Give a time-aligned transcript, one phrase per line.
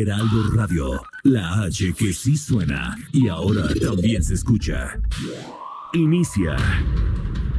[0.00, 4.98] Heraldo Radio, la H que sí suena y ahora también se escucha.
[5.92, 6.56] Inicia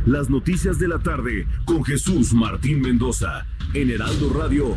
[0.08, 4.76] las noticias de la tarde con Jesús Martín Mendoza en Heraldo Radio.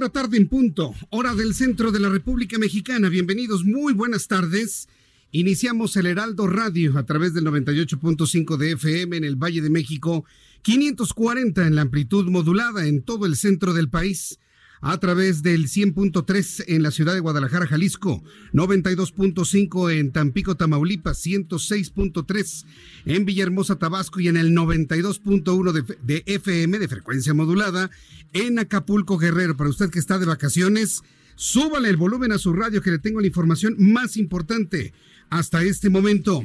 [0.00, 3.10] De tarde en punto, hora del centro de la República Mexicana.
[3.10, 4.88] Bienvenidos, muy buenas tardes.
[5.30, 10.24] Iniciamos el Heraldo Radio a través del 98.5 de FM en el Valle de México,
[10.62, 14.38] 540 en la amplitud modulada en todo el centro del país
[14.80, 22.64] a través del 100.3 en la ciudad de Guadalajara, Jalisco, 92.5 en Tampico, Tamaulipas, 106.3
[23.04, 27.90] en Villahermosa, Tabasco y en el 92.1 de, de, FM de frecuencia modulada
[28.32, 29.56] en Acapulco, Guerrero.
[29.56, 31.02] Para usted que está de vacaciones,
[31.36, 34.94] súbale el volumen a su radio que le tengo la información más importante
[35.30, 36.42] hasta este momento.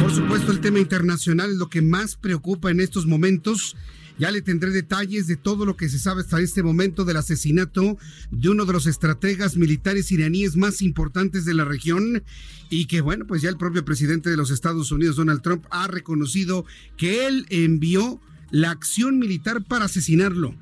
[0.00, 3.76] Por supuesto, el tema internacional es lo que más preocupa en estos momentos.
[4.22, 7.98] Ya le tendré detalles de todo lo que se sabe hasta este momento del asesinato
[8.30, 12.22] de uno de los estrategas militares iraníes más importantes de la región
[12.70, 15.88] y que bueno, pues ya el propio presidente de los Estados Unidos, Donald Trump, ha
[15.88, 16.64] reconocido
[16.96, 18.20] que él envió
[18.52, 20.54] la acción militar para asesinarlo.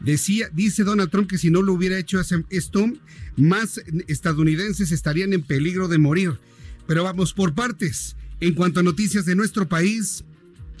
[0.00, 2.92] Decía, dice Donald Trump que si no lo hubiera hecho esto,
[3.36, 6.38] más estadounidenses estarían en peligro de morir.
[6.86, 8.16] Pero vamos por partes.
[8.40, 10.24] En cuanto a noticias de nuestro país,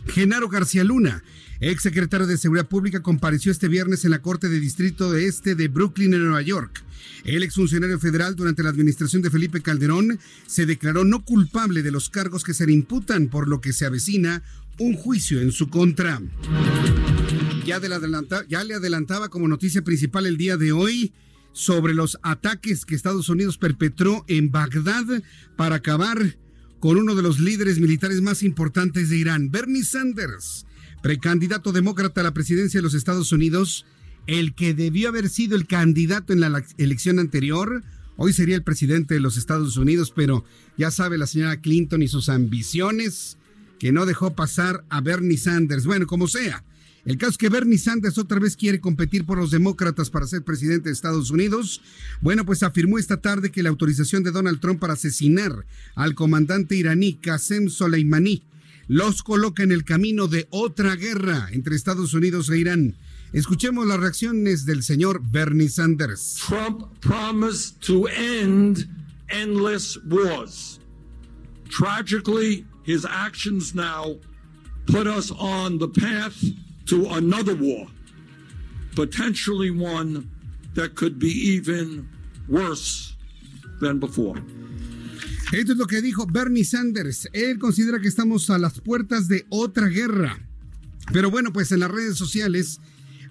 [0.06, 1.22] Genaro García Luna,
[1.70, 5.54] ex secretario de Seguridad Pública, compareció este viernes en la Corte de Distrito de Este
[5.54, 6.82] de Brooklyn, en Nueva York.
[7.24, 12.10] El exfuncionario federal durante la administración de Felipe Calderón se declaró no culpable de los
[12.10, 14.42] cargos que se le imputan, por lo que se avecina
[14.80, 16.20] un juicio en su contra.
[17.64, 21.12] Ya, le adelanta, ya le adelantaba como noticia principal el día de hoy
[21.52, 25.22] sobre los ataques que Estados Unidos perpetró en Bagdad
[25.56, 26.36] para acabar
[26.80, 30.66] con uno de los líderes militares más importantes de Irán, Bernie Sanders,
[31.02, 33.84] precandidato demócrata a la presidencia de los Estados Unidos,
[34.26, 37.82] el que debió haber sido el candidato en la elección anterior,
[38.16, 40.44] hoy sería el presidente de los Estados Unidos, pero
[40.78, 43.36] ya sabe la señora Clinton y sus ambiciones
[43.80, 45.86] que no dejó pasar a Bernie Sanders.
[45.86, 46.64] Bueno, como sea,
[47.04, 50.44] el caso es que Bernie Sanders otra vez quiere competir por los demócratas para ser
[50.44, 51.82] presidente de Estados Unidos.
[52.20, 56.76] Bueno, pues afirmó esta tarde que la autorización de Donald Trump para asesinar al comandante
[56.76, 58.44] iraní Qasem Soleimani
[58.92, 62.94] los coloca en el camino de otra guerra entre Estados Unidos e Irán.
[63.32, 66.36] Escuchemos las reacciones del señor Bernie Sanders.
[66.46, 68.86] Trump promised to end
[69.30, 70.78] endless wars.
[71.70, 74.18] Tragically, his actions now
[74.84, 76.36] put us on the path
[76.84, 77.86] to another war,
[78.94, 80.28] potentially one
[80.74, 82.06] that could be even
[82.46, 83.16] worse
[83.80, 84.36] than before.
[85.52, 87.28] Esto es lo que dijo Bernie Sanders.
[87.34, 90.38] Él considera que estamos a las puertas de otra guerra.
[91.12, 92.80] Pero bueno, pues en las redes sociales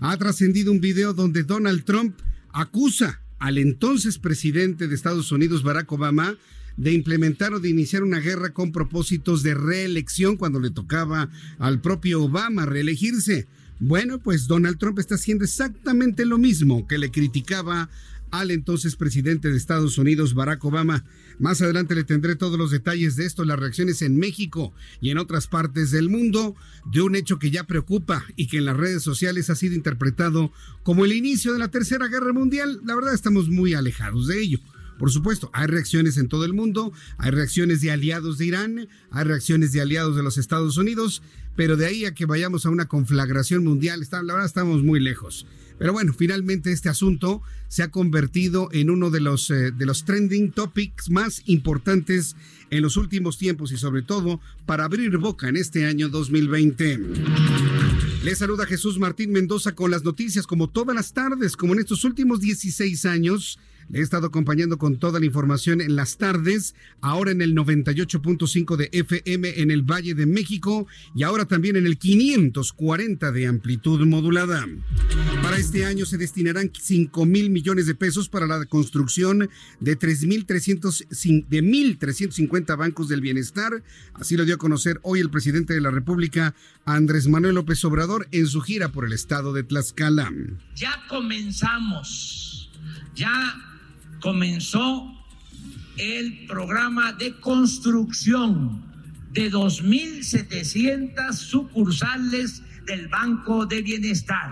[0.02, 2.16] ha trascendido un video donde Donald Trump
[2.54, 6.38] acusa al entonces presidente de Estados Unidos, Barack Obama,
[6.78, 11.28] de implementar o de iniciar una guerra con propósitos de reelección cuando le tocaba
[11.58, 13.48] al propio Obama reelegirse.
[13.80, 17.90] Bueno, pues Donald Trump está haciendo exactamente lo mismo que le criticaba
[18.32, 21.06] al entonces presidente de Estados Unidos, Barack Obama.
[21.40, 25.18] Más adelante le tendré todos los detalles de esto, las reacciones en México y en
[25.18, 26.56] otras partes del mundo
[26.92, 30.52] de un hecho que ya preocupa y que en las redes sociales ha sido interpretado
[30.84, 32.82] como el inicio de la Tercera Guerra Mundial.
[32.86, 34.60] La verdad estamos muy alejados de ello.
[34.98, 39.24] Por supuesto, hay reacciones en todo el mundo, hay reacciones de aliados de Irán, hay
[39.24, 41.24] reacciones de aliados de los Estados Unidos,
[41.56, 45.48] pero de ahí a que vayamos a una conflagración mundial, la verdad estamos muy lejos.
[45.82, 50.06] Pero bueno, finalmente este asunto se ha convertido en uno de los, eh, de los
[50.06, 52.36] trending topics más importantes
[52.70, 57.00] en los últimos tiempos y sobre todo para abrir boca en este año 2020.
[58.24, 62.04] Les saluda Jesús Martín Mendoza con las noticias como todas las tardes, como en estos
[62.04, 63.58] últimos 16 años.
[63.92, 68.78] Le he estado acompañando con toda la información en las tardes, ahora en el 98.5
[68.78, 74.00] de FM en el Valle de México y ahora también en el 540 de amplitud
[74.06, 74.66] modulada.
[75.44, 79.50] Para este año se destinarán 5 mil millones de pesos para la construcción
[79.82, 83.84] de 3.300 de 1.350 bancos del bienestar.
[84.14, 86.56] Así lo dio a conocer hoy el presidente de la República,
[86.86, 90.32] Andrés Manuel López Obrador, en su gira por el estado de Tlaxcala.
[90.78, 92.72] Ya comenzamos,
[93.14, 93.71] ya
[94.22, 95.12] comenzó
[95.98, 98.82] el programa de construcción
[99.34, 104.50] de 2.700 sucursales del Banco de Bienestar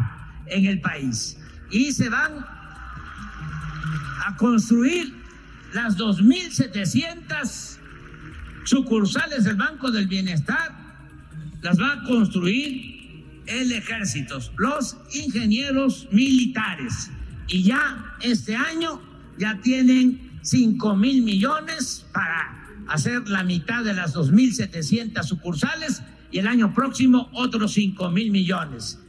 [0.48, 1.38] en el país.
[1.72, 2.46] Y se van
[4.26, 5.14] a construir
[5.74, 7.78] las 2.700
[8.66, 10.76] sucursales del Banco del Bienestar,
[11.62, 17.12] las va a construir el ejército, los ingenieros militares.
[17.48, 19.09] Y ya este año
[19.40, 26.02] ya tienen 5 mil millones para hacer la mitad de las 2.700 sucursales
[26.32, 29.00] y el año próximo otros 5 mil millones.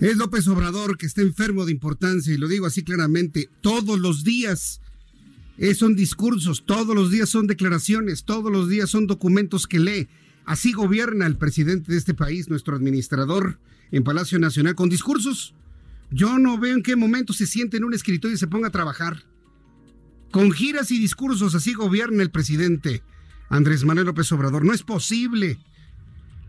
[0.00, 4.24] Es López Obrador que está enfermo de importancia y lo digo así claramente, todos los
[4.24, 4.80] días
[5.58, 10.08] eh, son discursos, todos los días son declaraciones, todos los días son documentos que lee.
[10.44, 13.58] Así gobierna el presidente de este país, nuestro administrador
[13.90, 15.54] en Palacio Nacional, con discursos
[16.10, 18.72] yo no veo en qué momento se siente en un escritorio y se ponga a
[18.72, 19.24] trabajar.
[20.30, 23.02] Con giras y discursos así gobierna el presidente
[23.48, 24.64] Andrés Manuel López Obrador.
[24.64, 25.58] No es posible.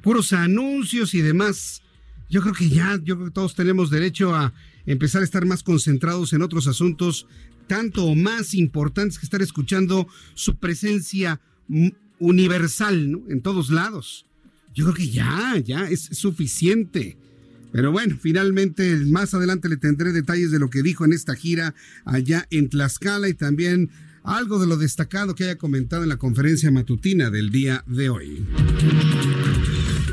[0.01, 1.81] Puros anuncios y demás.
[2.29, 4.53] Yo creo que ya, yo creo que todos tenemos derecho a
[4.85, 7.27] empezar a estar más concentrados en otros asuntos,
[7.67, 11.39] tanto o más importantes que estar escuchando su presencia
[12.19, 13.23] universal, ¿no?
[13.29, 14.25] En todos lados.
[14.73, 17.17] Yo creo que ya, ya es suficiente.
[17.71, 21.75] Pero bueno, finalmente más adelante le tendré detalles de lo que dijo en esta gira
[22.05, 23.89] allá en Tlaxcala y también
[24.23, 28.45] algo de lo destacado que haya comentado en la conferencia matutina del día de hoy.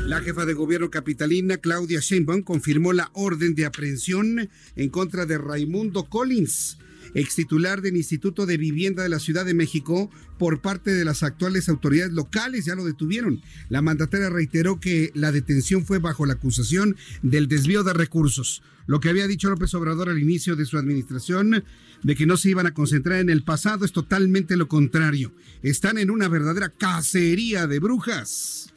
[0.05, 5.37] La jefa de gobierno capitalina, Claudia Sheinbaum, confirmó la orden de aprehensión en contra de
[5.37, 6.77] Raimundo Collins,
[7.15, 11.23] ex titular del Instituto de Vivienda de la Ciudad de México, por parte de las
[11.23, 12.65] actuales autoridades locales.
[12.65, 13.41] Ya lo detuvieron.
[13.69, 18.61] La mandataria reiteró que la detención fue bajo la acusación del desvío de recursos.
[18.85, 21.63] Lo que había dicho López Obrador al inicio de su administración,
[22.03, 25.33] de que no se iban a concentrar en el pasado, es totalmente lo contrario.
[25.63, 28.74] Están en una verdadera cacería de brujas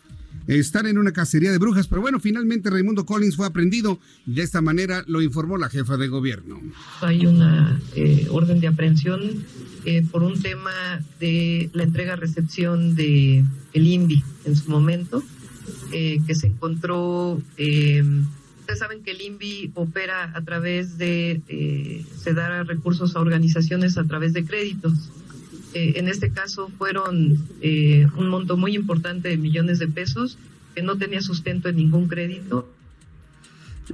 [0.56, 4.42] están en una cacería de brujas, pero bueno, finalmente Raimundo Collins fue aprendido y de
[4.42, 6.60] esta manera lo informó la jefa de gobierno.
[7.02, 9.44] Hay una eh, orden de aprehensión
[9.84, 15.22] eh, por un tema de la entrega-recepción de el INVI en su momento,
[15.92, 22.64] eh, que se encontró, ustedes saben que el INVI opera a través de, se da
[22.64, 25.10] recursos a organizaciones a través de créditos.
[25.74, 30.38] Eh, en este caso fueron eh, un monto muy importante de millones de pesos
[30.74, 32.68] que no tenía sustento en ningún crédito.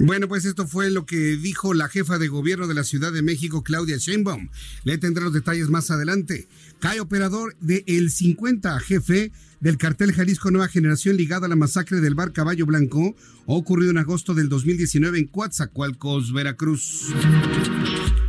[0.01, 3.23] Bueno, pues esto fue lo que dijo la jefa de gobierno de la Ciudad de
[3.23, 4.49] México, Claudia Sheinbaum.
[4.83, 6.49] Le tendré los detalles más adelante.
[6.81, 9.31] Cae operador de El 50 jefe
[9.61, 13.15] del cartel Jalisco Nueva Generación ligado a la masacre del bar Caballo Blanco,
[13.47, 17.13] ocurrido en agosto del 2019 en Coatzacoalcos, Veracruz.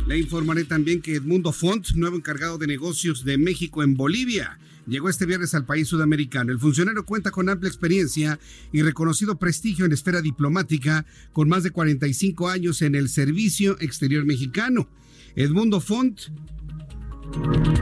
[0.06, 5.08] Le informaré también que Edmundo Font, nuevo encargado de negocios de México en Bolivia, llegó
[5.08, 6.52] este viernes al país sudamericano.
[6.52, 8.38] El funcionario cuenta con amplia experiencia
[8.72, 14.24] y reconocido prestigio en esfera diplomática, con más de 45 años en el servicio exterior
[14.24, 14.88] mexicano.
[15.34, 16.20] Edmundo Font,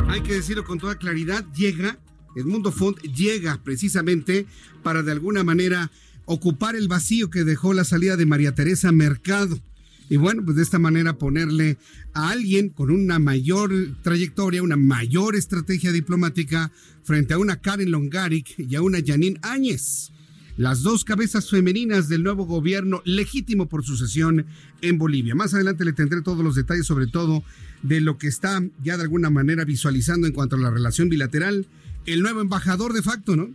[0.09, 1.99] hay que decirlo con toda claridad, llega,
[2.37, 4.47] Edmundo Font llega precisamente
[4.83, 5.91] para de alguna manera
[6.25, 9.61] ocupar el vacío que dejó la salida de María Teresa Mercado
[10.09, 11.79] y bueno, pues de esta manera ponerle
[12.15, 16.71] a alguien con una mayor trayectoria, una mayor estrategia diplomática
[17.03, 20.13] frente a una Karen Longaric y a una Janine Áñez,
[20.57, 24.47] las dos cabezas femeninas del nuevo gobierno legítimo por sucesión
[24.81, 25.35] en Bolivia.
[25.35, 27.43] Más adelante le tendré todos los detalles, sobre todo
[27.83, 31.67] de lo que está ya de alguna manera visualizando en cuanto a la relación bilateral
[32.07, 33.51] el nuevo embajador de facto, ¿no?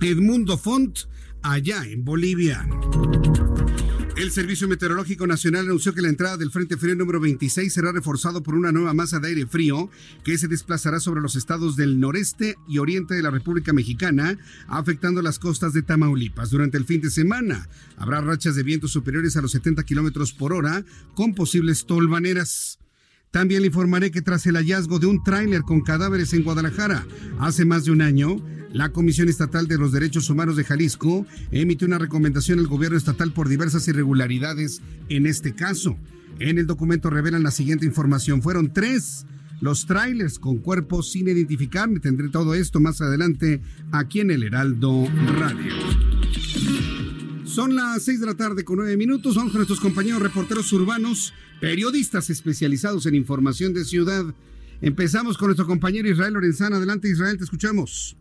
[0.00, 0.98] Edmundo Font,
[1.42, 2.68] allá en Bolivia.
[4.18, 8.42] El Servicio Meteorológico Nacional anunció que la entrada del Frente Frío número 26 será reforzado
[8.42, 9.90] por una nueva masa de aire frío
[10.24, 15.22] que se desplazará sobre los estados del noreste y oriente de la República Mexicana, afectando
[15.22, 16.50] las costas de Tamaulipas.
[16.50, 20.52] Durante el fin de semana habrá rachas de viento superiores a los 70 kilómetros por
[20.52, 20.84] hora
[21.14, 22.80] con posibles tolvaneras.
[23.30, 27.06] También le informaré que tras el hallazgo de un tráiler con cadáveres en Guadalajara
[27.38, 28.36] hace más de un año,
[28.72, 33.32] la Comisión Estatal de los Derechos Humanos de Jalisco emitió una recomendación al gobierno estatal
[33.32, 35.96] por diversas irregularidades en este caso.
[36.38, 38.42] En el documento revelan la siguiente información.
[38.42, 39.26] Fueron tres
[39.60, 41.88] los trailers con cuerpos sin identificar.
[41.88, 43.60] Me tendré todo esto más adelante
[43.92, 45.06] aquí en el Heraldo
[45.38, 45.74] Radio.
[47.58, 49.34] Son las seis de la tarde con nueve minutos.
[49.34, 54.24] Vamos con nuestros compañeros reporteros urbanos, periodistas especializados en información de ciudad.
[54.80, 56.76] Empezamos con nuestro compañero Israel Lorenzana.
[56.76, 58.16] Adelante, Israel, te escuchamos.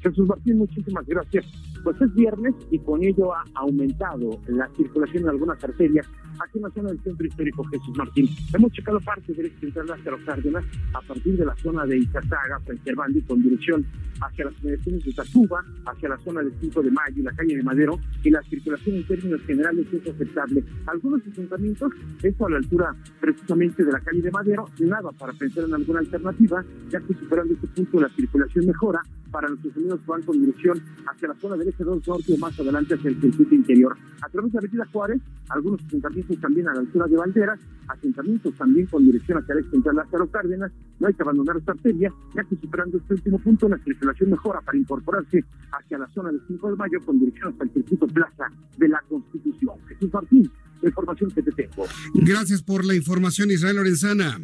[0.00, 1.44] Jesús Martín, muchísimas gracias.
[1.84, 6.06] Pues es viernes y con ello ha aumentado la circulación en algunas arterias
[6.40, 8.28] aquí en la zona del centro histórico Jesús Martín.
[8.52, 13.22] Hemos checado parte de central los Cárdenas a partir de la zona de al Bandi,
[13.22, 13.84] con dirección
[14.20, 17.56] hacia las inmediaciones de Tacuba, hacia la zona del 5 de Mayo y la calle
[17.56, 20.64] de Madero, y la circulación en términos generales es aceptable.
[20.86, 21.92] Algunos asentamientos,
[22.22, 26.00] esto a la altura precisamente de la calle de Madero, nada para pensar en alguna
[26.00, 30.40] alternativa, ya que superando este punto la circulación mejora para nuestros amigos que van con
[30.40, 33.96] dirección hacia la zona del 2 norte o más adelante hacia el circuito interior.
[34.22, 38.86] A través de Avenida Juárez, algunos asentamientos también a la altura de Banderas, asentamientos también
[38.86, 42.44] con dirección hacia el eje central Lázaro Cárdenas, no hay que abandonar esta arteria, ya
[42.44, 46.70] que superando este último punto la circulación mejora para incorporarse hacia la zona del 5
[46.70, 48.44] de mayo con dirección hasta el circuito Plaza
[48.76, 49.76] de la Constitución.
[49.88, 50.50] Jesús Martín,
[50.82, 51.84] la información que te tengo.
[52.14, 54.38] Gracias por la información, Israel Lorenzana.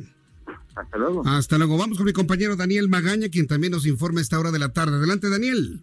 [0.74, 1.22] Hasta luego.
[1.26, 1.78] Hasta luego.
[1.78, 4.72] Vamos con mi compañero Daniel Magaña, quien también nos informa a esta hora de la
[4.72, 4.96] tarde.
[4.96, 5.80] Adelante, Daniel.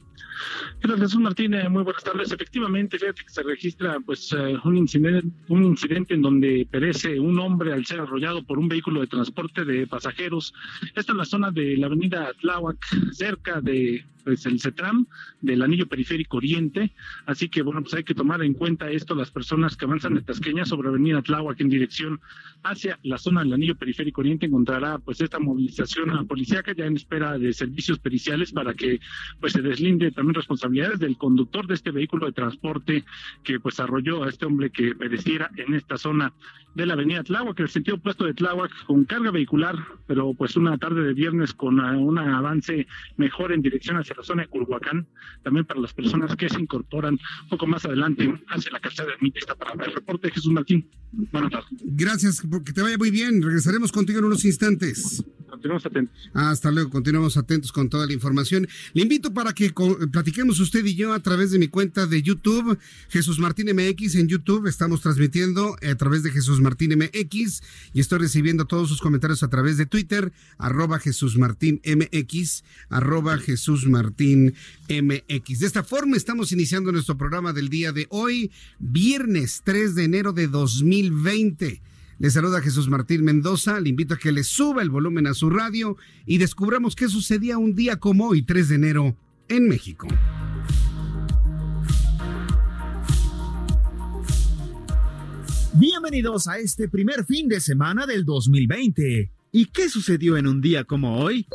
[0.81, 1.69] Gracias, Jesús Martínez.
[1.69, 2.31] Muy buenas tardes.
[2.31, 7.39] Efectivamente, fíjate que se registra pues eh, un incidente, un incidente en donde perece un
[7.39, 10.53] hombre al ser arrollado por un vehículo de transporte de pasajeros.
[10.95, 12.77] Esto en la zona de la avenida Tláhuac,
[13.11, 15.07] cerca de pues el CETRAM
[15.41, 16.93] del anillo periférico oriente,
[17.25, 20.21] así que bueno, pues hay que tomar en cuenta esto las personas que avanzan de
[20.21, 22.19] Tasqueña sobre Avenida Tláhuac en dirección
[22.63, 27.37] hacia la zona del anillo periférico oriente encontrará pues esta movilización policíaca ya en espera
[27.37, 28.99] de servicios periciales para que
[29.39, 33.03] pues se deslinde también responsabilidades del conductor de este vehículo de transporte
[33.43, 36.33] que pues arrolló a este hombre que pereciera en esta zona
[36.75, 39.75] de la avenida Tláhuac, el sentido opuesto de Tláhuac con carga vehicular,
[40.07, 42.87] pero pues una tarde de viernes con uh, un avance
[43.17, 45.07] mejor en dirección hacia la zona de Culhuacán,
[45.43, 49.15] también para las personas que se incorporan un poco más adelante hacia la calzada de
[49.21, 50.89] Mitista para el reporte Jesús Martín.
[51.11, 51.69] Buenas tardes.
[51.83, 53.41] Gracias, que te vaya muy bien.
[53.41, 55.23] Regresaremos contigo en unos instantes.
[55.51, 56.29] Continuamos atentos.
[56.33, 58.69] Hasta luego, continuamos atentos con toda la información.
[58.93, 59.73] Le invito para que
[60.09, 62.79] platiquemos usted y yo a través de mi cuenta de YouTube,
[63.09, 64.65] Jesús Martín MX en YouTube.
[64.67, 69.49] Estamos transmitiendo a través de Jesús Martín MX y estoy recibiendo todos sus comentarios a
[69.49, 74.53] través de Twitter, arroba Jesús Martín MX, arroba Jesús Martín
[74.87, 75.59] MX.
[75.59, 80.31] De esta forma estamos iniciando nuestro programa del día de hoy, viernes 3 de enero
[80.31, 81.81] de 2020.
[82.21, 83.79] Le saluda Jesús Martín Mendoza.
[83.79, 85.97] Le invito a que le suba el volumen a su radio
[86.27, 90.07] y descubramos qué sucedía un día como hoy, 3 de enero, en México.
[95.73, 99.31] Bienvenidos a este primer fin de semana del 2020.
[99.51, 101.47] ¿Y qué sucedió en un día como hoy?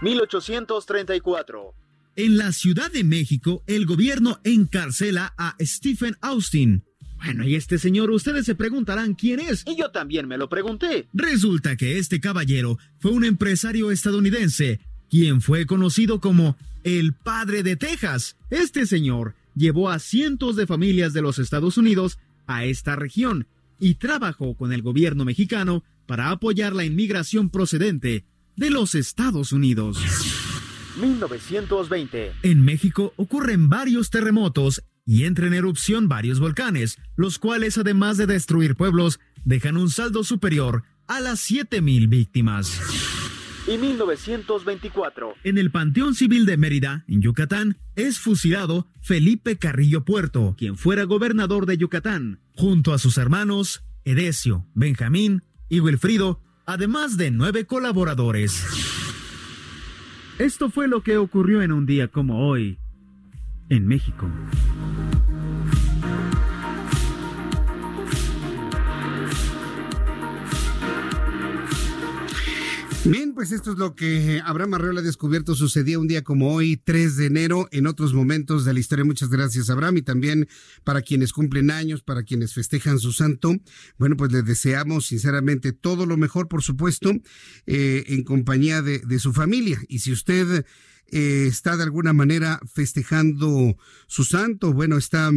[0.00, 1.74] 1834.
[2.16, 6.85] En la Ciudad de México, el gobierno encarcela a Stephen Austin,
[7.26, 9.64] bueno, y este señor, ustedes se preguntarán quién es.
[9.66, 11.08] Y yo también me lo pregunté.
[11.12, 14.80] Resulta que este caballero fue un empresario estadounidense,
[15.10, 18.36] quien fue conocido como el padre de Texas.
[18.50, 23.48] Este señor llevó a cientos de familias de los Estados Unidos a esta región
[23.80, 29.98] y trabajó con el gobierno mexicano para apoyar la inmigración procedente de los Estados Unidos.
[31.00, 32.32] 1920.
[32.42, 38.26] En México ocurren varios terremotos y entran en erupción varios volcanes, los cuales además de
[38.26, 42.80] destruir pueblos, dejan un saldo superior a las 7.000 víctimas.
[43.68, 45.34] Y 1924.
[45.44, 51.04] En el Panteón Civil de Mérida, en Yucatán, es fusilado Felipe Carrillo Puerto, quien fuera
[51.04, 58.64] gobernador de Yucatán, junto a sus hermanos Edesio, Benjamín y Wilfrido, además de nueve colaboradores.
[60.38, 62.78] Esto fue lo que ocurrió en un día como hoy,
[63.68, 64.30] en México.
[73.08, 76.76] Bien, pues esto es lo que Abraham Arreola ha descubierto sucedía un día como hoy,
[76.76, 79.04] 3 de enero, en otros momentos de la historia.
[79.04, 80.48] Muchas gracias, Abraham, y también
[80.82, 83.54] para quienes cumplen años, para quienes festejan su santo.
[83.96, 87.12] Bueno, pues les deseamos sinceramente todo lo mejor, por supuesto,
[87.66, 89.80] eh, en compañía de, de su familia.
[89.86, 90.66] Y si usted
[91.10, 94.72] eh, está de alguna manera festejando su santo.
[94.72, 95.30] Bueno, está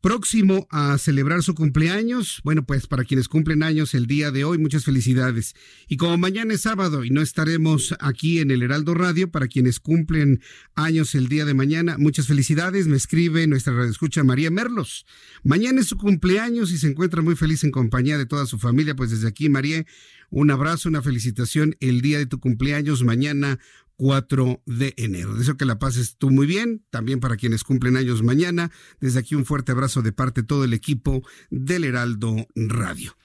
[0.00, 2.40] próximo a celebrar su cumpleaños.
[2.44, 5.54] Bueno, pues para quienes cumplen años el día de hoy, muchas felicidades.
[5.88, 9.80] Y como mañana es sábado y no estaremos aquí en el Heraldo Radio, para quienes
[9.80, 10.40] cumplen
[10.74, 12.86] años el día de mañana, muchas felicidades.
[12.86, 15.06] Me escribe nuestra radio escucha María Merlos.
[15.42, 18.96] Mañana es su cumpleaños y se encuentra muy feliz en compañía de toda su familia.
[18.96, 19.84] Pues desde aquí, María,
[20.30, 23.58] un abrazo, una felicitación el día de tu cumpleaños mañana
[23.96, 25.34] 4 de enero.
[25.34, 28.70] Deseo que la pases tú muy bien, también para quienes cumplen años mañana.
[29.00, 33.16] Desde aquí un fuerte abrazo de parte de todo el equipo del Heraldo Radio.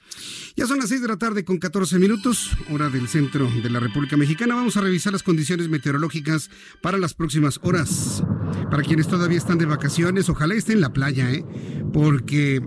[0.56, 3.80] Ya son las 6 de la tarde con 14 minutos, hora del centro de la
[3.80, 4.54] República Mexicana.
[4.54, 6.50] Vamos a revisar las condiciones meteorológicas
[6.82, 8.22] para las próximas horas.
[8.70, 11.44] Para quienes todavía están de vacaciones, ojalá estén en la playa, ¿eh?
[11.92, 12.62] porque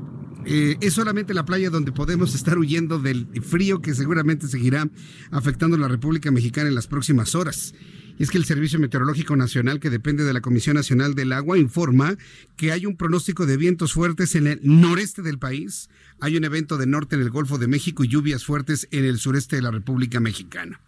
[0.45, 4.87] eh, es solamente la playa donde podemos estar huyendo del frío que seguramente seguirá
[5.31, 7.73] afectando a la República Mexicana en las próximas horas.
[8.17, 11.57] Y es que el Servicio Meteorológico Nacional, que depende de la Comisión Nacional del Agua,
[11.57, 12.15] informa
[12.55, 15.89] que hay un pronóstico de vientos fuertes en el noreste del país,
[16.21, 19.19] hay un evento de norte en el Golfo de México y lluvias fuertes en el
[19.19, 20.79] sureste de la República Mexicana.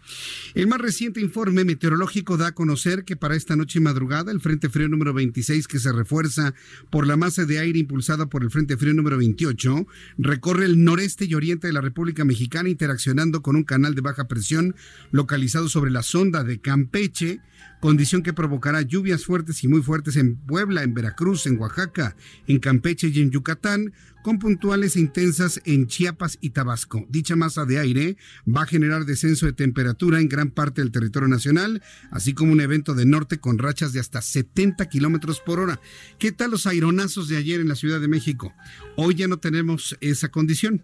[0.54, 4.40] El más reciente informe meteorológico da a conocer que para esta noche y madrugada el
[4.40, 6.54] Frente Frío número 26, que se refuerza
[6.90, 9.86] por la masa de aire impulsada por el Frente Frío número 28,
[10.18, 14.28] recorre el noreste y oriente de la República Mexicana interaccionando con un canal de baja
[14.28, 14.76] presión
[15.12, 17.42] localizado sobre la sonda de Campeche
[17.80, 22.16] condición que provocará lluvias fuertes y muy fuertes en Puebla, en Veracruz, en Oaxaca,
[22.48, 23.94] en Campeche y en Yucatán,
[24.24, 27.06] con puntuales e intensas en Chiapas y Tabasco.
[27.10, 31.30] Dicha masa de aire va a generar descenso de temperatura en gran parte del territorio
[31.30, 31.82] nacional,
[32.12, 35.80] así como un evento de norte con rachas de hasta 70 kilómetros por hora.
[36.20, 38.54] ¿Qué tal los aironazos de ayer en la Ciudad de México?
[38.98, 40.84] Hoy ya no tenemos esa condición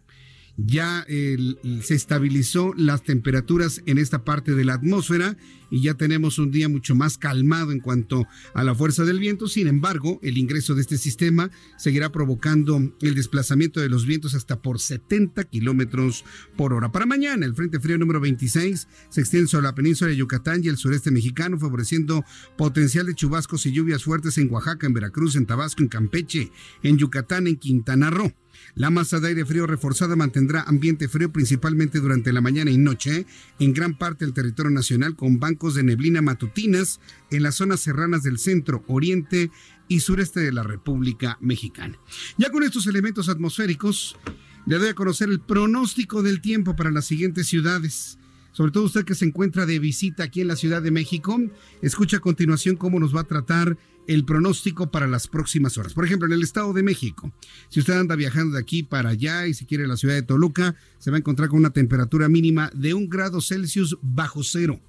[0.57, 5.37] ya se estabilizó las temperaturas en esta parte de la atmósfera
[5.71, 9.47] y ya tenemos un día mucho más calmado en cuanto a la fuerza del viento.
[9.47, 14.61] Sin embargo, el ingreso de este sistema seguirá provocando el desplazamiento de los vientos hasta
[14.61, 16.91] por 70 kilómetros por hora.
[16.91, 20.67] Para mañana, el Frente Frío número 26 se extiende sobre la península de Yucatán y
[20.67, 22.23] el sureste mexicano, favoreciendo
[22.55, 26.51] potencial de chubascos y lluvias fuertes en Oaxaca, en Veracruz, en Tabasco, en Campeche,
[26.83, 28.31] en Yucatán, en Quintana Roo.
[28.75, 33.25] La masa de aire frío reforzada mantendrá ambiente frío principalmente durante la mañana y noche
[33.59, 36.99] en gran parte del territorio nacional con bancos de neblina matutinas
[37.31, 39.51] en las zonas serranas del centro, oriente
[39.87, 41.97] y sureste de la República Mexicana.
[42.37, 44.17] Ya con estos elementos atmosféricos,
[44.65, 48.17] le doy a conocer el pronóstico del tiempo para las siguientes ciudades
[48.53, 51.41] sobre todo usted que se encuentra de visita aquí en la Ciudad de México,
[51.81, 55.93] escucha a continuación cómo nos va a tratar el pronóstico para las próximas horas.
[55.93, 57.33] Por ejemplo, en el Estado de México,
[57.69, 60.75] si usted anda viajando de aquí para allá y si quiere la ciudad de Toluca,
[60.99, 64.79] se va a encontrar con una temperatura mínima de un grado Celsius bajo cero.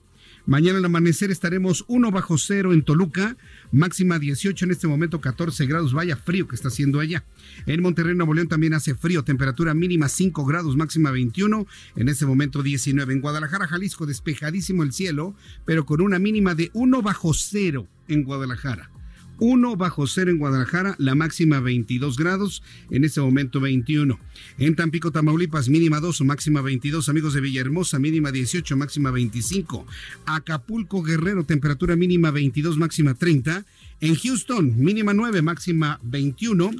[0.47, 3.39] Mañana al amanecer estaremos 1 bajo cero en Toluca,
[3.73, 7.25] máxima 18, en este momento 14 grados, vaya frío que está haciendo allá.
[7.65, 12.27] En Monterrey, Nuevo León también hace frío, temperatura mínima 5 grados, máxima 21, en este
[12.27, 13.15] momento 19.
[13.15, 18.25] En Guadalajara, Jalisco, despejadísimo el cielo, pero con una mínima de 1 bajo cero en
[18.25, 18.94] Guadalajara.
[19.39, 24.19] 1 bajo cero en Guadalajara, la máxima 22 grados, en este momento 21.
[24.59, 27.09] En Tampico, Tamaulipas, mínima 2, máxima 22.
[27.09, 29.87] Amigos de Villahermosa, mínima 18, máxima 25.
[30.27, 33.65] Acapulco, Guerrero, temperatura mínima 22, máxima 30.
[34.01, 36.71] En Houston, mínima 9, máxima 21.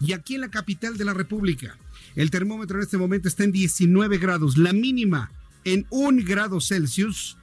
[0.00, 1.76] Y aquí en la capital de la República,
[2.14, 5.30] el termómetro en este momento está en 19 grados, la mínima
[5.64, 7.37] en 1 grado Celsius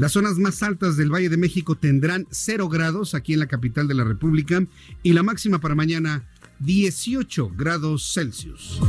[0.00, 3.86] las zonas más altas del Valle de México tendrán 0 grados aquí en la capital
[3.86, 4.64] de la República
[5.02, 6.26] y la máxima para mañana
[6.60, 8.80] 18 grados Celsius.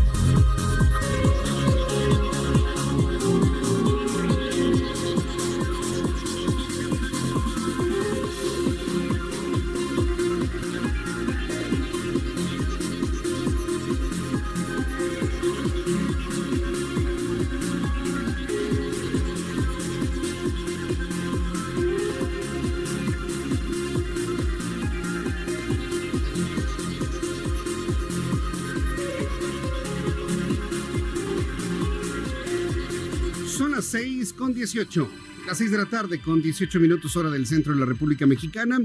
[34.37, 35.09] Con 18.
[35.47, 38.79] Las 6 de la tarde con 18 minutos hora del centro de la República Mexicana.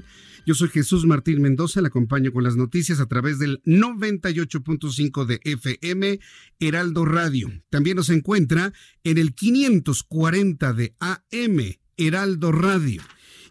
[0.45, 5.40] Yo soy Jesús Martín Mendoza, le acompaño con las noticias a través del 98.5 de
[5.45, 6.19] FM
[6.59, 7.53] Heraldo Radio.
[7.71, 8.73] También nos encuentra
[9.05, 13.01] en el 540 de AM Heraldo Radio.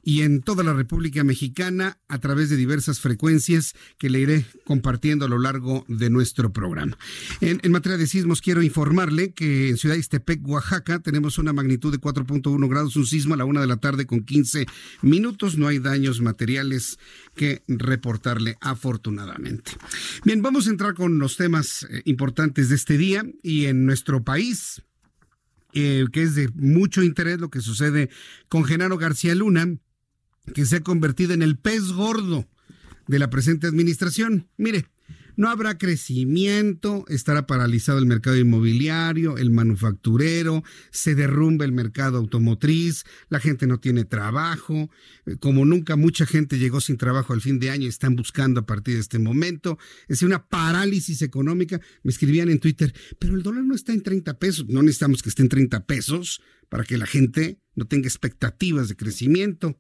[0.06, 5.26] Y en toda la República Mexicana a través de diversas frecuencias que le iré compartiendo
[5.26, 6.96] a lo largo de nuestro programa.
[7.42, 12.00] En, materia de sismos, quiero informarle que en Ciudad Istepec, Oaxaca, tenemos una magnitud de
[12.00, 14.68] 4.1 grados, un sismo a la una de la tarde con 15
[15.02, 15.58] minutos.
[15.58, 17.00] No hay daños materiales
[17.36, 19.72] que reportarle, afortunadamente.
[20.24, 24.24] Bien, vamos a entrar con los temas eh, importantes de este día y en nuestro
[24.24, 24.84] país.
[25.78, 28.10] Eh, que es de mucho interés lo que sucede
[28.48, 29.76] con Genaro García Luna,
[30.54, 32.48] que se ha convertido en el pez gordo
[33.08, 34.48] de la presente administración.
[34.58, 34.86] Mire,
[35.38, 43.04] no habrá crecimiento, estará paralizado el mercado inmobiliario, el manufacturero, se derrumba el mercado automotriz,
[43.28, 44.90] la gente no tiene trabajo,
[45.26, 48.66] eh, como nunca mucha gente llegó sin trabajo al fin de año, están buscando a
[48.66, 49.78] partir de este momento,
[50.08, 54.40] es una parálisis económica, me escribían en Twitter, pero el dólar no está en 30
[54.40, 58.88] pesos, no necesitamos que esté en 30 pesos para que la gente no tenga expectativas
[58.88, 59.78] de crecimiento.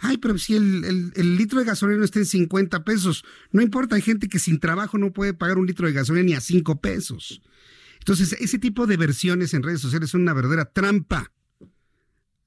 [0.00, 4.28] Ay, pero si el, litro de gasolina está en 50 pesos, no importa, hay gente
[4.28, 7.42] que sin trabajo no puede pagar un litro de gasolina ni a 5 pesos.
[7.98, 11.32] Entonces, ese tipo de versiones en redes sociales son una verdadera trampa.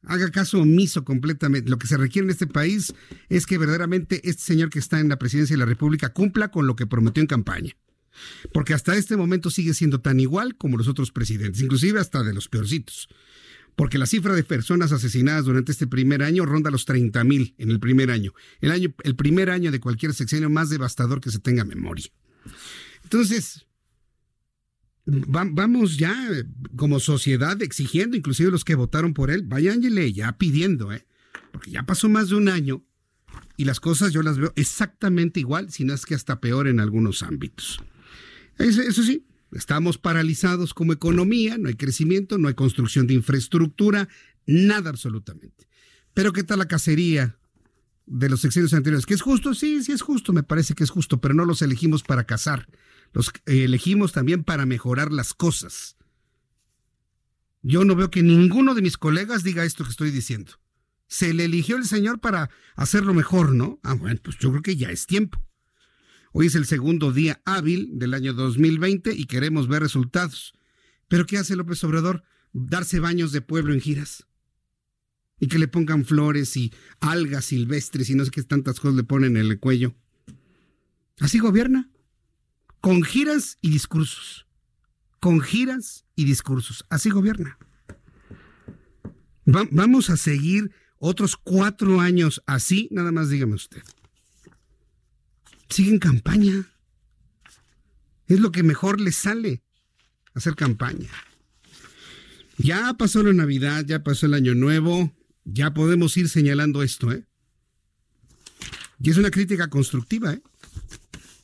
[0.03, 1.69] Haga caso omiso completamente.
[1.69, 2.93] Lo que se requiere en este país
[3.29, 6.65] es que verdaderamente este señor que está en la presidencia de la República cumpla con
[6.65, 7.77] lo que prometió en campaña.
[8.51, 12.33] Porque hasta este momento sigue siendo tan igual como los otros presidentes, inclusive hasta de
[12.33, 13.07] los peorcitos
[13.75, 17.71] porque la cifra de personas asesinadas durante este primer año ronda los 30 mil en
[17.71, 18.33] el primer año.
[18.59, 18.93] El, año.
[19.03, 22.07] el primer año de cualquier sexenio más devastador que se tenga memoria.
[23.03, 23.65] Entonces,
[25.05, 26.15] vamos ya
[26.75, 31.05] como sociedad exigiendo, inclusive los que votaron por él, váyanle ya pidiendo, ¿eh?
[31.51, 32.85] porque ya pasó más de un año
[33.57, 36.79] y las cosas yo las veo exactamente igual, si no es que hasta peor en
[36.79, 37.81] algunos ámbitos.
[38.57, 44.07] eso sí, Estamos paralizados como economía, no hay crecimiento, no hay construcción de infraestructura,
[44.45, 45.67] nada absolutamente.
[46.13, 47.37] Pero ¿qué tal la cacería
[48.05, 49.05] de los sexenios anteriores?
[49.05, 49.53] ¿Que es justo?
[49.53, 52.67] Sí, sí es justo, me parece que es justo, pero no los elegimos para cazar,
[53.13, 55.97] los eh, elegimos también para mejorar las cosas.
[57.61, 60.53] Yo no veo que ninguno de mis colegas diga esto que estoy diciendo.
[61.07, 63.79] Se le eligió el Señor para hacerlo mejor, ¿no?
[63.83, 65.43] Ah, bueno, pues yo creo que ya es tiempo.
[66.33, 70.53] Hoy es el segundo día hábil del año 2020 y queremos ver resultados.
[71.09, 72.23] Pero ¿qué hace López Obrador?
[72.53, 74.25] Darse baños de pueblo en giras.
[75.39, 79.03] Y que le pongan flores y algas silvestres y no sé qué tantas cosas le
[79.03, 79.93] ponen en el cuello.
[81.19, 81.89] Así gobierna.
[82.79, 84.47] Con giras y discursos.
[85.19, 86.85] Con giras y discursos.
[86.89, 87.57] Así gobierna.
[89.45, 93.81] vamos a seguir otros cuatro años así, nada más dígame usted
[95.71, 96.67] sigue en campaña.
[98.27, 99.63] Es lo que mejor le sale,
[100.33, 101.09] hacer campaña.
[102.57, 105.11] Ya pasó la Navidad, ya pasó el Año Nuevo,
[105.45, 107.25] ya podemos ir señalando esto, ¿eh?
[108.99, 110.41] Y es una crítica constructiva, ¿eh?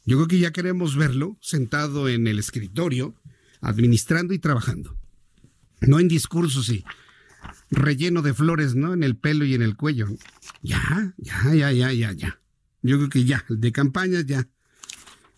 [0.05, 3.15] Yo creo que ya queremos verlo sentado en el escritorio,
[3.61, 4.97] administrando y trabajando.
[5.81, 6.85] No en discursos y
[7.71, 8.93] relleno de flores, ¿no?
[8.93, 10.07] En el pelo y en el cuello.
[10.61, 12.39] Ya, ya, ya, ya, ya, ya.
[12.81, 14.47] Yo creo que ya, de campaña ya,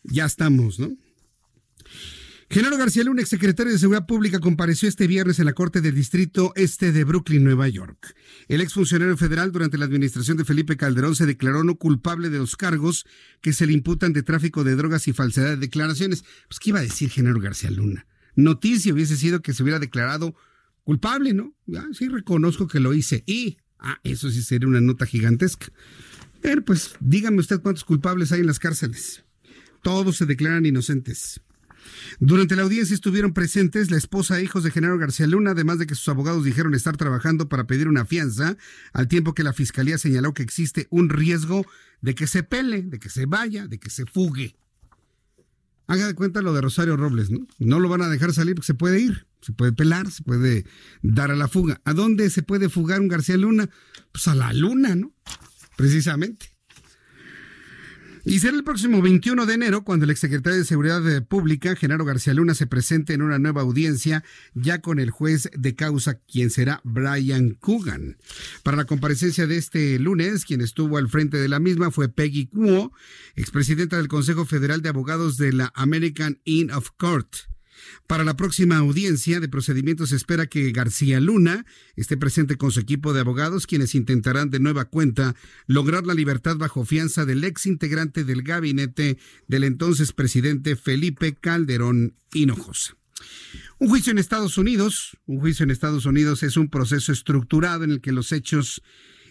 [0.04, 0.90] ya estamos, ¿no?
[2.52, 6.52] Genaro García Luna, exsecretario de Seguridad Pública, compareció este viernes en la Corte del Distrito
[6.56, 8.16] Este de Brooklyn, Nueva York.
[8.48, 12.56] El exfuncionario federal durante la administración de Felipe Calderón se declaró no culpable de los
[12.56, 13.06] cargos
[13.42, 16.24] que se le imputan de tráfico de drogas y falsedad de declaraciones.
[16.48, 18.08] Pues, ¿qué iba a decir Genaro García Luna?
[18.36, 20.34] Noticia hubiese sido que se hubiera declarado
[20.84, 21.54] culpable, ¿no?
[21.68, 23.24] Ya, sí, reconozco que lo hice.
[23.28, 25.68] Y, ah, eso sí sería una nota gigantesca.
[26.42, 29.24] Pero pues dígame usted cuántos culpables hay en las cárceles.
[29.82, 31.42] Todos se declaran inocentes.
[32.20, 35.88] Durante la audiencia estuvieron presentes la esposa e hijos de Genaro García Luna, además de
[35.88, 38.58] que sus abogados dijeron estar trabajando para pedir una fianza,
[38.94, 41.66] al tiempo que la fiscalía señaló que existe un riesgo
[42.02, 44.56] de que se pele, de que se vaya, de que se fugue.
[45.88, 47.48] Haga de cuenta lo de Rosario Robles, ¿no?
[47.58, 50.66] No lo van a dejar salir porque se puede ir, se puede pelar, se puede
[51.02, 51.82] dar a la fuga.
[51.84, 53.70] ¿A dónde se puede fugar un García Luna?
[54.12, 55.14] Pues a la luna, ¿no?
[55.80, 56.48] Precisamente.
[58.26, 62.34] Y será el próximo 21 de enero cuando el exsecretario de Seguridad Pública, Genaro García
[62.34, 66.82] Luna, se presente en una nueva audiencia ya con el juez de causa, quien será
[66.84, 68.18] Brian Coogan.
[68.62, 72.48] Para la comparecencia de este lunes, quien estuvo al frente de la misma fue Peggy
[72.48, 72.92] Kuo,
[73.38, 77.49] expresidenta del Consejo Federal de Abogados de la American Inn of Court.
[78.08, 81.66] Para la próxima audiencia de procedimientos se espera que García Luna
[81.96, 85.36] esté presente con su equipo de abogados, quienes intentarán de nueva cuenta
[85.68, 92.16] lograr la libertad bajo fianza del ex integrante del gabinete del entonces presidente Felipe Calderón
[92.34, 92.96] Hinojosa.
[93.80, 97.92] Un juicio en Estados Unidos, un juicio en Estados Unidos es un proceso estructurado en
[97.92, 98.82] el que los hechos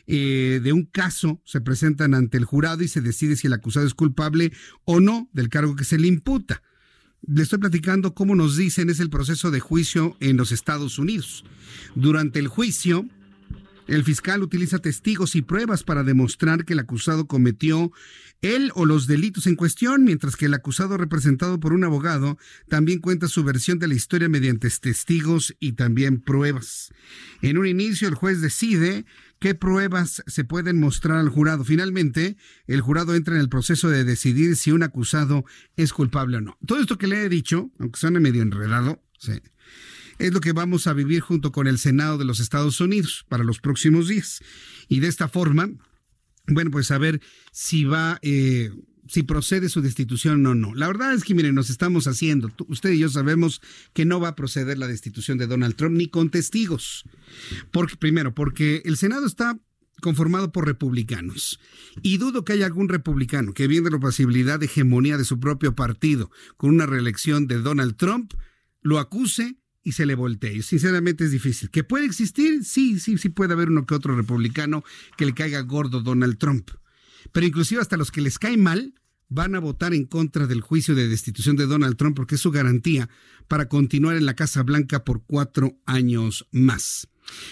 [0.07, 3.87] eh, de un caso se presentan ante el jurado y se decide si el acusado
[3.87, 4.53] es culpable
[4.85, 6.63] o no del cargo que se le imputa.
[7.27, 11.45] Le estoy platicando cómo nos dicen es el proceso de juicio en los Estados Unidos.
[11.95, 13.07] Durante el juicio,
[13.89, 17.91] el fiscal utiliza testigos y pruebas para demostrar que el acusado cometió
[18.43, 23.01] él o los delitos en cuestión, mientras que el acusado representado por un abogado también
[23.01, 26.93] cuenta su versión de la historia mediante testigos y también pruebas.
[27.43, 29.07] En un inicio el juez decide
[29.39, 31.65] qué pruebas se pueden mostrar al jurado.
[31.65, 35.45] Finalmente, el jurado entra en el proceso de decidir si un acusado
[35.77, 36.59] es culpable o no.
[36.67, 39.33] Todo esto que le he dicho, aunque suene medio enredado, sí,
[40.19, 43.45] es lo que vamos a vivir junto con el Senado de los Estados Unidos para
[43.45, 44.41] los próximos días.
[44.89, 45.71] Y de esta forma,
[46.47, 47.21] bueno, pues a ver
[47.53, 48.71] si va, eh,
[49.09, 50.75] si procede su destitución o no.
[50.75, 53.61] La verdad es que, miren, nos estamos haciendo, usted y yo sabemos
[53.93, 57.05] que no va a proceder la destitución de Donald Trump ni con testigos.
[57.73, 59.59] Porque, primero, porque el Senado está
[60.01, 61.59] conformado por republicanos.
[62.03, 65.75] Y dudo que haya algún republicano que, viendo la posibilidad de hegemonía de su propio
[65.75, 68.35] partido con una reelección de Donald Trump,
[68.83, 70.63] lo acuse y se le voltee.
[70.63, 71.71] Sinceramente es difícil.
[71.71, 72.65] ¿Que puede existir?
[72.65, 74.85] Sí, sí, sí puede haber uno que otro republicano
[75.17, 76.71] que le caiga gordo Donald Trump.
[77.33, 78.95] Pero inclusive hasta los que les cae mal
[79.29, 82.51] van a votar en contra del juicio de destitución de Donald Trump porque es su
[82.51, 83.09] garantía
[83.47, 87.09] para continuar en la Casa Blanca por cuatro años más.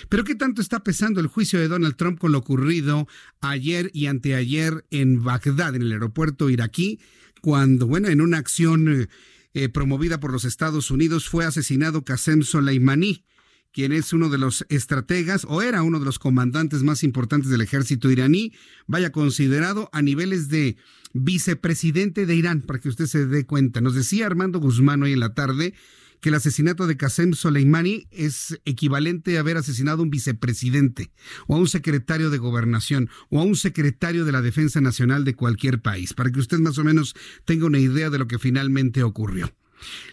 [0.09, 3.07] Pero ¿qué tanto está pesando el juicio de Donald Trump con lo ocurrido
[3.40, 6.98] ayer y anteayer en Bagdad, en el aeropuerto iraquí,
[7.42, 9.09] cuando, bueno, en una acción
[9.52, 13.24] eh, promovida por los Estados Unidos, fue asesinado Qasem Soleimani,
[13.72, 17.61] quien es uno de los estrategas o era uno de los comandantes más importantes del
[17.61, 18.52] ejército iraní,
[18.87, 20.76] vaya considerado a niveles de
[21.12, 23.81] vicepresidente de Irán, para que usted se dé cuenta.
[23.81, 25.74] Nos decía Armando Guzmán hoy en la tarde
[26.20, 31.11] que el asesinato de Qasem Soleimani es equivalente a haber asesinado a un vicepresidente
[31.46, 35.35] o a un secretario de gobernación o a un secretario de la defensa nacional de
[35.35, 39.02] cualquier país, para que usted más o menos tenga una idea de lo que finalmente
[39.02, 39.52] ocurrió.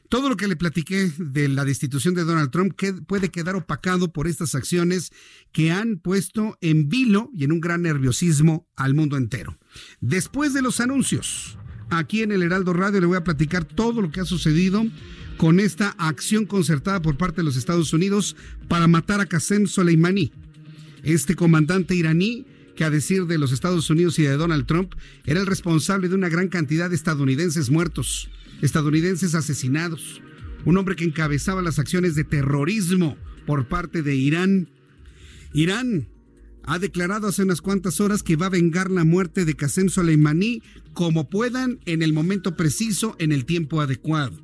[0.09, 2.73] Todo lo que le platiqué de la destitución de Donald Trump
[3.07, 5.11] puede quedar opacado por estas acciones
[5.51, 9.57] que han puesto en vilo y en un gran nerviosismo al mundo entero.
[10.01, 11.57] Después de los anuncios,
[11.89, 14.85] aquí en el Heraldo Radio le voy a platicar todo lo que ha sucedido
[15.37, 18.35] con esta acción concertada por parte de los Estados Unidos
[18.67, 20.31] para matar a Qasem Soleimani,
[21.03, 22.45] este comandante iraní
[22.75, 24.93] que a decir de los Estados Unidos y de Donald Trump
[25.25, 28.29] era el responsable de una gran cantidad de estadounidenses muertos,
[28.63, 30.21] estadounidenses asesinados,
[30.63, 34.69] un hombre que encabezaba las acciones de terrorismo por parte de Irán.
[35.53, 36.07] Irán
[36.63, 40.63] ha declarado hace unas cuantas horas que va a vengar la muerte de Qasem Soleimani
[40.93, 44.41] como puedan en el momento preciso, en el tiempo adecuado.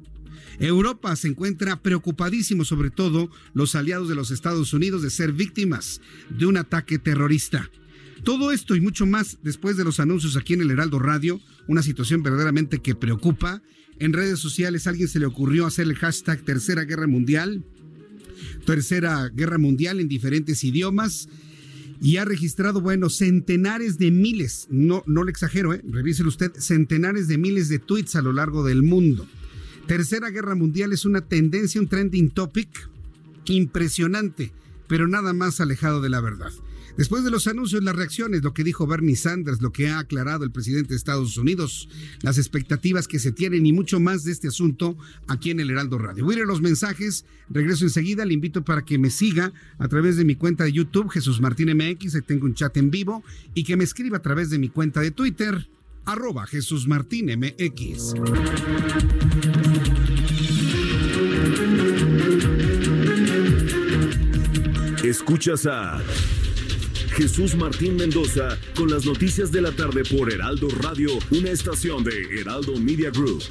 [0.60, 6.02] Europa se encuentra preocupadísimo, sobre todo los aliados de los Estados Unidos, de ser víctimas
[6.30, 7.70] de un ataque terrorista.
[8.26, 11.82] Todo esto y mucho más después de los anuncios aquí en el Heraldo Radio, una
[11.82, 13.62] situación verdaderamente que preocupa.
[14.00, 17.66] En redes sociales alguien se le ocurrió hacer el hashtag Tercera Guerra Mundial,
[18.66, 21.28] Tercera Guerra Mundial en diferentes idiomas
[22.02, 25.82] y ha registrado, bueno, centenares de miles, no, no le exagero, ¿eh?
[25.86, 29.28] revíselo usted, centenares de miles de tweets a lo largo del mundo.
[29.86, 32.70] Tercera Guerra Mundial es una tendencia, un trending topic
[33.46, 34.54] impresionante,
[34.88, 36.52] pero nada más alejado de la verdad.
[37.00, 40.44] Después de los anuncios, las reacciones, lo que dijo Bernie Sanders, lo que ha aclarado
[40.44, 41.88] el presidente de Estados Unidos,
[42.24, 45.98] las expectativas que se tienen y mucho más de este asunto aquí en el Heraldo
[45.98, 46.26] Radio.
[46.26, 49.88] Voy a ir a los mensajes, regreso enseguida, le invito para que me siga a
[49.88, 53.64] través de mi cuenta de YouTube, Jesús Martín MX, tengo un chat en vivo, y
[53.64, 55.70] que me escriba a través de mi cuenta de Twitter,
[56.04, 58.14] arroba Jesús Martín MX.
[65.02, 66.02] Escuchas a
[67.20, 72.40] Jesús Martín Mendoza con las noticias de la tarde por Heraldo Radio, una estación de
[72.40, 73.44] Heraldo Media Group.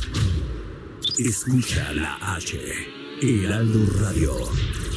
[1.18, 2.58] Escucha la H,
[3.20, 4.87] Heraldo Radio.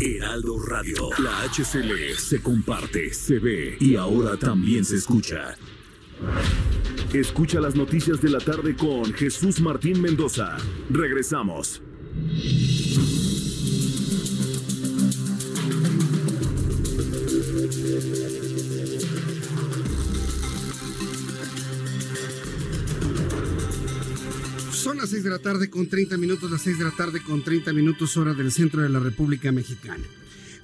[0.00, 1.10] Heraldo Radio.
[1.18, 5.54] La HCL se comparte, se ve y ahora también se escucha.
[7.12, 10.56] Escucha las noticias de la tarde con Jesús Martín Mendoza.
[10.90, 11.80] Regresamos.
[25.04, 27.74] Las 6 de la tarde con 30 minutos, las 6 de la tarde con 30
[27.74, 30.02] minutos hora del centro de la República Mexicana.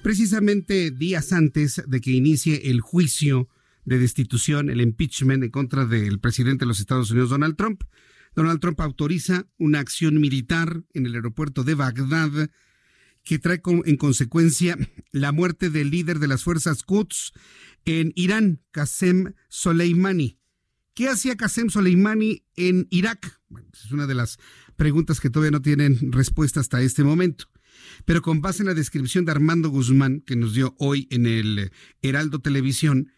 [0.01, 3.49] Precisamente días antes de que inicie el juicio
[3.85, 7.83] de destitución, el impeachment en contra del presidente de los Estados Unidos, Donald Trump,
[8.35, 12.49] Donald Trump autoriza una acción militar en el aeropuerto de Bagdad
[13.23, 14.75] que trae en consecuencia
[15.11, 17.33] la muerte del líder de las fuerzas Quds
[17.85, 20.40] en Irán, Qasem Soleimani.
[20.93, 23.39] ¿Qué hacía Qasem Soleimani en Irak?
[23.47, 24.37] Bueno, es una de las
[24.75, 27.45] preguntas que todavía no tienen respuesta hasta este momento.
[28.03, 31.71] Pero con base en la descripción de Armando Guzmán, que nos dio hoy en el
[32.01, 33.11] Heraldo Televisión,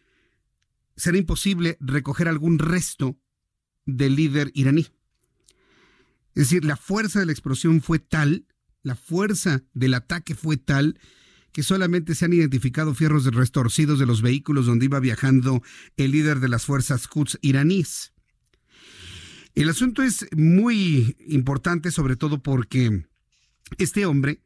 [0.96, 3.20] será imposible recoger algún resto
[3.86, 4.88] del líder iraní.
[6.36, 8.46] Es decir, la fuerza de la explosión fue tal,
[8.84, 11.00] la fuerza del ataque fue tal,
[11.54, 15.62] que solamente se han identificado fierros restorcidos de los vehículos donde iba viajando
[15.96, 18.12] el líder de las fuerzas Quds iraníes.
[19.54, 23.06] El asunto es muy importante, sobre todo porque
[23.78, 24.42] este hombre,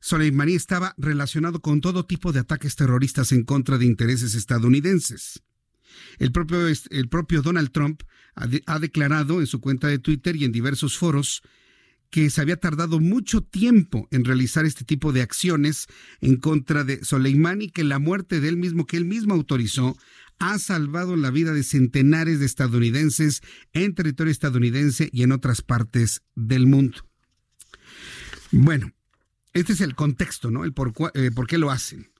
[0.00, 5.42] Soleimani, estaba relacionado con todo tipo de ataques terroristas en contra de intereses estadounidenses.
[6.18, 8.02] El propio, el propio Donald Trump
[8.34, 11.42] ha, de, ha declarado en su cuenta de Twitter y en diversos foros
[12.10, 15.86] que se había tardado mucho tiempo en realizar este tipo de acciones
[16.20, 19.96] en contra de Soleimani, que la muerte de él mismo, que él mismo autorizó,
[20.38, 23.42] ha salvado la vida de centenares de estadounidenses
[23.72, 26.98] en territorio estadounidense y en otras partes del mundo.
[28.52, 28.92] Bueno,
[29.52, 30.64] este es el contexto, ¿no?
[30.64, 32.10] El por, eh, por qué lo hacen.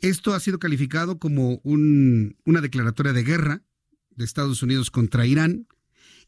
[0.00, 3.62] Esto ha sido calificado como un, una declaratoria de guerra
[4.10, 5.66] de Estados Unidos contra Irán.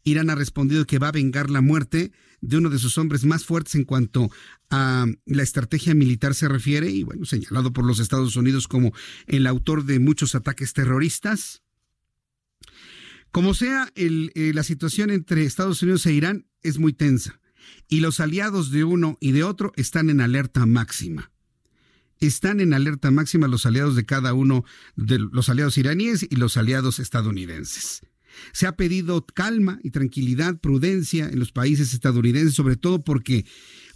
[0.06, 3.44] Irán ha respondido que va a vengar la muerte de uno de sus hombres más
[3.44, 4.30] fuertes en cuanto
[4.70, 8.92] a la estrategia militar se refiere, y bueno, señalado por los Estados Unidos como
[9.26, 11.62] el autor de muchos ataques terroristas.
[13.32, 17.40] Como sea, eh, la situación entre Estados Unidos e Irán es muy tensa,
[17.88, 21.32] y los aliados de uno y de otro están en alerta máxima.
[22.20, 24.64] Están en alerta máxima los aliados de cada uno
[24.94, 28.02] de los aliados iraníes y los aliados estadounidenses.
[28.52, 33.46] Se ha pedido calma y tranquilidad, prudencia en los países estadounidenses, sobre todo porque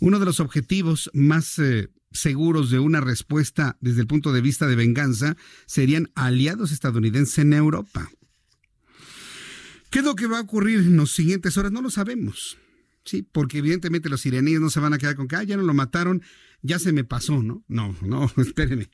[0.00, 4.66] uno de los objetivos más eh, seguros de una respuesta desde el punto de vista
[4.66, 8.10] de venganza serían aliados estadounidenses en Europa.
[9.90, 11.72] ¿Qué es lo que va a ocurrir en las siguientes horas?
[11.72, 12.58] No lo sabemos.
[13.04, 15.62] Sí, porque evidentemente los iraníes no se van a quedar con que ah, ya no
[15.62, 16.22] lo mataron,
[16.62, 17.64] ya se me pasó, ¿no?
[17.66, 18.90] No, no, espérenme.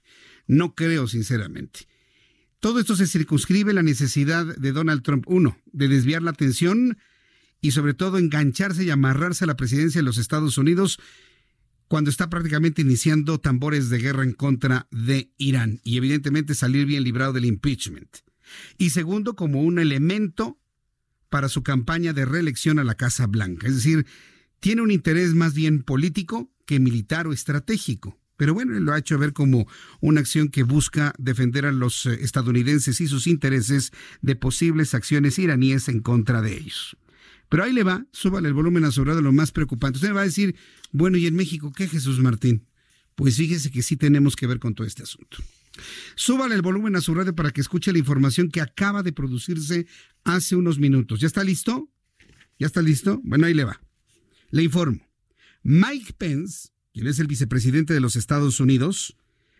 [0.47, 1.89] No creo, sinceramente.
[2.67, 6.99] Todo esto se circunscribe la necesidad de Donald Trump, uno, de desviar la atención
[7.61, 10.99] y sobre todo engancharse y amarrarse a la presidencia de los Estados Unidos
[11.87, 17.05] cuando está prácticamente iniciando tambores de guerra en contra de Irán y evidentemente salir bien
[17.05, 18.17] librado del impeachment.
[18.79, 20.59] Y segundo, como un elemento
[21.29, 23.69] para su campaña de reelección a la Casa Blanca.
[23.69, 24.07] Es decir,
[24.59, 28.19] tiene un interés más bien político que militar o estratégico.
[28.37, 29.67] Pero bueno, él lo ha hecho ver como
[30.01, 35.39] una acción que busca defender a los eh, estadounidenses y sus intereses de posibles acciones
[35.39, 36.97] iraníes en contra de ellos.
[37.49, 39.97] Pero ahí le va, súbale el volumen a su radio lo más preocupante.
[39.97, 40.57] Usted me va a decir,
[40.93, 42.67] bueno, ¿y en México qué, Jesús Martín?
[43.15, 45.39] Pues fíjese que sí tenemos que ver con todo este asunto.
[46.15, 49.87] Súbale el volumen a su radio para que escuche la información que acaba de producirse
[50.25, 51.21] hace unos minutos.
[51.21, 51.89] ¿Ya está listo?
[52.59, 53.21] ¿Ya está listo?
[53.25, 53.81] Bueno, ahí le va.
[54.51, 55.07] Le informo.
[55.63, 59.19] Mike Pence, quien es el vicepresidente de los Estados Unidos,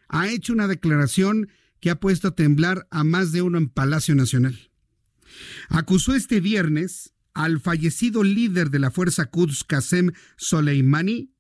[0.09, 4.15] ha hecho una declaración que ha puesto a temblar a más de uno en Palacio
[4.15, 4.71] Nacional.
[5.69, 11.31] Acusó este viernes al fallecido líder de la fuerza Quds, Qasem Soleimani,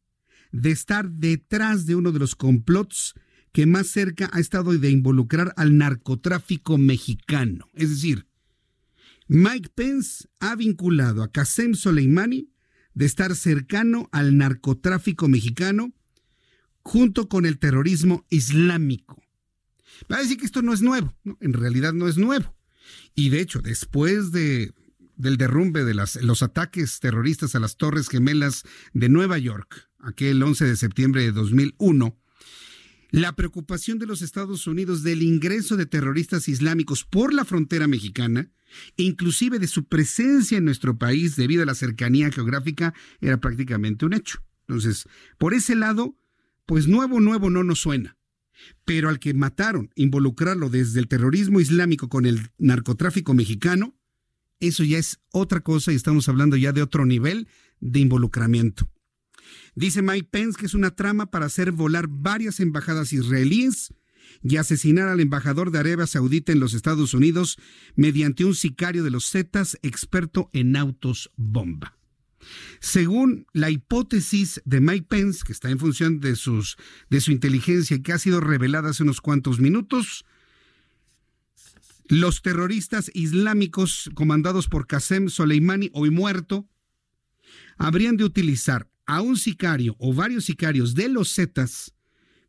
[0.52, 3.14] de estar detrás de uno de los complots
[3.52, 7.70] que más cerca ha estado de involucrar al narcotráfico mexicano.
[7.72, 8.26] Es decir,
[9.28, 12.50] Mike Pence ha vinculado a Qasem Soleimani
[12.96, 15.92] de estar cercano al narcotráfico mexicano
[16.82, 19.22] junto con el terrorismo islámico.
[20.10, 22.56] Va a decir que esto no es nuevo, en realidad no es nuevo.
[23.14, 24.72] Y de hecho, después de,
[25.14, 28.62] del derrumbe de las, los ataques terroristas a las Torres Gemelas
[28.94, 32.18] de Nueva York, aquel 11 de septiembre de 2001,
[33.10, 38.50] la preocupación de los Estados Unidos del ingreso de terroristas islámicos por la frontera mexicana,
[38.96, 44.04] e inclusive de su presencia en nuestro país debido a la cercanía geográfica, era prácticamente
[44.04, 44.42] un hecho.
[44.68, 45.04] Entonces,
[45.38, 46.16] por ese lado,
[46.66, 48.16] pues nuevo, nuevo no nos suena.
[48.84, 53.94] Pero al que mataron, involucrarlo desde el terrorismo islámico con el narcotráfico mexicano,
[54.60, 57.48] eso ya es otra cosa y estamos hablando ya de otro nivel
[57.80, 58.90] de involucramiento.
[59.74, 63.92] Dice Mike Pence que es una trama para hacer volar varias embajadas israelíes
[64.42, 67.58] y asesinar al embajador de Arabia Saudita en los Estados Unidos
[67.94, 71.96] mediante un sicario de los Zetas experto en autos bomba.
[72.80, 76.76] Según la hipótesis de Mike Pence, que está en función de, sus,
[77.10, 80.24] de su inteligencia y que ha sido revelada hace unos cuantos minutos,
[82.08, 86.68] los terroristas islámicos comandados por Qasem Soleimani, hoy muerto,
[87.78, 91.94] habrían de utilizar a un sicario o varios sicarios de los Zetas,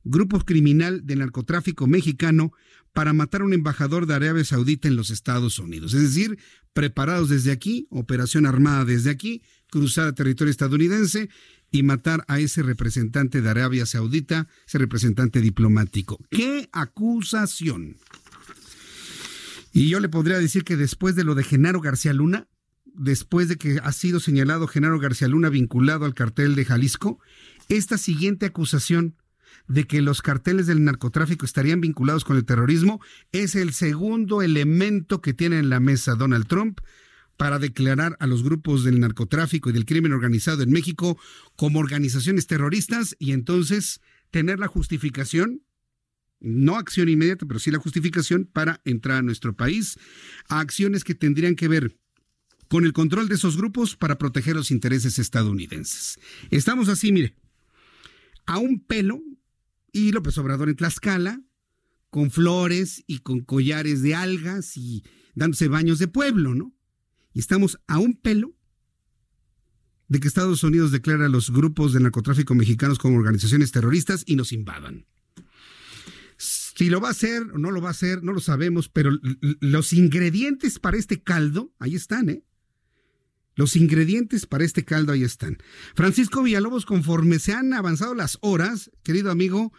[0.04, 2.52] grupo criminal de narcotráfico mexicano,
[2.94, 5.94] para matar a un embajador de Arabia Saudita en los Estados Unidos.
[5.94, 6.40] Es decir,
[6.74, 11.30] preparados desde aquí, operación armada desde aquí, cruzar a territorio estadounidense
[11.70, 16.18] y matar a ese representante de Arabia Saudita, ese representante diplomático.
[16.32, 17.98] ¡Qué acusación!
[19.74, 22.48] Y yo le podría decir que después de lo de Genaro García Luna,
[22.98, 27.20] después de que ha sido señalado Genaro García Luna vinculado al cartel de Jalisco,
[27.70, 29.16] esta siguiente acusación
[29.68, 35.22] de que los carteles del narcotráfico estarían vinculados con el terrorismo es el segundo elemento
[35.22, 36.80] que tiene en la mesa Donald Trump
[37.38, 41.20] para declarar a los grupos del narcotráfico y del crimen organizado en México
[41.56, 45.62] como organizaciones terroristas y entonces tener la justificación,
[46.40, 50.00] no acción inmediata, pero sí la justificación para entrar a nuestro país,
[50.50, 51.96] a acciones que tendrían que ver
[52.68, 56.20] con el control de esos grupos para proteger los intereses estadounidenses.
[56.50, 57.36] Estamos así, mire,
[58.46, 59.22] a un pelo
[59.92, 61.42] y López Obrador en Tlaxcala,
[62.10, 65.04] con flores y con collares de algas y
[65.36, 66.74] dándose baños de pueblo, ¿no?
[67.34, 68.56] Y estamos a un pelo
[70.08, 74.36] de que Estados Unidos declara a los grupos de narcotráfico mexicanos como organizaciones terroristas y
[74.36, 75.06] nos invadan.
[76.38, 79.12] Si lo va a hacer o no lo va a hacer, no lo sabemos, pero
[79.42, 82.44] los ingredientes para este caldo, ahí están, ¿eh?
[83.58, 85.58] Los ingredientes para este caldo ahí están.
[85.96, 89.72] Francisco Villalobos, conforme se han avanzado las horas, querido amigo,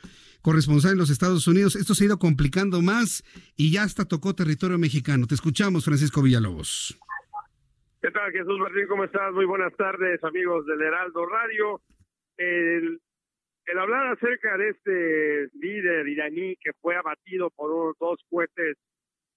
[0.43, 3.23] corresponsal en los Estados Unidos, esto se ha ido complicando más
[3.57, 5.29] y ya hasta tocó territorio mexicano.
[5.29, 6.99] Te escuchamos, Francisco Villalobos.
[8.03, 8.87] ¿Qué tal, Jesús Martín?
[8.89, 9.33] ¿Cómo estás?
[9.33, 11.81] Muy buenas tardes, amigos del Heraldo Radio.
[12.37, 13.01] El,
[13.79, 18.77] hablar acerca de este líder iraní que fue abatido por dos cohetes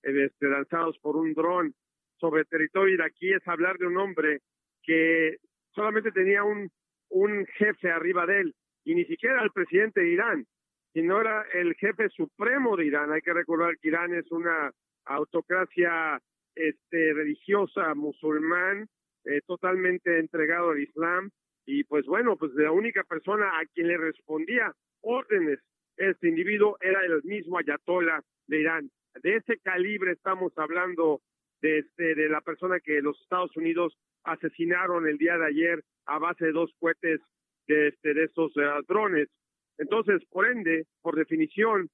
[0.01, 1.75] eh, este, lanzados por un dron
[2.21, 4.41] sobre territorio iraquí es hablar de un hombre
[4.83, 5.37] que
[5.71, 6.69] solamente tenía un,
[7.09, 8.55] un jefe arriba de él,
[8.85, 10.45] y ni siquiera el presidente de Irán,
[10.93, 13.11] sino era el jefe supremo de Irán.
[13.11, 14.71] Hay que recordar que Irán es una
[15.05, 16.19] autocracia
[16.55, 18.87] este, religiosa musulmán,
[19.25, 21.31] eh, totalmente entregado al Islam,
[21.65, 25.59] y pues bueno, pues la única persona a quien le respondía órdenes
[25.97, 28.91] este individuo era el mismo ayatollah de Irán.
[29.21, 31.21] De ese calibre estamos hablando
[31.61, 36.19] de, este, de la persona que los Estados Unidos asesinaron el día de ayer a
[36.19, 37.21] base de dos cohetes
[37.67, 39.29] de, este, de esos eh, drones.
[39.77, 41.89] Entonces, por ende, por definición,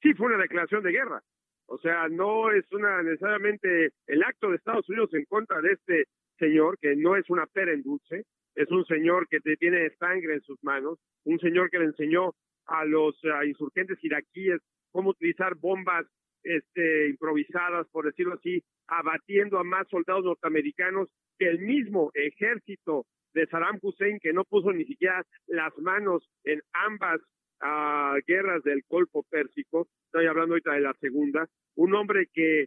[0.00, 1.22] sí fue una declaración de guerra.
[1.66, 6.04] O sea, no es necesariamente el acto de Estados Unidos en contra de este
[6.38, 8.24] señor, que no es una pera en dulce,
[8.54, 12.34] es un señor que tiene sangre en sus manos, un señor que le enseñó
[12.66, 16.04] a los insurgentes iraquíes cómo utilizar bombas
[16.44, 23.46] este, improvisadas, por decirlo así, abatiendo a más soldados norteamericanos que el mismo ejército de
[23.46, 27.20] Saddam Hussein, que no puso ni siquiera las manos en ambas
[27.60, 32.66] a guerras del Golfo Pérsico, estoy hablando ahorita de la segunda, un hombre que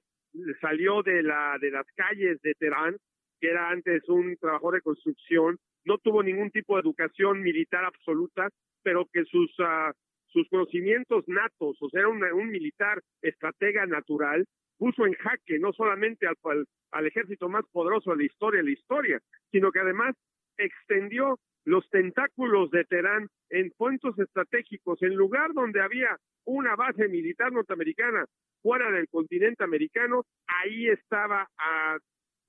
[0.61, 2.97] salió de la de las calles de Teherán,
[3.39, 8.49] que era antes un trabajador de construcción, no tuvo ningún tipo de educación militar absoluta,
[8.83, 9.93] pero que sus uh,
[10.35, 14.45] sus conocimientos natos, o sea, un, militar estratega natural,
[14.77, 19.19] puso en jaque no solamente al, ejército más poderoso de la historia, la historia,
[19.49, 20.13] sino que además
[20.57, 27.53] extendió los tentáculos de Teherán en puntos estratégicos, en lugar donde había una base militar
[27.53, 28.25] norteamericana
[28.61, 31.97] fuera del continente americano, ahí estaba a,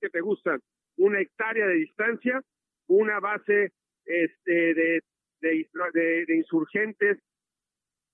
[0.01, 0.59] ¿qué te gusta?
[0.97, 2.41] Una hectárea de distancia,
[2.87, 3.71] una base
[4.05, 5.01] este,
[5.39, 7.17] de insurgentes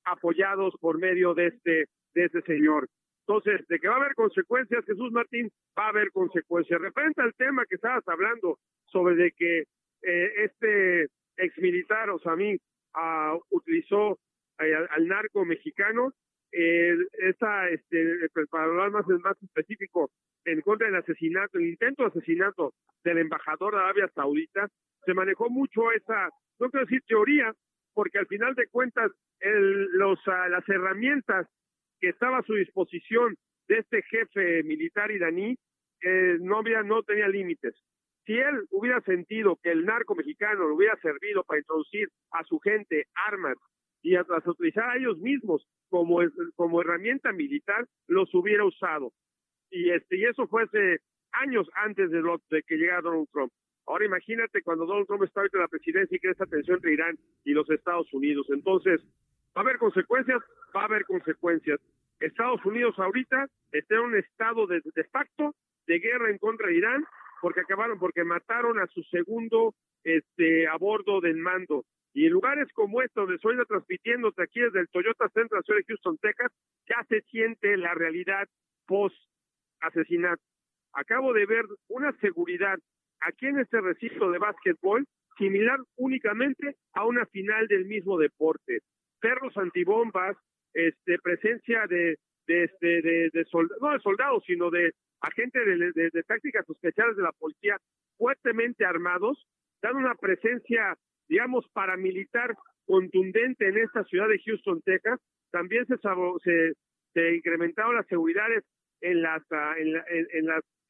[0.06, 2.88] apoyados por medio de este, de este señor.
[3.28, 6.82] Entonces, de que va a haber consecuencias, Jesús Martín, va a haber consecuencias.
[6.82, 8.60] Referente al tema que estabas hablando
[8.92, 9.64] sobre de que
[10.02, 12.56] eh, este ex militar, o sea, a mí,
[12.96, 14.20] uh, utilizó
[14.60, 16.14] eh, al narco mexicano.
[16.52, 20.12] Eh, esta, este, para hablar más, más específico,
[20.46, 22.74] en contra del asesinato, el intento de asesinato
[23.04, 24.68] del embajador de Arabia Saudita,
[25.06, 26.30] se manejó mucho esa,
[26.60, 27.52] no quiero decir teoría,
[27.94, 31.48] porque al final de cuentas el, los, uh, las herramientas
[32.00, 33.36] que estaba a su disposición
[33.68, 35.58] de este jefe militar iraní
[36.02, 37.76] eh, no había no tenía límites.
[38.26, 42.60] Si él hubiera sentido que el narco mexicano lo hubiera servido para introducir a su
[42.60, 43.58] gente armas
[44.02, 46.20] y a utilizar a ellos mismos como,
[46.56, 49.14] como herramienta militar, los hubiera usado.
[49.70, 51.00] Y, este, y eso fue hace
[51.32, 53.52] años antes de, lo, de que llegara Donald Trump.
[53.86, 56.94] Ahora imagínate cuando Donald Trump está ahorita en la presidencia y crea esta tensión entre
[56.94, 58.48] Irán y los Estados Unidos.
[58.50, 59.02] Entonces,
[59.56, 60.42] va a haber consecuencias,
[60.76, 61.80] va a haber consecuencias.
[62.20, 65.54] Estados Unidos ahorita está en un estado de, de facto
[65.88, 67.06] de guerra en contra de Irán
[67.42, 69.76] porque acabaron, porque mataron a su segundo
[70.06, 71.84] este, a bordo del mando.
[72.14, 76.18] Y en lugares como este, donde estoy transmitiéndote aquí desde el Toyota Ciudad de Houston,
[76.20, 76.52] Texas,
[76.88, 78.48] ya se siente la realidad
[78.86, 80.42] post-asesinato.
[80.94, 82.78] Acabo de ver una seguridad
[83.26, 85.06] aquí en este recinto de básquetbol
[85.38, 88.80] similar únicamente a una final del mismo deporte.
[89.20, 90.38] Perros antibombas,
[90.74, 92.18] este, presencia de,
[92.48, 97.78] este, soldados, no de soldados, sino de agentes de, tácticas especiales de la policía
[98.18, 99.48] fuertemente armados,
[99.82, 100.96] dan una presencia,
[101.28, 102.56] digamos, paramilitar
[102.86, 105.20] contundente en esta ciudad de Houston, Texas.
[105.52, 105.96] También se,
[106.44, 106.74] se,
[107.14, 108.64] se incrementaron las seguridades
[109.02, 109.42] en las,
[109.78, 109.96] en,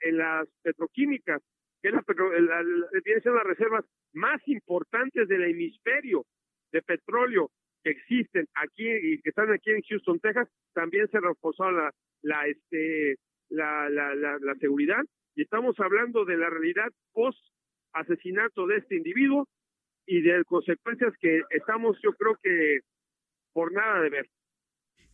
[0.02, 1.42] en las petroquímicas,
[1.84, 6.26] que es la, la, la, siendo las reservas más importantes del hemisferio
[6.72, 7.52] de petróleo
[7.84, 12.48] que existen aquí y que están aquí en Houston, Texas, también se reforzó la, la,
[12.48, 13.18] este,
[13.50, 15.04] la, la, la, la seguridad
[15.36, 17.40] y estamos hablando de la realidad post
[17.92, 19.48] asesinato de este individuo
[20.06, 22.80] y de consecuencias que estamos, yo creo que
[23.52, 24.28] por nada de ver.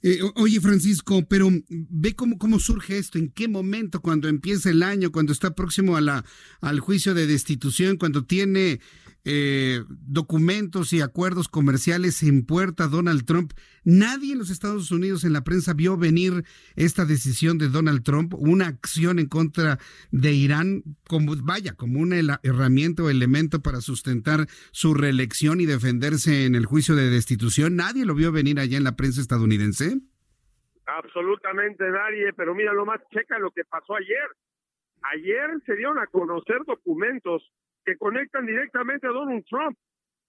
[0.02, 4.82] Eh, oye, Francisco, pero ve cómo, cómo surge esto, en qué momento, cuando empieza el
[4.82, 6.26] año, cuando está próximo a la,
[6.62, 8.80] al juicio de destitución, cuando tiene
[9.26, 13.52] eh, documentos y acuerdos comerciales en puerta Donald Trump.
[13.84, 16.46] Nadie en los Estados Unidos en la prensa vio venir
[16.76, 19.78] esta decisión de Donald Trump, una acción en contra
[20.12, 26.46] de Irán, como vaya, como una herramienta o elemento para sustentar su reelección y defenderse
[26.46, 27.76] en el juicio de destitución.
[27.76, 29.89] Nadie lo vio venir allá en la prensa estadounidense.
[30.98, 34.28] Absolutamente nadie, pero mira lo más, checa lo que pasó ayer.
[35.04, 37.48] Ayer se dieron a conocer documentos
[37.86, 39.78] que conectan directamente a Donald Trump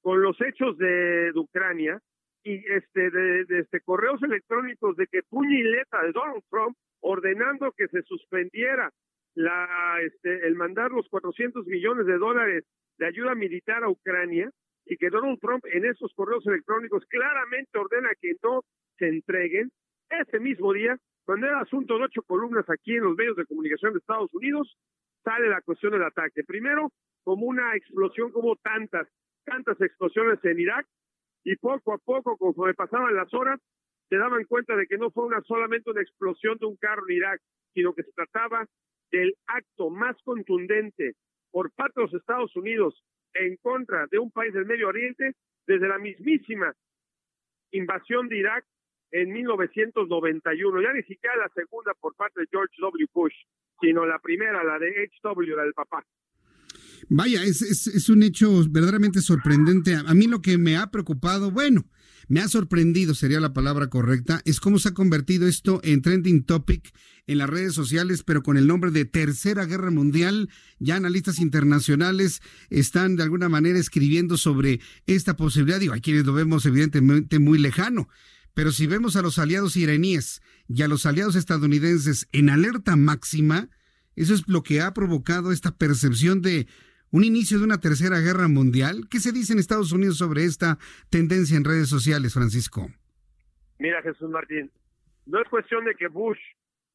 [0.03, 1.99] con los hechos de, Ucrania
[2.43, 8.03] y este de, este correos electrónicos de que letra de Donald Trump ordenando que se
[8.03, 8.91] suspendiera
[9.35, 12.65] la este el mandar los 400 millones de dólares
[12.99, 14.51] de ayuda militar a Ucrania
[14.87, 18.63] y que Donald Trump en esos correos electrónicos claramente ordena que no
[18.99, 19.71] se entreguen
[20.11, 23.93] ese mismo día cuando era asunto de ocho columnas aquí en los medios de comunicación
[23.93, 24.77] de Estados Unidos
[25.23, 26.45] sale la cuestión del ataque.
[26.45, 26.91] Primero
[27.23, 29.07] como una explosión como tantas,
[29.45, 30.87] tantas explosiones en Irak
[31.45, 33.61] y poco a poco, conforme pasaban las horas,
[34.09, 37.17] se daban cuenta de que no fue una solamente una explosión de un carro en
[37.17, 37.41] Irak,
[37.75, 38.67] sino que se trataba
[39.13, 41.15] del acto más contundente
[41.51, 43.03] por parte de los Estados Unidos
[43.35, 45.35] en contra de un país del Medio Oriente
[45.67, 46.75] desde la mismísima
[47.71, 48.65] invasión de Irak
[49.13, 53.07] en 1991, ya ni siquiera la segunda por parte de George W.
[53.13, 53.35] Bush,
[53.81, 56.05] sino la primera, la de H.W., la del papá.
[57.09, 59.97] Vaya, es, es, un hecho verdaderamente sorprendente.
[59.97, 61.87] A mí lo que me ha preocupado, bueno,
[62.29, 66.45] me ha sorprendido, sería la palabra correcta, es cómo se ha convertido esto en trending
[66.45, 66.93] topic
[67.27, 70.49] en las redes sociales, pero con el nombre de Tercera Guerra Mundial.
[70.79, 75.81] Ya analistas internacionales están de alguna manera escribiendo sobre esta posibilidad.
[75.81, 78.09] Digo, hay quienes lo vemos evidentemente muy lejano.
[78.55, 83.69] Pero si vemos a los aliados iraníes y a los aliados estadounidenses en alerta máxima,
[84.17, 86.67] eso es lo que ha provocado esta percepción de
[87.13, 89.09] un inicio de una tercera guerra mundial.
[89.11, 90.79] ¿Qué se dice en Estados Unidos sobre esta
[91.11, 92.89] tendencia en redes sociales, Francisco?
[93.79, 94.71] Mira, Jesús Martín,
[95.27, 96.39] no es cuestión de que Bush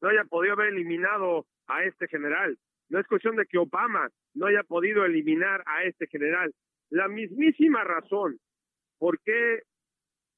[0.00, 4.46] no haya podido haber eliminado a este general, no es cuestión de que Obama no
[4.46, 6.54] haya podido eliminar a este general.
[6.90, 8.38] La mismísima razón
[8.98, 9.62] por qué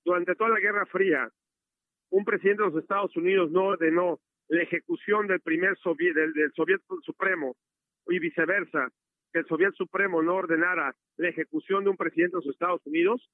[0.08, 1.30] durante toda la Guerra Fría
[2.10, 6.50] un presidente de los Estados Unidos no ordenó la ejecución del primer soviet, del, del
[6.52, 7.54] soviet supremo
[8.06, 8.88] y viceversa,
[9.30, 13.28] que el Soviet Supremo no ordenara la ejecución de un presidente de los Estados Unidos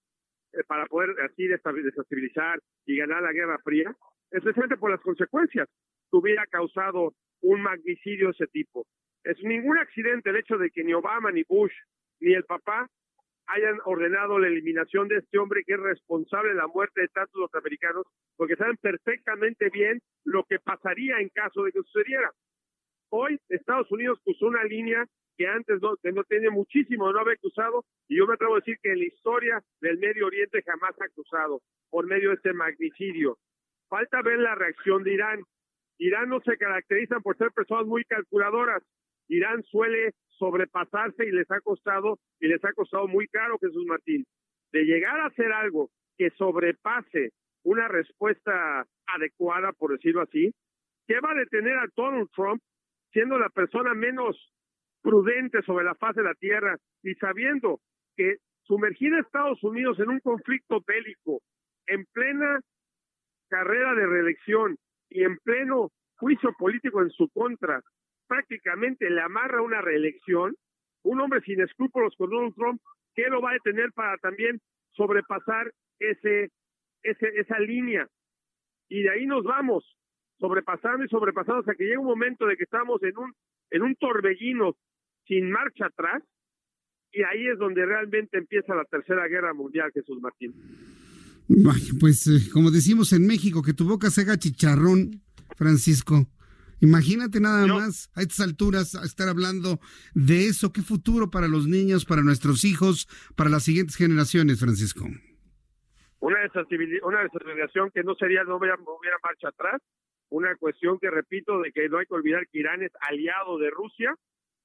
[0.53, 3.95] eh, para poder así desestabilizar y ganar la Guerra Fría,
[4.33, 5.69] especialmente por las consecuencias
[6.11, 8.85] que hubiera causado un magnicidio de ese tipo.
[9.23, 11.73] Es ningún accidente el hecho de que ni Obama, ni Bush,
[12.19, 12.89] ni el papá
[13.47, 17.39] hayan ordenado la eliminación de este hombre que es responsable de la muerte de tantos
[17.39, 22.31] norteamericanos, porque saben perfectamente bien lo que pasaría en caso de que sucediera.
[23.11, 27.39] Hoy Estados Unidos puso una línea que antes no, que no tiene muchísimo no haber
[27.39, 30.95] cruzado, y yo me atrevo a decir que en la historia del Medio Oriente jamás
[31.01, 33.39] ha cruzado por medio de este magnicidio.
[33.89, 35.45] Falta ver la reacción de Irán.
[35.99, 38.83] Irán no se caracteriza por ser personas muy calculadoras.
[39.29, 44.25] Irán suele sobrepasarse y les ha costado, y les ha costado muy caro, Jesús Martín.
[44.73, 47.31] De llegar a hacer algo que sobrepase
[47.63, 50.53] una respuesta adecuada, por decirlo así,
[51.07, 52.61] que va a detener a Donald Trump
[53.13, 54.37] siendo la persona menos
[55.03, 57.81] prudente sobre la faz de la tierra y sabiendo
[58.17, 61.41] que sumergir a Estados Unidos en un conflicto bélico
[61.87, 62.61] en plena
[63.49, 64.77] carrera de reelección
[65.11, 67.83] y en pleno juicio político en su contra,
[68.27, 70.55] prácticamente le amarra una reelección,
[71.03, 72.81] un hombre sin escrúpulos con Donald Trump,
[73.15, 74.61] ¿qué lo va a detener para también
[74.93, 76.51] sobrepasar ese,
[77.03, 78.09] ese, esa línea?
[78.89, 79.85] Y de ahí nos vamos,
[80.39, 83.33] sobrepasando y sobrepasando hasta que llega un momento de que estamos en un,
[83.71, 84.77] en un torbellino
[85.27, 86.23] sin marcha atrás,
[87.13, 90.53] y ahí es donde realmente empieza la tercera guerra mundial, Jesús Martín.
[92.01, 95.23] Pues eh, como decimos en México, que tu boca se haga chicharrón,
[95.57, 96.27] Francisco.
[96.81, 99.81] Imagínate nada más a estas alturas a estar hablando
[100.15, 100.73] de eso.
[100.73, 105.05] ¿Qué futuro para los niños, para nuestros hijos, para las siguientes generaciones, Francisco?
[106.21, 109.81] Una desestabilización que no sería, no hubiera, no hubiera marcha atrás.
[110.31, 113.71] Una cuestión que repito de que no hay que olvidar que Irán es aliado de
[113.71, 114.15] Rusia,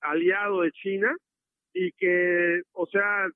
[0.02, 1.16] aliado de China
[1.74, 3.28] y que, o sea,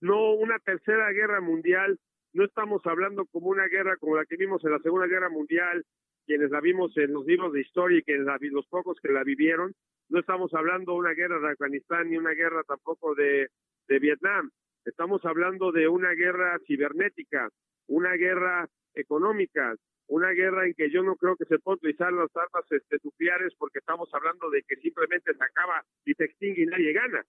[0.00, 1.98] no una tercera guerra mundial
[2.32, 5.84] no estamos hablando como una guerra como la que vimos en la Segunda Guerra Mundial,
[6.28, 9.72] quienes la vimos en los libros de historia y que los pocos que la vivieron.
[10.10, 13.48] No estamos hablando de una guerra de Afganistán ni una guerra tampoco de,
[13.88, 14.50] de Vietnam.
[14.84, 17.48] Estamos hablando de una guerra cibernética,
[17.86, 19.74] una guerra económica,
[20.06, 23.54] una guerra en que yo no creo que se pueda utilizar las armas este, nucleares
[23.58, 27.24] porque estamos hablando de que simplemente se acaba y se extingue y nadie gana.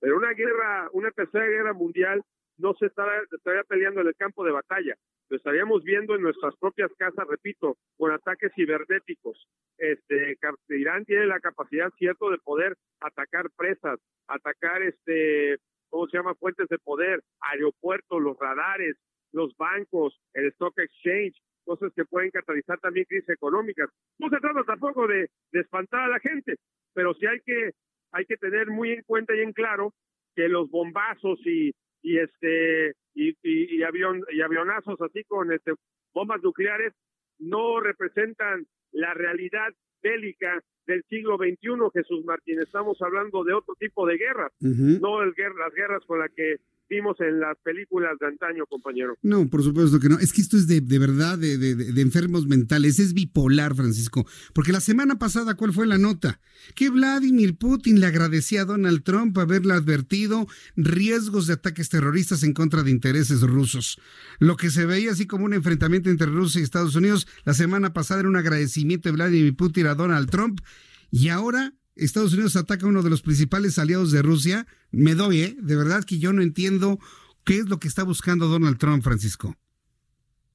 [0.00, 2.22] Pero una guerra, una tercera guerra mundial
[2.56, 4.96] no se estaría peleando en el campo de batalla,
[5.28, 9.46] lo estaríamos viendo en nuestras propias casas, repito, con ataques cibernéticos.
[9.76, 10.36] Este,
[10.70, 15.58] Irán tiene la capacidad, cierto, de poder atacar presas, atacar, este,
[15.90, 16.34] ¿cómo se llama?
[16.34, 18.96] Fuentes de poder, aeropuertos, los radares,
[19.32, 23.90] los bancos, el stock exchange, cosas que pueden catalizar también crisis económicas.
[24.18, 26.56] No se trata tampoco de, espantar a la gente,
[26.94, 29.92] pero sí hay que, tener muy en cuenta y en claro
[30.34, 35.72] que los bombazos y este y, y, avión y avionazos así con este
[36.14, 36.92] bombas nucleares
[37.38, 39.68] no representan la realidad
[40.02, 42.60] bélica del siglo XXI, Jesús Martín.
[42.60, 46.56] Estamos hablando de otro tipo de guerras, no el, las guerras con las que
[46.88, 49.16] vimos en las películas de antaño, compañero.
[49.22, 50.18] No, por supuesto que no.
[50.18, 52.98] Es que esto es de, de verdad de, de, de, enfermos mentales.
[52.98, 54.26] Es bipolar, Francisco.
[54.52, 56.40] Porque la semana pasada, ¿cuál fue la nota?
[56.74, 62.54] Que Vladimir Putin le agradecía a Donald Trump haberle advertido riesgos de ataques terroristas en
[62.54, 64.00] contra de intereses rusos.
[64.38, 67.92] Lo que se veía así como un enfrentamiento entre Rusia y Estados Unidos, la semana
[67.92, 70.60] pasada era un agradecimiento de Vladimir Putin a Donald Trump.
[71.10, 71.72] Y ahora
[72.04, 75.56] Estados Unidos ataca a uno de los principales aliados de Rusia, me doy, ¿eh?
[75.58, 76.98] De verdad que yo no entiendo
[77.44, 79.54] qué es lo que está buscando Donald Trump, Francisco.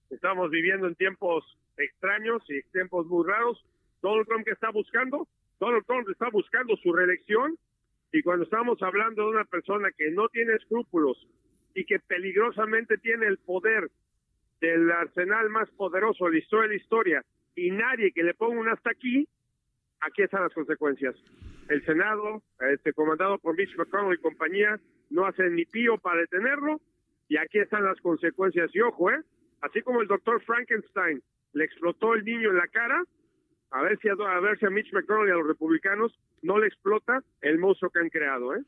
[0.09, 1.43] Estamos viviendo en tiempos
[1.77, 3.63] extraños y tiempos muy raros.
[4.01, 5.27] Donald Trump que está buscando,
[5.59, 7.57] Donald Trump está buscando su reelección
[8.11, 11.17] y cuando estamos hablando de una persona que no tiene escrúpulos
[11.73, 13.89] y que peligrosamente tiene el poder
[14.61, 17.25] del arsenal más poderoso de la historia la historia
[17.55, 19.27] y nadie que le ponga un hasta aquí,
[20.05, 21.15] aquí están las consecuencias.
[21.69, 22.41] El Senado,
[22.71, 24.79] este, comandado por Mitch McConnell y compañía,
[25.09, 26.81] no hacen ni pío para detenerlo
[27.29, 28.69] y aquí están las consecuencias.
[28.73, 29.21] Y ojo, ¿eh?
[29.61, 31.21] Así como el doctor Frankenstein
[31.53, 33.01] le explotó el niño en la cara,
[33.71, 36.57] a ver si a, a ver si a Mitch McConnell y a los republicanos no
[36.59, 38.61] le explota el monstruo que han creado, ¿eh?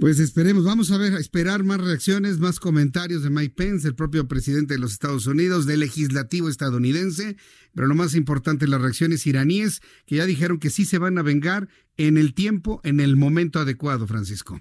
[0.00, 3.94] Pues esperemos, vamos a ver, a esperar más reacciones, más comentarios de Mike Pence, el
[3.94, 7.36] propio presidente de los Estados Unidos, del legislativo estadounidense,
[7.74, 11.22] pero lo más importante, las reacciones iraníes, que ya dijeron que sí se van a
[11.22, 14.58] vengar en el tiempo, en el momento adecuado, Francisco.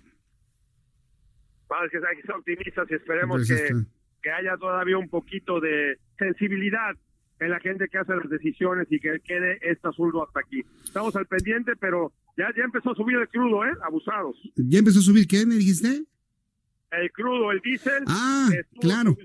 [1.70, 3.86] Vamos, que hay que ser optimistas y esperemos que,
[4.22, 6.98] que haya todavía un poquito de sensibilidad
[7.40, 10.62] en la gente que hace las decisiones y que quede este asunto hasta aquí.
[10.84, 13.72] Estamos al pendiente, pero ya, ya empezó a subir el crudo, ¿eh?
[13.84, 14.36] Abusados.
[14.56, 16.04] ¿Ya empezó a subir qué, me dijiste?
[16.92, 18.04] El crudo, el diésel.
[18.08, 18.50] Ah,
[18.82, 19.16] claro.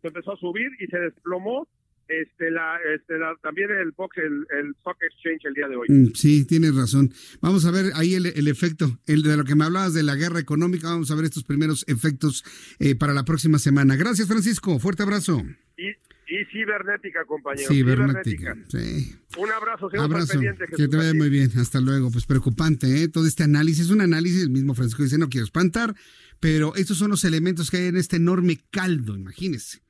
[0.00, 1.66] Se empezó a subir y se desplomó
[2.08, 5.88] este la, este la, también el box el, el stock exchange el día de hoy
[5.88, 7.10] mm, sí tienes razón
[7.40, 10.14] vamos a ver ahí el, el, efecto el de lo que me hablabas de la
[10.14, 12.44] guerra económica vamos a ver estos primeros efectos
[12.78, 15.42] eh, para la próxima semana gracias Francisco fuerte abrazo
[15.78, 15.92] y,
[16.28, 17.68] y cibernética, compañero.
[17.68, 19.14] Cibernética, sí.
[19.36, 20.40] Un abrazo, señor Abrazo,
[20.76, 22.10] que te vaya muy bien, hasta luego.
[22.10, 23.08] Pues preocupante, ¿eh?
[23.08, 25.94] Todo este análisis, un análisis, el mismo Francisco dice, no quiero espantar,
[26.40, 29.82] pero estos son los elementos que hay en este enorme caldo, imagínense.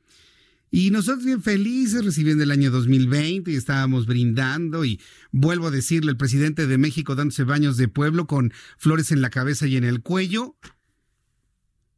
[0.71, 6.11] Y nosotros bien felices recibiendo el año 2020 y estábamos brindando y vuelvo a decirle,
[6.11, 9.85] el presidente de México dándose baños de pueblo con flores en la cabeza y en
[9.85, 10.57] el cuello.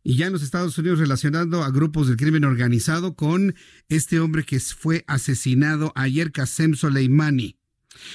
[0.08, 3.56] Y ya en los Estados Unidos relacionando a grupos del crimen organizado con
[3.88, 7.58] este hombre que fue asesinado ayer, Qasem Soleimani.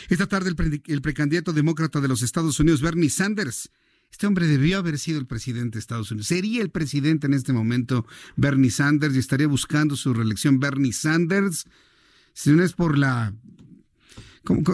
[0.08, 3.72] Esta tarde el, precandidato demócrata de los Estados Unidos, Bernie Sanders,
[4.10, 6.28] este hombre debió haber sido el presidente de Estados Unidos.
[6.28, 11.66] Sería el presidente en este momento Bernie Sanders y estaría buscando su reelección Bernie Sanders.
[12.34, 13.34] Si no es por la,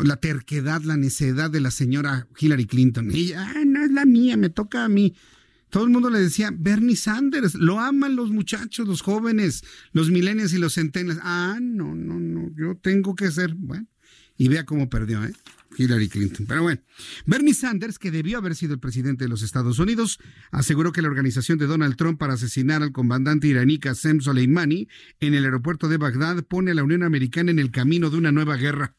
[0.04, 3.10] la terquedad, la necedad de la señora Hillary Clinton.
[3.12, 5.16] Ella, no es la mía, me toca a mí.
[5.70, 10.54] Todo el mundo le decía, Bernie Sanders, lo aman los muchachos, los jóvenes, los milenios
[10.54, 11.22] y los centenarios.
[11.24, 13.88] Ah, no, no, no, yo tengo que ser, bueno,
[14.38, 15.34] y vea cómo perdió, ¿eh?
[15.78, 16.46] Hillary Clinton.
[16.48, 16.82] Pero bueno,
[17.26, 20.20] Bernie Sanders, que debió haber sido el presidente de los Estados Unidos,
[20.52, 24.88] aseguró que la organización de Donald Trump para asesinar al comandante iraní Qasem Soleimani
[25.20, 28.32] en el aeropuerto de Bagdad pone a la Unión Americana en el camino de una
[28.32, 28.96] nueva guerra.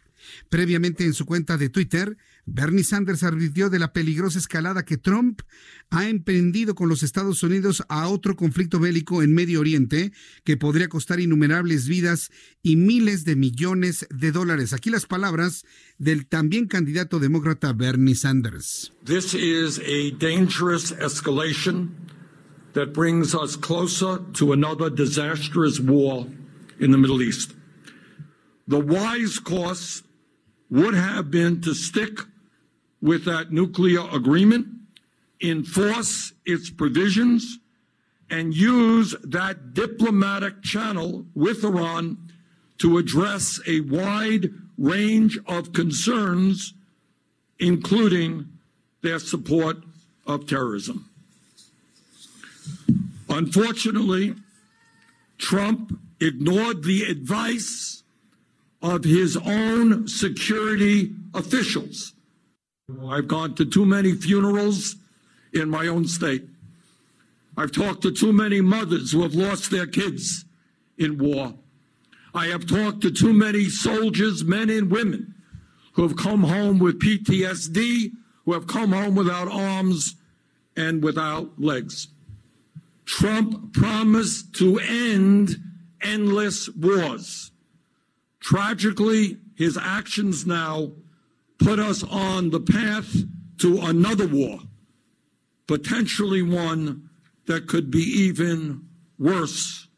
[0.49, 2.17] Previamente en su cuenta de Twitter,
[2.51, 5.43] Bernie Sanders advirtió de la peligrosa escalada que Trump
[5.91, 10.13] ha emprendido con los Estados Unidos a otro conflicto bélico en Medio Oriente
[10.45, 12.31] que podría costar innumerables vidas
[12.63, 14.73] y miles de millones de dólares.
[14.73, 15.65] Aquí las palabras
[15.99, 18.93] del también candidato demócrata Bernie Sanders.
[19.05, 21.91] This is a dangerous escalation
[22.73, 26.27] that brings us closer to another disastrous war
[26.81, 27.53] in the Middle East.
[28.67, 30.03] The wise course
[30.71, 32.21] would have been to stick
[33.01, 34.67] with that nuclear agreement,
[35.41, 37.59] enforce its provisions,
[38.31, 42.19] and use that diplomatic channel with Iran
[42.79, 46.75] to address a wide range of concerns,
[47.59, 48.49] including
[49.03, 49.79] their support
[50.27, 51.09] of terrorism.
[53.29, 54.35] Unfortunately,
[55.39, 58.03] Trump ignored the advice
[58.83, 62.13] of his own security officials.
[63.07, 64.97] I've gone to too many funerals
[65.53, 66.45] in my own state.
[67.57, 70.47] I've talked to too many mothers who have lost their kids
[70.97, 71.55] in war.
[72.35, 75.35] I have talked to too many soldiers, men and women,
[75.93, 78.13] who have come home with PTSD,
[78.45, 80.15] who have come home without arms
[80.77, 82.09] and without legs.
[83.05, 85.57] Trump promised to end
[86.01, 87.51] endless wars.
[88.41, 90.93] Tragically, his actions now
[91.59, 93.25] put us on the path
[93.59, 94.61] to another war,
[95.67, 97.11] potentially one
[97.47, 98.83] that could be even
[99.19, 99.89] worse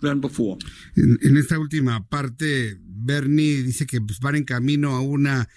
[0.00, 0.58] than before.
[0.96, 5.48] En, esta última parte, Bernie dice que pues, van en camino a una,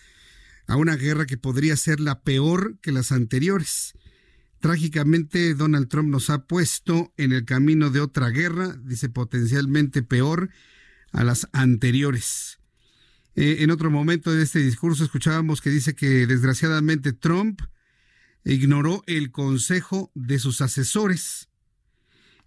[0.68, 3.93] a una guerra que podría ser la peor que las anteriores.
[4.60, 10.52] Trágicamente, Donald Trump nos ha puesto en el camino de otra guerra, dice potencialmente peor
[11.12, 12.61] a las anteriores.
[13.36, 17.61] Eh, en otro momento de este discurso escuchábamos que dice que desgraciadamente Trump
[18.43, 21.47] ignoró el consejo de sus asesores.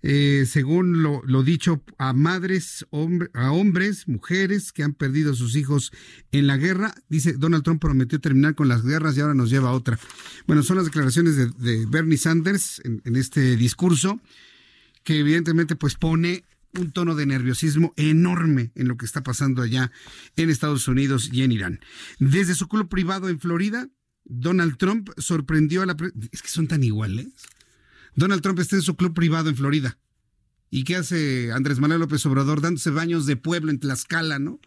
[0.07, 2.87] Eh, según lo, dicho a madres,
[3.32, 5.93] a hombres, mujeres que han perdido a sus hijos
[6.30, 9.70] en la guerra, dice Donald Trump prometió terminar con las guerras y ahora nos lleva
[9.70, 9.99] a otra.
[10.47, 14.20] Bueno, son las declaraciones de, de Bernie Sanders en, en, este discurso
[15.05, 16.45] que evidentemente pues pone
[16.79, 19.91] un tono de nerviosismo enorme en lo que está pasando allá
[20.37, 21.81] en Estados Unidos y en Irán.
[22.18, 23.89] Desde su club privado en Florida,
[24.25, 25.97] Donald Trump sorprendió a la...
[26.33, 27.29] Es que son tan iguales.
[28.14, 29.99] Donald Trump está en su club privado en Florida.
[30.70, 34.61] ¿Y qué hace Andrés Manuel López Obrador dándose baños de pueblo en Tlaxcala, no?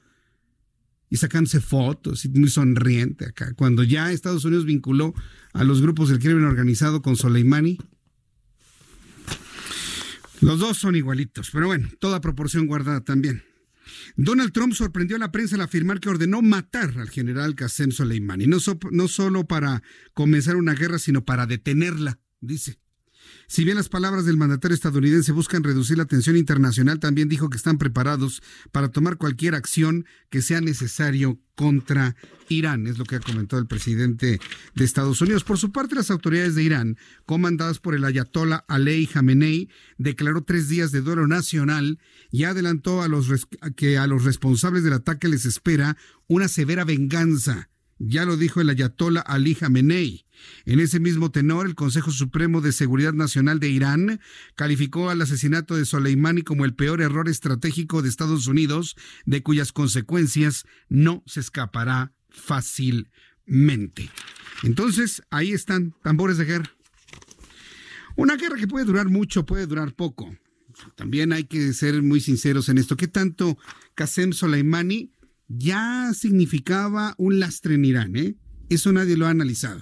[1.09, 3.53] Y sacándose fotos muy sonriente acá.
[3.53, 5.13] Cuando ya Estados Unidos vinculó
[5.53, 7.77] a los grupos del crimen organizado con Soleimani,
[10.41, 13.43] los dos son igualitos, pero bueno, toda proporción guardada también.
[14.15, 18.47] Donald Trump sorprendió a la prensa al afirmar que ordenó matar al general Qasem Soleimani,
[18.47, 18.57] no,
[18.91, 19.81] no solo para
[20.13, 22.79] comenzar una guerra, sino para detenerla, dice.
[23.47, 27.57] Si bien las palabras del mandatario estadounidense buscan reducir la tensión internacional, también dijo que
[27.57, 32.15] están preparados para tomar cualquier acción que sea necesario contra
[32.49, 34.39] Irán, es lo que ha comentado el presidente
[34.75, 35.43] de Estados Unidos.
[35.43, 40.69] Por su parte, las autoridades de Irán, comandadas por el ayatollah Alei Khamenei, declaró tres
[40.69, 41.99] días de duelo nacional
[42.29, 45.97] y adelantó a los que a los responsables del ataque les espera
[46.27, 47.69] una severa venganza
[47.99, 50.25] ya lo dijo el ayatollah Ali Khamenei.
[50.65, 54.19] En ese mismo tenor, el Consejo Supremo de Seguridad Nacional de Irán
[54.55, 58.95] calificó al asesinato de Soleimani como el peor error estratégico de Estados Unidos,
[59.25, 64.11] de cuyas consecuencias no se escapará fácilmente.
[64.63, 66.71] Entonces, ahí están tambores de guerra.
[68.15, 70.35] Una guerra que puede durar mucho, puede durar poco.
[70.95, 72.97] También hay que ser muy sinceros en esto.
[72.97, 73.57] ¿Qué tanto
[73.95, 75.11] Qasem Soleimani
[75.47, 78.15] ya significaba un lastre en Irán?
[78.15, 78.35] Eh?
[78.69, 79.81] Eso nadie lo ha analizado.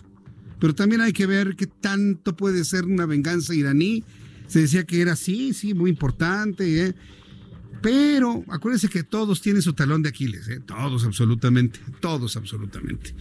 [0.60, 4.04] Pero también hay que ver qué tanto puede ser una venganza iraní.
[4.48, 6.88] Se decía que era así, sí, muy importante.
[6.88, 6.96] ¿eh?
[7.82, 10.60] Pero acuérdense que todos tienen su talón de Aquiles, ¿eh?
[10.66, 13.16] todos absolutamente, todos absolutamente.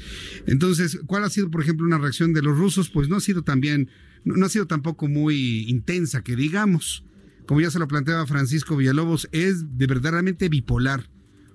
[0.47, 2.88] Entonces, ¿cuál ha sido, por ejemplo, una reacción de los rusos?
[2.88, 3.90] Pues no ha sido también,
[4.24, 7.05] no, no ha sido tampoco muy intensa, que digamos.
[7.47, 11.11] Como ya se lo planteaba Francisco Villalobos, es de verdaderamente bipolar.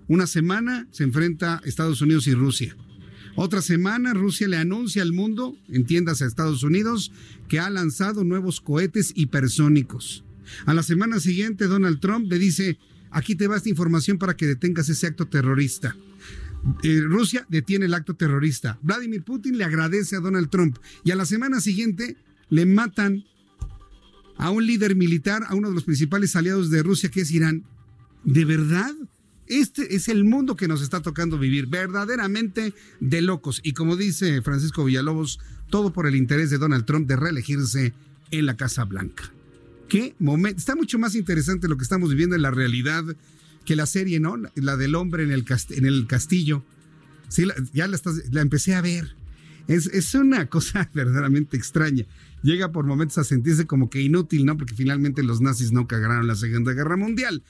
[0.10, 2.76] Una semana se enfrenta Estados Unidos y Rusia.
[3.36, 7.12] Otra semana Rusia le anuncia al mundo, entiéndase a Estados Unidos,
[7.48, 10.26] que ha lanzado nuevos cohetes hipersónicos.
[10.66, 12.80] A la semana siguiente Donald Trump le dice,
[13.12, 15.96] aquí te va esta información para que detengas ese acto terrorista.
[16.82, 18.80] Eh, Rusia detiene el acto terrorista.
[18.82, 22.18] Vladimir Putin le agradece a Donald Trump y a la semana siguiente
[22.50, 23.26] le matan
[24.38, 27.64] a un líder militar, a uno de los principales aliados de Rusia, que es Irán.
[28.24, 28.96] ¿De verdad?
[29.50, 33.60] Este es el mundo que nos está tocando vivir, verdaderamente de locos.
[33.64, 35.40] Y como dice Francisco Villalobos,
[35.72, 37.94] todo por el interés de Donald Trump de reelegirse
[38.30, 39.34] en la Casa Blanca.
[39.88, 40.60] ¿Qué momento?
[40.60, 43.04] Está mucho más interesante lo que estamos viviendo en la realidad
[43.66, 44.38] que la serie, ¿no?
[44.54, 45.44] La del hombre en el,
[46.06, 46.64] castillo.
[47.28, 48.00] Sí, ya la,
[48.32, 49.16] la empecé a ver.
[49.68, 52.06] Es, es, una cosa verdaderamente extraña.
[52.44, 54.58] Llega por momentos a sentirse como que inútil, ¿no?
[54.58, 57.44] Porque finalmente los nazis no cagaron la Segunda Guerra Mundial.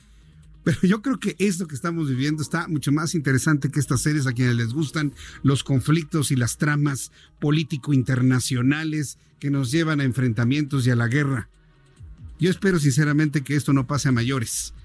[0.70, 4.28] Pero yo creo que esto que estamos viviendo está mucho más interesante que estas series
[4.28, 10.86] a quienes les gustan los conflictos y las tramas político-internacionales que nos llevan a enfrentamientos
[10.86, 11.50] y a la guerra.
[12.40, 14.76] Yo espero sinceramente que esto no pase a mayores,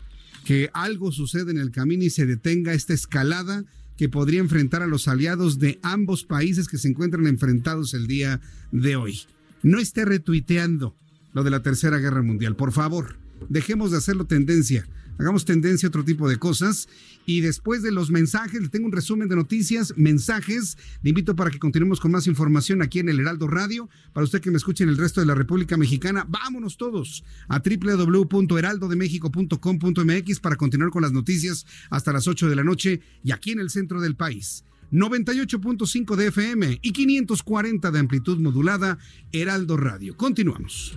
[0.46, 3.62] que algo suceda en el camino y se detenga esta escalada
[3.98, 8.40] que podría enfrentar a los aliados de ambos países que se encuentran enfrentados el día
[8.72, 9.20] de hoy.
[9.62, 10.96] No esté retuiteando
[11.34, 13.18] lo de la Tercera Guerra Mundial, por favor,
[13.50, 16.88] dejemos de hacerlo tendencia hagamos tendencia a otro tipo de cosas.
[17.26, 20.76] Y después de los mensajes, le tengo un resumen de noticias, mensajes.
[21.02, 23.88] Le invito para que continuemos con más información aquí en el Heraldo Radio.
[24.12, 27.60] Para usted que me escuche en el resto de la República Mexicana, vámonos todos a
[27.60, 33.60] www.heraldodemexico.com.mx para continuar con las noticias hasta las 8 de la noche y aquí en
[33.60, 34.64] el centro del país.
[34.92, 38.98] 98.5 de FM y 540 de amplitud modulada,
[39.32, 40.16] Heraldo Radio.
[40.16, 40.96] Continuamos.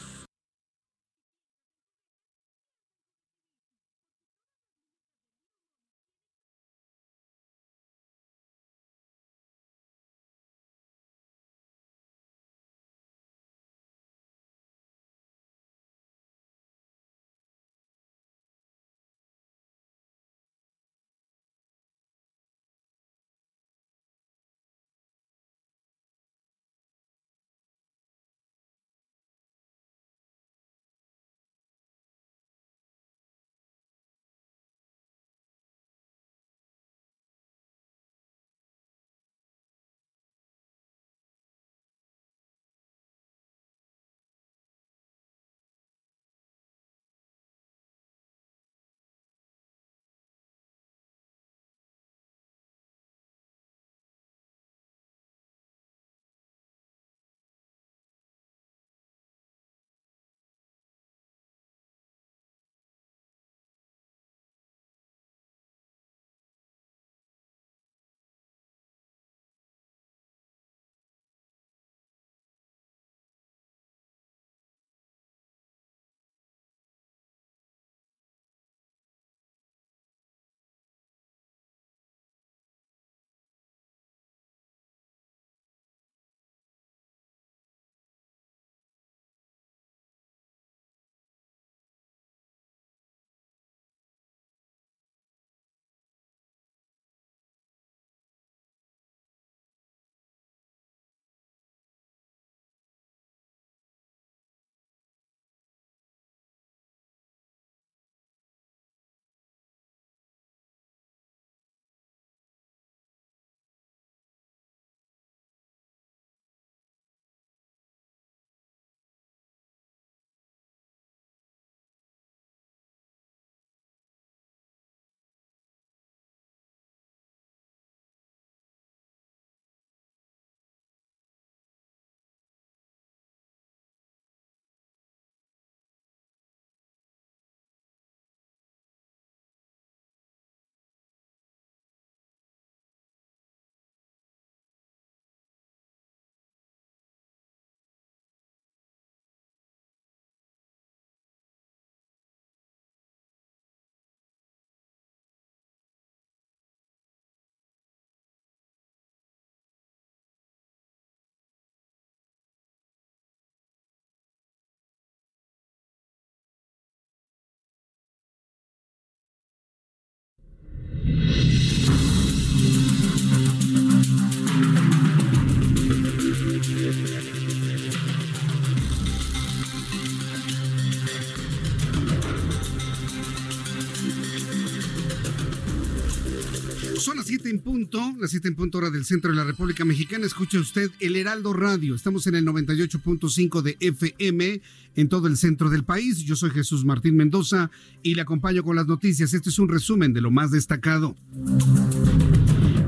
[187.91, 191.15] Punto, las siete en punto hora del centro de la República Mexicana, escucha usted el
[191.17, 191.93] Heraldo Radio.
[191.93, 194.61] Estamos en el 98.5 de FM
[194.95, 196.19] en todo el centro del país.
[196.19, 197.69] Yo soy Jesús Martín Mendoza
[198.01, 199.33] y le acompaño con las noticias.
[199.33, 201.17] Este es un resumen de lo más destacado.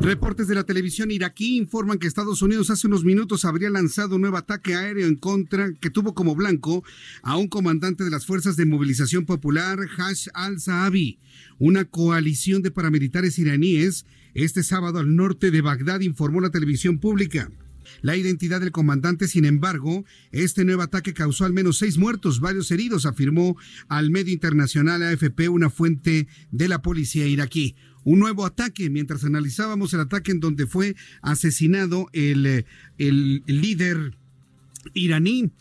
[0.01, 4.21] Reportes de la televisión iraquí informan que Estados Unidos hace unos minutos habría lanzado un
[4.21, 6.83] nuevo ataque aéreo en contra que tuvo como blanco
[7.23, 11.19] a un comandante de las Fuerzas de Movilización Popular, Hash al-Saabi.
[11.59, 17.49] Una coalición de paramilitares iraníes este sábado al norte de Bagdad, informó la televisión pública.
[18.01, 22.71] La identidad del comandante, sin embargo, este nuevo ataque causó al menos seis muertos, varios
[22.71, 23.57] heridos, afirmó
[23.87, 29.93] al medio internacional AFP una fuente de la policía iraquí un nuevo ataque mientras analizábamos
[29.93, 32.65] el ataque en donde fue asesinado el,
[32.97, 34.17] el, líder
[34.93, 35.51] iraní,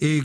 [0.00, 0.22] eh,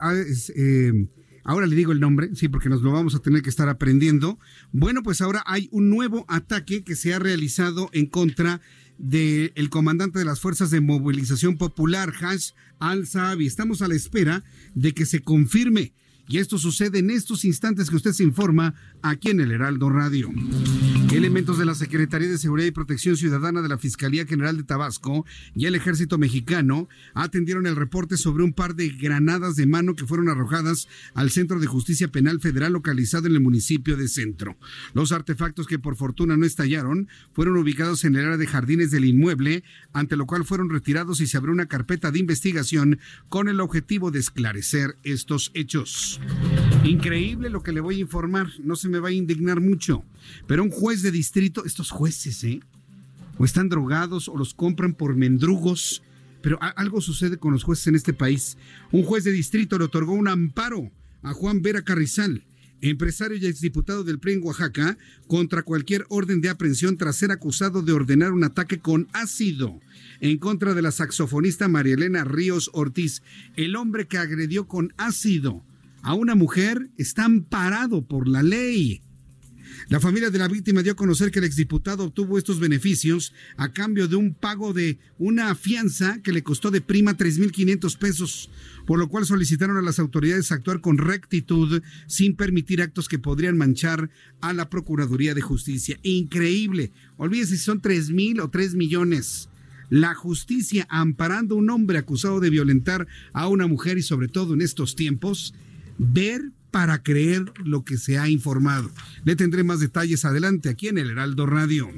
[0.00, 0.14] ah,
[0.56, 1.06] eh,
[1.44, 4.38] ahora le digo el nombre, sí, porque nos lo vamos a tener que estar aprendiendo.
[4.72, 8.60] Bueno, pues ahora hay un nuevo ataque que se ha realizado en contra
[8.98, 13.46] del comandante de las Fuerzas de Movilización Popular, Hash al-Saabi.
[13.46, 15.92] Estamos a la espera de que se confirme
[16.28, 20.30] y esto sucede en estos instantes que usted se informa aquí en el Heraldo Radio.
[21.12, 25.24] Elementos de la Secretaría de Seguridad y Protección Ciudadana de la Fiscalía General de Tabasco
[25.54, 30.06] y el Ejército Mexicano atendieron el reporte sobre un par de granadas de mano que
[30.06, 34.56] fueron arrojadas al Centro de Justicia Penal Federal localizado en el municipio de Centro.
[34.92, 39.04] Los artefactos que por fortuna no estallaron fueron ubicados en el área de jardines del
[39.04, 39.62] inmueble,
[39.92, 42.98] ante lo cual fueron retirados y se abrió una carpeta de investigación
[43.28, 46.13] con el objetivo de esclarecer estos hechos.
[46.84, 50.04] Increíble lo que le voy a informar, no se me va a indignar mucho,
[50.46, 52.60] pero un juez de distrito, estos jueces, ¿eh?
[53.38, 56.02] O están drogados o los compran por mendrugos,
[56.42, 58.58] pero algo sucede con los jueces en este país.
[58.92, 60.90] Un juez de distrito le otorgó un amparo
[61.22, 62.44] a Juan Vera Carrizal,
[62.82, 67.82] empresario y exdiputado del PRI en Oaxaca, contra cualquier orden de aprehensión tras ser acusado
[67.82, 69.80] de ordenar un ataque con ácido
[70.20, 73.22] en contra de la saxofonista María Elena Ríos Ortiz,
[73.56, 75.64] el hombre que agredió con ácido
[76.04, 79.00] a una mujer está amparado por la ley.
[79.88, 83.72] La familia de la víctima dio a conocer que el exdiputado obtuvo estos beneficios a
[83.72, 88.50] cambio de un pago de una fianza que le costó de prima 3.500 pesos,
[88.86, 93.56] por lo cual solicitaron a las autoridades actuar con rectitud sin permitir actos que podrían
[93.56, 95.98] manchar a la Procuraduría de Justicia.
[96.02, 96.92] Increíble.
[97.16, 99.48] Olvídese si son 3.000 o 3 millones.
[99.90, 104.54] La justicia amparando a un hombre acusado de violentar a una mujer y sobre todo
[104.54, 105.54] en estos tiempos
[105.98, 108.90] ver para creer lo que se ha informado.
[109.24, 111.88] Le tendré más detalles adelante aquí en el Heraldo Radio.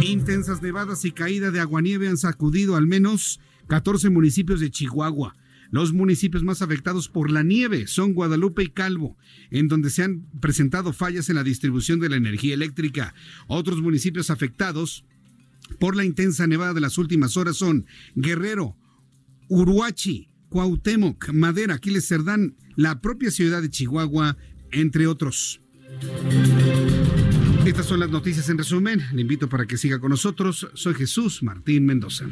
[0.00, 5.36] Intensas nevadas y caída de aguanieve han sacudido al menos 14 municipios de Chihuahua.
[5.70, 9.16] Los municipios más afectados por la nieve son Guadalupe y Calvo,
[9.50, 13.14] en donde se han presentado fallas en la distribución de la energía eléctrica.
[13.46, 15.04] Otros municipios afectados
[15.78, 18.76] por la intensa nevada de las últimas horas son Guerrero,
[19.48, 24.36] Uruachi, Cuauhtémoc, Madera, Aquiles Cerdán, la propia ciudad de Chihuahua,
[24.70, 25.62] entre otros.
[27.64, 29.00] Estas son las noticias en resumen.
[29.14, 30.68] Le invito para que siga con nosotros.
[30.74, 32.26] Soy Jesús Martín Mendoza.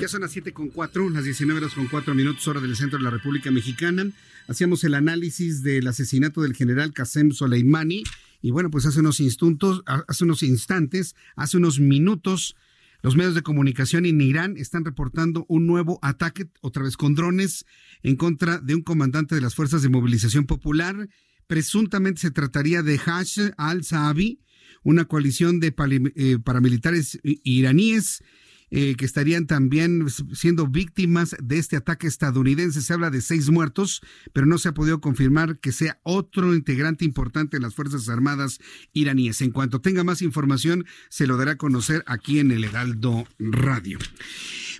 [0.00, 2.96] Ya son las 7 con 4, las 19 horas con 4 minutos, hora del centro
[2.96, 4.10] de la República Mexicana.
[4.48, 8.04] Hacíamos el análisis del asesinato del general Qasem Soleimani.
[8.40, 12.56] Y bueno, pues hace unos, instantes, hace unos instantes, hace unos minutos,
[13.02, 17.66] los medios de comunicación en Irán están reportando un nuevo ataque, otra vez con drones,
[18.02, 21.10] en contra de un comandante de las Fuerzas de Movilización Popular.
[21.46, 24.40] Presuntamente se trataría de Hash al-Saabi,
[24.82, 25.74] una coalición de
[26.16, 28.22] eh, paramilitares iraníes
[28.70, 32.82] eh, que estarían también siendo víctimas de este ataque estadounidense.
[32.82, 34.00] Se habla de seis muertos,
[34.32, 38.58] pero no se ha podido confirmar que sea otro integrante importante de las Fuerzas Armadas
[38.92, 39.40] iraníes.
[39.40, 43.98] En cuanto tenga más información, se lo dará a conocer aquí en el Heraldo Radio.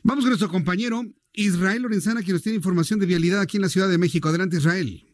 [0.02, 3.68] Vamos con nuestro compañero Israel Lorenzana, quien nos tiene información de vialidad aquí en la
[3.68, 4.28] Ciudad de México.
[4.28, 5.04] Adelante, Israel.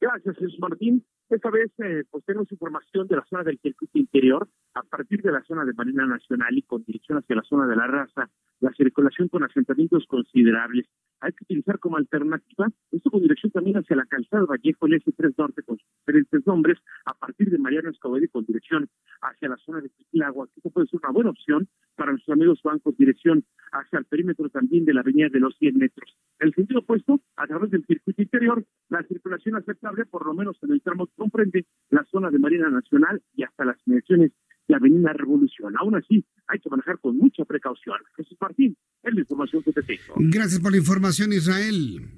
[0.00, 1.04] Gracias, Jesús Martín.
[1.30, 5.30] Esta vez eh, pues tenemos información de la zona del circuito interior a partir de
[5.30, 8.28] la zona de Marina Nacional y con dirección hacia la zona de la raza,
[8.60, 10.86] la circulación con asentamientos considerables.
[11.20, 15.34] Hay que utilizar como alternativa esto con dirección también hacia la calzada Vallejo, el S3
[15.36, 18.88] Norte con diferentes nombres, a partir de Mariano Escobedo y con dirección
[19.20, 20.48] hacia la zona de Pitlagua.
[20.56, 24.84] Esto puede ser una buena opción para nuestros amigos bancos, dirección hacia el perímetro también
[24.84, 26.16] de la avenida de los 100 metros.
[26.38, 30.72] El sentido opuesto, a través del circuito interior, la circulación aceptable, por lo menos en
[30.72, 34.32] el tramo comprende la zona de Marina Nacional y hasta las mediciones
[34.70, 35.74] de Avenida Revolución.
[35.78, 37.96] Aún así, hay que manejar con mucha precaución.
[38.16, 40.14] Jesús Martín, Es la información que te tengo.
[40.16, 42.08] Gracias por la información, Israel.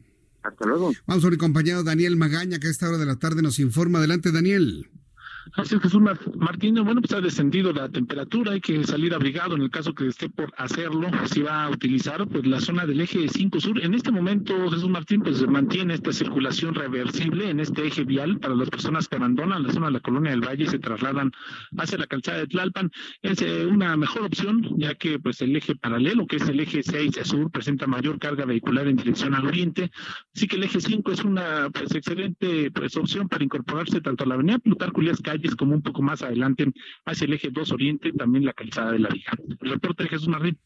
[0.42, 0.92] Hasta luego.
[1.06, 3.98] Vamos con mi compañero Daniel Magaña, que a esta hora de la tarde nos informa.
[3.98, 4.88] Adelante, Daniel.
[5.54, 6.00] Así es, Jesús
[6.36, 6.74] Martín.
[6.84, 10.28] Bueno, pues ha descendido la temperatura, hay que salir abrigado en el caso que esté
[10.28, 11.08] por hacerlo.
[11.26, 13.82] Si va a utilizar pues la zona del eje 5 sur.
[13.82, 18.54] En este momento, Jesús Martín, pues mantiene esta circulación reversible en este eje vial para
[18.54, 21.32] las personas que abandonan la zona de la colonia del Valle y se trasladan
[21.76, 22.90] hacia la calzada de Tlalpan.
[23.22, 26.82] Es eh, una mejor opción, ya que pues el eje paralelo, que es el eje
[26.82, 29.90] 6 sur, presenta mayor carga vehicular en dirección al oriente.
[30.34, 34.26] Así que el eje 5 es una pues excelente pues opción para incorporarse tanto a
[34.28, 36.66] la avenida Plutarco Elías calles como un poco más adelante
[37.06, 39.32] hacia el eje 2 Oriente, también la calzada de la Viga.
[39.60, 40.58] Reporte de Jesús Martín.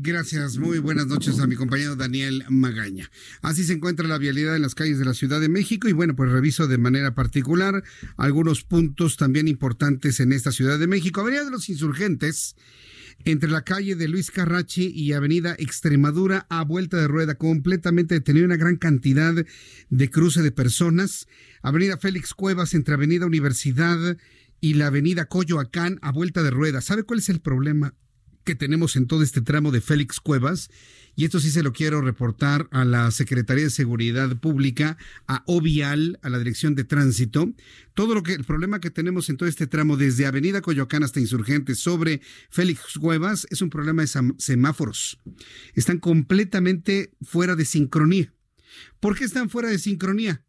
[0.00, 3.10] Gracias, muy buenas noches a mi compañero Daniel Magaña.
[3.40, 6.16] Así se encuentra la vialidad en las calles de la Ciudad de México y bueno,
[6.16, 7.84] pues reviso de manera particular
[8.16, 11.20] algunos puntos también importantes en esta Ciudad de México.
[11.20, 12.56] Avenida de los Insurgentes,
[13.24, 18.46] entre la calle de Luis Carrachi y Avenida Extremadura a vuelta de rueda, completamente detenida
[18.46, 19.34] una gran cantidad
[19.88, 21.28] de cruce de personas.
[21.64, 24.18] Avenida Félix Cuevas entre Avenida Universidad
[24.60, 26.82] y la Avenida Coyoacán a vuelta de rueda.
[26.82, 27.94] ¿Sabe cuál es el problema
[28.44, 30.68] que tenemos en todo este tramo de Félix Cuevas?
[31.16, 36.18] Y esto sí se lo quiero reportar a la Secretaría de Seguridad Pública, a OVIAL,
[36.20, 37.50] a la Dirección de Tránsito.
[37.94, 41.20] Todo lo que, el problema que tenemos en todo este tramo, desde Avenida Coyoacán hasta
[41.20, 42.20] Insurgentes sobre
[42.50, 45.18] Félix Cuevas, es un problema de semáforos.
[45.72, 48.34] Están completamente fuera de sincronía.
[49.00, 50.44] ¿Por qué están fuera de sincronía?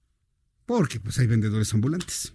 [0.65, 2.33] Porque pues hay vendedores ambulantes.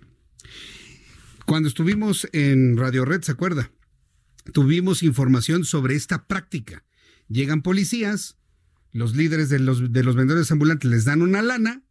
[1.46, 3.72] Cuando estuvimos en Radio Red, ¿se acuerda?
[4.52, 6.84] Tuvimos información sobre esta práctica.
[7.28, 8.36] Llegan policías,
[8.92, 11.82] los líderes de los, de los vendedores ambulantes les dan una lana,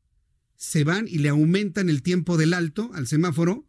[0.55, 3.65] se van y le aumentan el tiempo del alto al semáforo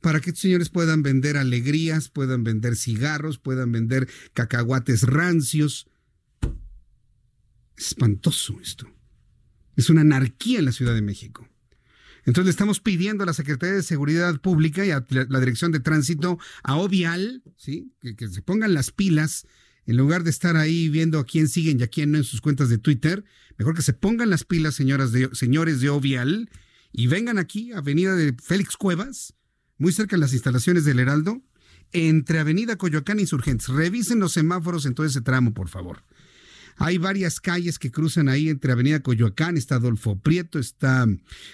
[0.00, 5.88] para que estos señores puedan vender alegrías, puedan vender cigarros, puedan vender cacahuates rancios.
[7.76, 8.86] Espantoso esto.
[9.76, 11.48] Es una anarquía en la Ciudad de México.
[12.24, 15.80] Entonces le estamos pidiendo a la Secretaría de Seguridad Pública y a la Dirección de
[15.80, 17.92] Tránsito, a Ovial, ¿sí?
[18.00, 19.46] que, se pongan las pilas,
[19.86, 22.40] en lugar de estar ahí viendo a quién siguen y a quién no en sus
[22.40, 23.24] cuentas de Twitter,
[23.58, 26.50] mejor que se pongan las pilas, señoras de, señores de Ovial,
[26.92, 29.34] y vengan aquí, Avenida de Félix Cuevas,
[29.78, 31.42] muy cerca de las instalaciones del Heraldo,
[31.92, 33.68] entre Avenida Coyoacán e Insurgentes.
[33.68, 36.04] Revisen los semáforos en todo ese tramo, por favor.
[36.76, 41.06] Hay varias calles que cruzan ahí entre Avenida Coyoacán, está Adolfo Prieto, está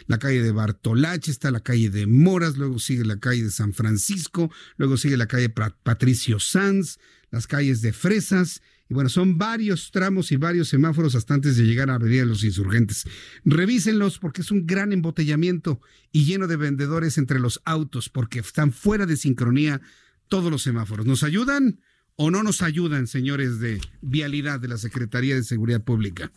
[0.07, 3.73] la calle de Bartolache, está la calle de Moras, luego sigue la calle de San
[3.73, 6.99] Francisco, luego sigue la calle Patricio Sanz,
[7.31, 8.63] las calles de Fresas.
[8.91, 12.27] Y bueno, son varios tramos y varios semáforos hasta antes de llegar a Avenida de
[12.27, 13.05] los Insurgentes.
[13.45, 18.73] Revísenlos porque es un gran embotellamiento y lleno de vendedores entre los autos porque están
[18.73, 19.83] fuera de sincronía
[20.29, 21.05] todos los semáforos.
[21.05, 21.81] ¿Nos ayudan?
[22.21, 26.33] O no nos ayudan, señores de Vialidad de la Secretaría de Seguridad Pública.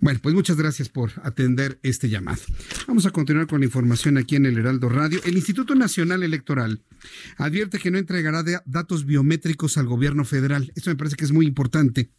[0.00, 2.42] Bueno, pues muchas gracias por atender este llamado.
[2.88, 5.20] Vamos a continuar con la información aquí en el Heraldo Radio.
[5.24, 6.82] El Instituto Nacional Electoral
[7.36, 10.72] advierte que no entregará datos biométricos al gobierno federal.
[10.74, 12.10] Esto me parece que es muy importante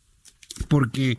[0.69, 1.17] porque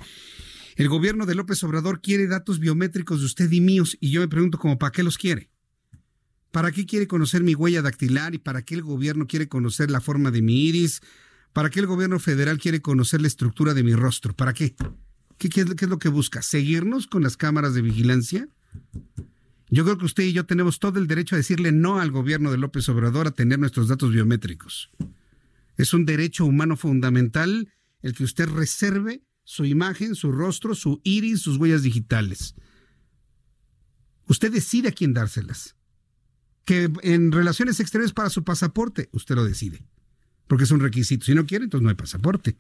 [0.77, 4.29] el gobierno de López Obrador quiere datos biométricos de usted y míos y yo me
[4.29, 5.51] pregunto como para qué los quiere.
[6.51, 10.01] ¿Para qué quiere conocer mi huella dactilar y para qué el gobierno quiere conocer la
[10.01, 11.03] forma de mi iris,
[11.53, 14.35] ¿Para qué el gobierno federal quiere conocer la estructura de mi rostro?
[14.35, 14.75] ¿Para qué?
[15.37, 16.41] ¿Qué, es, lo que busca?
[16.41, 18.49] ¿Seguirnos con las cámaras de vigilancia?
[19.69, 22.51] Yo creo que usted y yo tenemos todo el derecho a decirle no al gobierno
[22.51, 24.91] de López Obrador a tener nuestros datos biométricos.
[25.77, 27.73] Es un derecho humano fundamental
[28.03, 32.55] el que usted reserve su imagen, su rostro, su iris, sus huellas digitales.
[34.27, 35.77] Usted decide a quién dárselas.
[36.65, 39.85] Que en relaciones exteriores para su pasaporte, usted lo decide
[40.53, 41.25] porque es un requisito.
[41.25, 42.59] Si no quiere, entonces no hay pasaporte.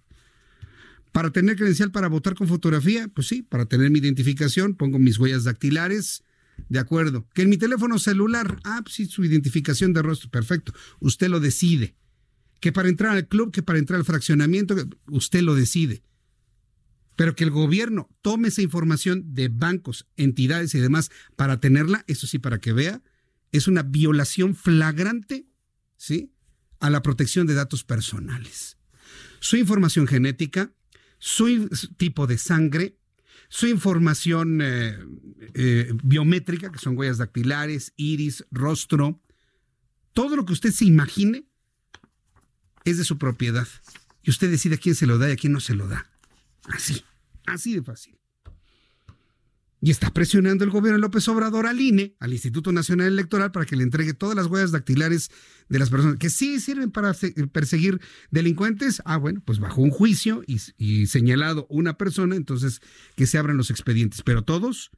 [1.12, 5.18] Para tener credencial para votar con fotografía, pues sí, para tener mi identificación, pongo mis
[5.18, 6.22] huellas dactilares,
[6.70, 7.28] de acuerdo.
[7.34, 10.72] Que en mi teléfono celular, ah, pues sí, su identificación de rostro, perfecto.
[11.00, 11.94] Usted lo decide.
[12.60, 14.74] Que para entrar al club, que para entrar al fraccionamiento,
[15.08, 16.02] usted lo decide.
[17.14, 22.26] Pero que el gobierno tome esa información de bancos, entidades y demás para tenerla, eso
[22.26, 23.02] sí, para que vea,
[23.50, 25.44] es una violación flagrante,
[25.98, 26.31] ¿sí?
[26.82, 28.76] A la protección de datos personales.
[29.38, 30.72] Su información genética,
[31.18, 32.98] su tipo de sangre,
[33.48, 34.98] su información eh,
[35.54, 39.22] eh, biométrica, que son huellas dactilares, iris, rostro,
[40.12, 41.46] todo lo que usted se imagine
[42.84, 43.68] es de su propiedad.
[44.24, 46.10] Y usted decide a quién se lo da y a quién no se lo da.
[46.64, 47.04] Así,
[47.46, 48.18] así de fácil.
[49.84, 53.66] Y está presionando el gobierno de López Obrador al INE, al Instituto Nacional Electoral, para
[53.66, 55.28] que le entregue todas las huellas dactilares
[55.68, 57.12] de las personas que sí sirven para
[57.50, 58.00] perseguir
[58.30, 59.02] delincuentes.
[59.04, 62.80] Ah, bueno, pues bajo un juicio y, señalado una persona, entonces
[63.16, 64.22] que se abran los expedientes.
[64.22, 64.92] Pero todos,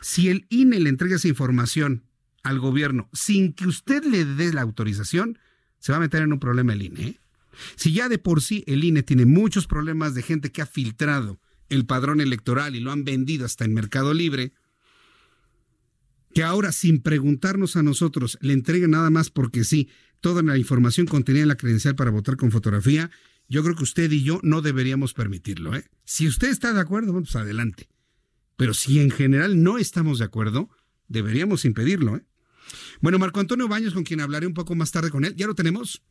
[0.00, 2.02] si el INE le entrega esa información
[2.42, 5.38] al gobierno sin que usted le dé la autorización,
[5.78, 7.02] se va a meter en un problema el INE.
[7.02, 7.20] ¿eh?
[7.76, 11.38] Si ya de por sí el INE tiene muchos problemas de gente que ha filtrado
[11.70, 14.52] el padrón electoral y lo han vendido hasta en Mercado Libre,
[16.34, 19.88] que ahora sin preguntarnos a nosotros le entreguen nada más porque sí,
[20.20, 23.10] toda la información contenida en la credencial para votar con fotografía,
[23.48, 25.74] yo creo que usted y yo no deberíamos permitirlo.
[25.74, 25.84] ¿eh?
[26.04, 27.88] Si usted está de acuerdo, pues adelante.
[28.56, 30.68] Pero si en general no estamos de acuerdo,
[31.08, 32.16] deberíamos impedirlo.
[32.16, 32.24] ¿eh?
[33.00, 35.54] Bueno, Marco Antonio Baños, con quien hablaré un poco más tarde con él, ¿ya lo
[35.54, 36.02] tenemos?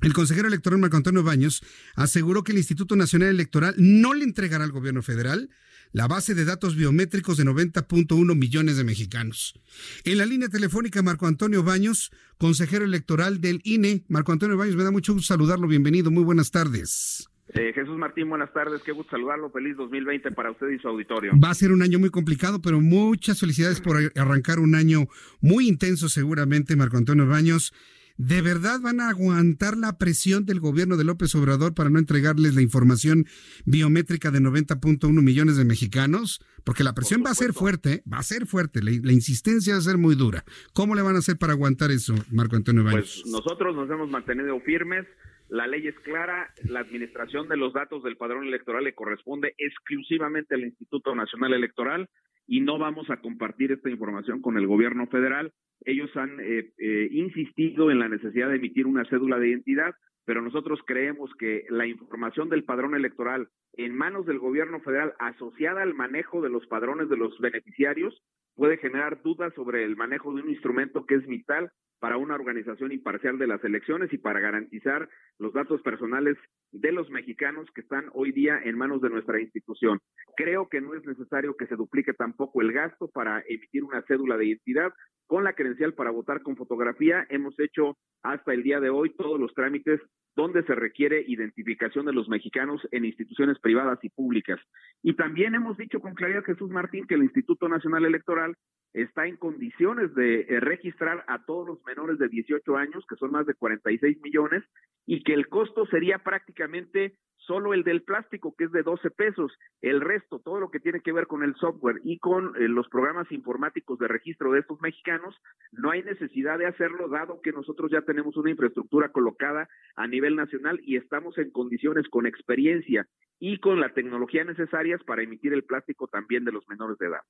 [0.00, 1.62] El consejero electoral Marco Antonio Baños
[1.96, 5.50] aseguró que el Instituto Nacional Electoral no le entregará al gobierno federal
[5.92, 9.58] la base de datos biométricos de 90.1 millones de mexicanos.
[10.04, 14.04] En la línea telefónica, Marco Antonio Baños, consejero electoral del INE.
[14.08, 15.66] Marco Antonio Baños, me da mucho gusto saludarlo.
[15.66, 17.28] Bienvenido, muy buenas tardes.
[17.54, 21.32] Eh, Jesús Martín, buenas tardes, qué gusto saludarlo, feliz 2020 para usted y su auditorio.
[21.42, 25.06] Va a ser un año muy complicado, pero muchas felicidades por arrancar un año
[25.40, 27.72] muy intenso seguramente, Marco Antonio Baños.
[28.18, 32.56] ¿De verdad van a aguantar la presión del gobierno de López Obrador para no entregarles
[32.56, 33.26] la información
[33.64, 36.44] biométrica de 90.1 millones de mexicanos?
[36.64, 39.82] Porque la presión va a ser fuerte, va a ser fuerte, la, insistencia va a
[39.82, 40.42] ser muy dura.
[40.74, 43.20] ¿Cómo le van a hacer para aguantar eso, Marco Antonio Baños?
[43.22, 45.06] Pues nosotros nos hemos mantenido firmes,
[45.48, 50.56] la ley es clara, la administración de los datos del padrón electoral le corresponde exclusivamente
[50.56, 52.10] al Instituto Nacional Electoral
[52.48, 55.52] y no vamos a compartir esta información con el gobierno federal.
[55.84, 59.94] Ellos han eh, eh, insistido en la necesidad de emitir una cédula de identidad,
[60.28, 63.48] pero nosotros creemos que la información del padrón electoral
[63.78, 68.22] en manos del gobierno federal asociada al manejo de los padrones de los beneficiarios
[68.54, 72.92] puede generar dudas sobre el manejo de un instrumento que es vital para una organización
[72.92, 76.36] imparcial de las elecciones y para garantizar los datos personales
[76.72, 79.98] de los mexicanos que están hoy día en manos de nuestra institución.
[80.36, 84.36] Creo que no es necesario que se duplique tampoco el gasto para emitir una cédula
[84.36, 84.92] de identidad.
[85.26, 89.40] Con la credencial para votar con fotografía hemos hecho hasta el día de hoy todos
[89.40, 90.00] los trámites
[90.38, 94.60] donde se requiere identificación de los mexicanos en instituciones privadas y públicas.
[95.02, 98.54] Y también hemos dicho con claridad, Jesús Martín, que el Instituto Nacional Electoral
[98.92, 103.32] está en condiciones de eh, registrar a todos los menores de 18 años, que son
[103.32, 104.62] más de 46 millones,
[105.06, 107.16] y que el costo sería prácticamente
[107.48, 109.50] solo el del plástico, que es de 12 pesos.
[109.80, 112.88] El resto, todo lo que tiene que ver con el software y con eh, los
[112.88, 115.34] programas informáticos de registro de estos mexicanos,
[115.72, 120.36] no hay necesidad de hacerlo, dado que nosotros ya tenemos una infraestructura colocada a nivel
[120.36, 123.08] nacional y estamos en condiciones con experiencia
[123.40, 127.20] y con la tecnología necesarias para emitir el plástico también de los menores de edad.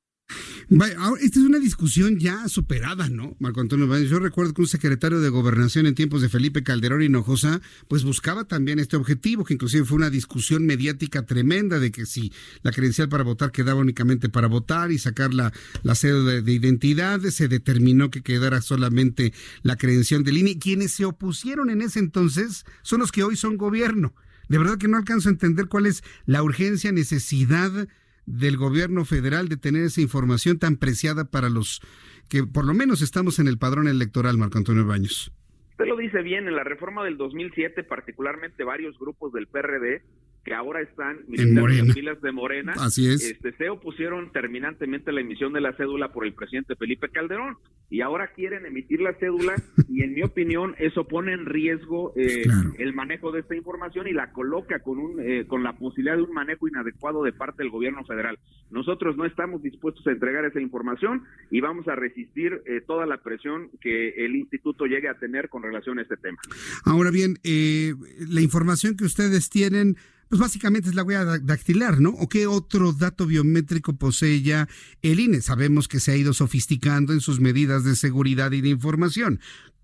[1.20, 5.28] esta es una discusión ya superada, ¿no, Marco Antonio Yo recuerdo que un secretario de
[5.28, 9.96] Gobernación en tiempos de Felipe Calderón Hinojosa, pues buscaba también este objetivo, que inclusive fue
[9.96, 12.32] una discusión mediática tremenda de que si
[12.62, 15.52] la credencial para votar quedaba únicamente para votar y sacar la,
[15.82, 19.32] la cédula de, identidad, se determinó que quedara solamente
[19.62, 20.58] la credencial del INE.
[20.58, 24.14] Quienes se opusieron en ese entonces son los que hoy son gobierno.
[24.48, 27.88] De verdad que no alcanzo a entender cuál es la urgencia, necesidad
[28.26, 31.80] del gobierno federal de tener esa información tan preciada para los
[32.28, 35.32] que por lo menos estamos en el padrón electoral, Marco Antonio Baños.
[35.70, 40.02] Usted lo dice bien, en la reforma del 2007, particularmente varios grupos del PRD
[40.48, 43.22] que ahora están en las filas de Morena, Así es.
[43.22, 47.58] Este, se opusieron terminantemente a la emisión de la cédula por el presidente Felipe Calderón
[47.90, 49.56] y ahora quieren emitir la cédula
[49.90, 52.44] y en mi opinión eso pone en riesgo eh,
[52.78, 56.22] el manejo de esta información y la coloca con un eh, con la posibilidad de
[56.22, 58.38] un manejo inadecuado de parte del gobierno federal.
[58.70, 63.18] Nosotros no estamos dispuestos a entregar esa información y vamos a resistir eh, toda la
[63.18, 66.38] presión que el instituto llegue a tener con relación a este tema.
[66.86, 69.96] Ahora bien, la información que ustedes tienen
[70.28, 72.10] pues básicamente es la huella dactilar, ¿no?
[72.10, 74.68] ¿O qué otro dato biométrico posee ya
[75.02, 75.40] el INE?
[75.40, 79.40] Sabemos que se ha ido sofisticando en sus medidas de seguridad y de información.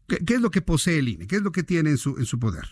[0.07, 1.27] ¿Qué, es lo que posee el INE?
[1.27, 2.65] ¿Qué es lo que tiene en su, en su poder?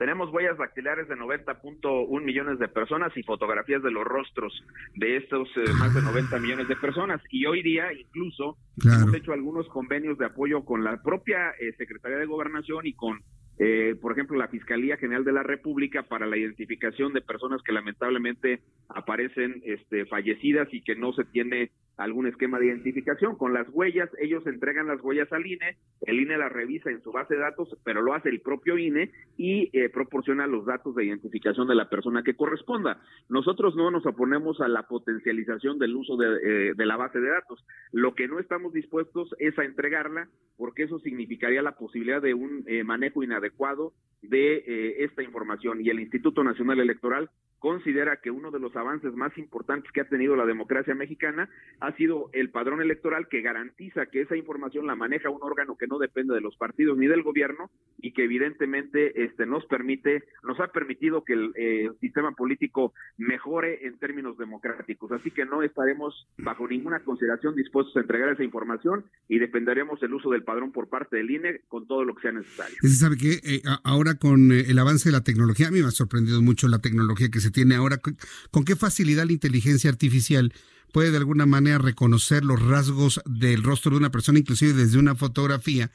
[0.00, 4.52] Tenemos huellas dactilares de 90.1 millones de personas y fotografías de los rostros
[4.94, 7.20] de estos eh, más de 90 millones de personas.
[7.30, 12.16] Y hoy día incluso hemos hecho algunos convenios de apoyo con la propia eh, Secretaría
[12.16, 13.22] de Gobernación y con
[13.62, 17.72] eh, por ejemplo, la Fiscalía General de la República para la identificación de personas que
[17.72, 21.70] lamentablemente aparecen este, fallecidas y que no se tiene
[22.00, 23.36] algún esquema de identificación.
[23.36, 27.12] Con las huellas, ellos entregan las huellas al INE, el INE las revisa en su
[27.12, 31.04] base de datos, pero lo hace el propio INE y eh, proporciona los datos de
[31.04, 33.00] identificación de la persona que corresponda.
[33.28, 37.64] Nosotros no nos oponemos a la potencialización del uso de, eh, la base de datos.
[37.92, 42.64] Lo que no estamos dispuestos es a entregarla porque eso significaría la posibilidad de un
[42.66, 48.58] eh, manejo inadecuado de esta información y el Instituto Nacional Electoral considera que uno de
[48.58, 51.48] los avances más importantes que ha tenido la democracia mexicana
[51.78, 55.86] ha sido el padrón electoral que garantiza que esa información la maneja un órgano que
[55.86, 60.58] no depende de los partidos ni del gobierno y que evidentemente este nos permite nos
[60.60, 65.12] ha permitido que el eh, sistema político mejore en términos democráticos.
[65.12, 70.14] Así que no estaremos bajo ninguna consideración dispuestos a entregar esa información y dependeremos del
[70.14, 72.76] uso del padrón por parte del INE con todo lo que sea necesario.
[72.80, 75.88] Se sabe que eh, ahora con eh, el avance de la tecnología a mí me
[75.88, 80.52] ha sorprendido mucho la tecnología que se tiene ahora, con qué facilidad la inteligencia artificial
[80.90, 85.14] puede de alguna manera reconocer los rasgos del rostro de una persona, inclusive desde una
[85.14, 85.90] fotografía,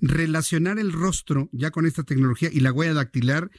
[0.00, 3.50] relacionar el rostro ya con esta tecnología y la huella dactilar,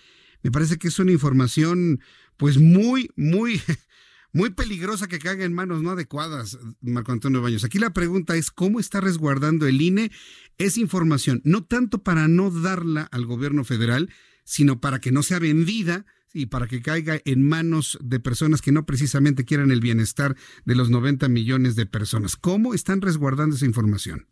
[0.44, 2.02] me parece que es una información
[2.38, 3.62] pues muy, muy,
[4.34, 7.64] muy peligrosa que caiga en manos no adecuadas, Marco Antonio Baños.
[7.64, 10.12] Aquí la pregunta es, ¿cómo está resguardando el INE
[10.58, 11.42] esa información?
[11.44, 14.10] No tanto para no darla al gobierno federal,
[14.44, 18.72] sino para que no sea vendida y para que caiga en manos de personas que
[18.72, 20.36] no precisamente quieran el bienestar
[20.66, 22.36] de los 90 millones de personas.
[22.36, 24.28] ¿Cómo están resguardando esa información?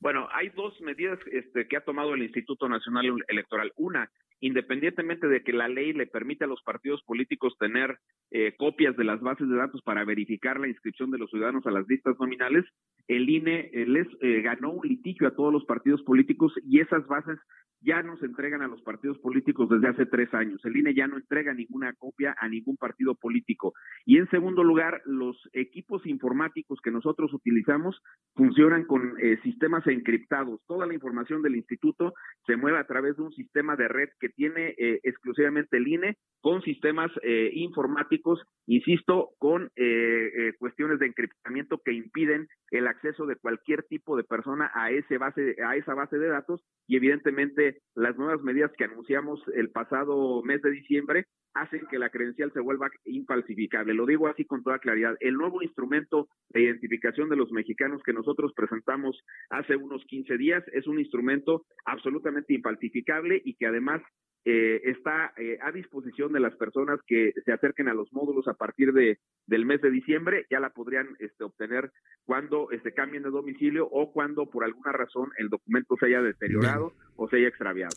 [0.00, 3.72] Bueno, hay dos medidas este, que ha tomado el Instituto Nacional Electoral.
[3.76, 4.10] Una,
[4.40, 7.98] independientemente de que la ley le permite a los partidos políticos tener
[8.30, 11.70] eh, copias de las bases de datos para verificar la inscripción de los ciudadanos a
[11.70, 12.64] las listas nominales,
[13.06, 17.06] el INE eh, les eh, ganó un litigio a todos los partidos políticos y esas
[17.06, 17.38] bases
[17.80, 20.60] ya no se entregan a los partidos políticos desde hace tres años.
[20.64, 23.72] El INE ya no entrega ninguna copia a ningún partido político.
[24.04, 28.02] Y en segundo lugar, los equipos informáticos que nosotros utilizamos
[28.34, 30.60] funcionan con sistemas encriptados.
[30.66, 32.14] Toda la información del instituto
[32.46, 36.16] se mueve a través de un sistema de red que tiene eh, exclusivamente el INE
[36.40, 43.36] con sistemas eh, informáticos, insisto, con eh, cuestiones de encriptamiento que impiden el acceso de
[43.36, 46.62] cualquier tipo de persona a ese base a esa base de datos.
[46.86, 52.10] Y evidentemente las nuevas medidas que anunciamos el pasado mes de diciembre hacen que la
[52.10, 53.94] credencial se vuelva infalsificable.
[53.94, 55.16] Lo digo así con toda claridad.
[55.20, 59.18] El nuevo instrumento de identificación de los mexicanos que nosotros presentamos
[59.50, 64.02] hace unos 15 días es un instrumento absolutamente infalsificable y que además
[64.44, 68.54] eh, está eh, a disposición de las personas que se acerquen a los módulos a
[68.54, 71.90] partir de del mes de diciembre, ya la podrían este, obtener
[72.24, 76.92] cuando este, cambien de domicilio o cuando por alguna razón el documento se haya deteriorado
[77.16, 77.96] o se haya extraviado.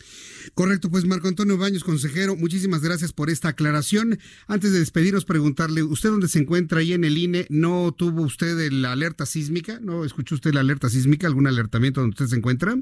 [0.54, 4.18] Correcto, pues Marco Antonio Baños, consejero, muchísimas gracias por esta aclaración.
[4.48, 7.46] Antes de despedirnos, preguntarle, ¿usted dónde se encuentra ahí en el INE?
[7.50, 9.80] ¿No tuvo usted la alerta sísmica?
[9.82, 11.28] ¿No escuchó usted la alerta sísmica?
[11.28, 12.76] ¿Algún alertamiento donde usted se encuentra?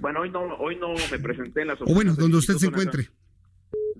[0.00, 3.08] Bueno, hoy no, hoy no me presenté en las O bueno, donde usted se encuentre.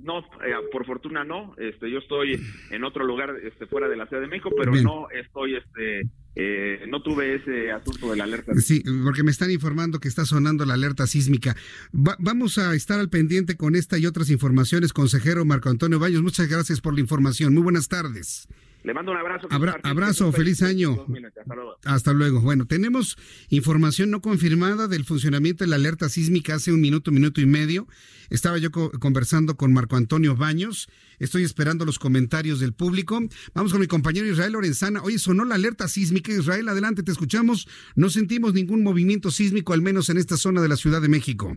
[0.02, 1.54] No, eh, por fortuna no.
[1.58, 2.40] Este, yo estoy
[2.70, 6.86] en otro lugar, este, fuera de la Ciudad de México, pero no estoy, este, eh,
[6.88, 8.54] no tuve ese asunto de la alerta.
[8.54, 11.54] Sí, porque me están informando que está sonando la alerta sísmica.
[11.92, 16.22] vamos a estar al pendiente con esta y otras informaciones, consejero Marco Antonio Baños.
[16.22, 17.52] Muchas gracias por la información.
[17.52, 18.48] Muy buenas tardes.
[18.82, 19.48] Le mando un abrazo.
[19.82, 21.06] abrazo, feliz año.
[21.84, 22.40] Hasta luego.
[22.40, 23.16] Bueno, tenemos
[23.50, 27.86] información no confirmada del funcionamiento de la alerta sísmica hace un minuto, minuto y medio.
[28.30, 30.88] Estaba yo conversando con Marco Antonio Baños.
[31.18, 33.20] Estoy esperando los comentarios del público.
[33.54, 35.02] Vamos con mi compañero Israel Lorenzana.
[35.02, 36.32] Oye, sonó la alerta sísmica.
[36.32, 37.68] Israel, adelante, te escuchamos.
[37.96, 41.56] No sentimos ningún movimiento sísmico, al menos en esta zona de la Ciudad de México.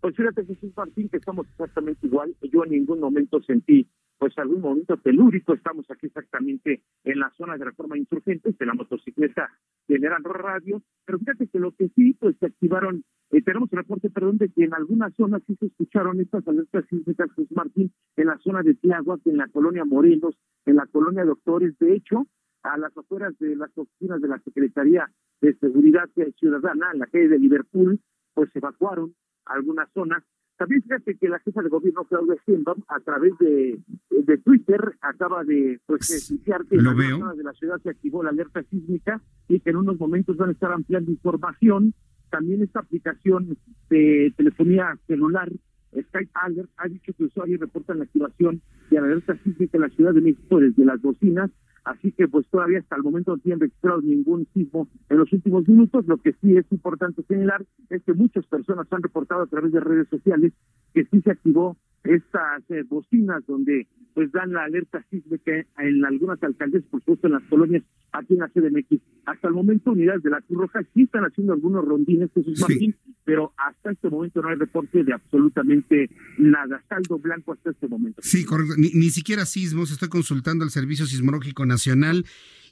[0.00, 2.34] Pues fíjate, Jesús Martín, que estamos exactamente igual.
[2.52, 3.88] Yo en ningún momento sentí
[4.18, 5.54] pues algún momento telúrico.
[5.54, 9.50] Estamos aquí exactamente en la zona de reforma insurgente, de la motocicleta
[9.86, 10.82] general radio.
[11.04, 14.48] Pero fíjate que lo que sí, pues se activaron, eh, tenemos un reporte, perdón, de
[14.50, 18.62] que en algunas zonas sí se escucharon estas alertas sísmicas, Jesús Martín, en la zona
[18.62, 20.36] de Tiaguas, en la colonia Morelos,
[20.66, 21.78] en la colonia Doctores.
[21.78, 22.26] De hecho,
[22.62, 26.08] a las afueras de las oficinas de la Secretaría de Seguridad
[26.38, 28.00] Ciudadana, en la calle de Liverpool,
[28.34, 29.14] pues se evacuaron
[29.46, 30.22] algunas zonas
[30.58, 33.78] también fíjate que la jefa de gobierno, Claudia Sheinbaum, a través de,
[34.10, 36.34] de Twitter, acaba de pues,
[36.68, 39.76] que en la zona de la ciudad se activó la alerta sísmica y que en
[39.76, 41.94] unos momentos van a estar ampliando información.
[42.28, 43.56] También esta aplicación
[43.88, 45.48] de telefonía celular,
[45.92, 48.60] Skype Alert, ha dicho que usuarios reportan la activación
[48.90, 51.50] de la alerta sísmica en la Ciudad de México desde las bocinas
[51.88, 55.66] Así que pues todavía hasta el momento no tienen registrado ningún sismo en los últimos
[55.66, 56.06] minutos.
[56.06, 59.80] Lo que sí es importante señalar es que muchas personas han reportado a través de
[59.80, 60.52] redes sociales
[60.92, 66.42] que sí se activó estas eh, bocinas donde pues dan la alerta sísmica en algunas
[66.42, 69.00] alcaldías, por supuesto en las colonias aquí en la CDMX.
[69.26, 72.96] Hasta el momento, unidades de la Cruz Roja sí están haciendo algunos rondines, Jesús Martín,
[73.24, 76.82] pero hasta este momento no hay reporte de absolutamente nada.
[76.88, 78.20] Saldo blanco hasta este momento.
[78.22, 78.74] Sí, correcto.
[78.76, 79.92] Ni, ni siquiera sismos.
[79.92, 82.24] Estoy consultando al Servicio Sismológico Nacional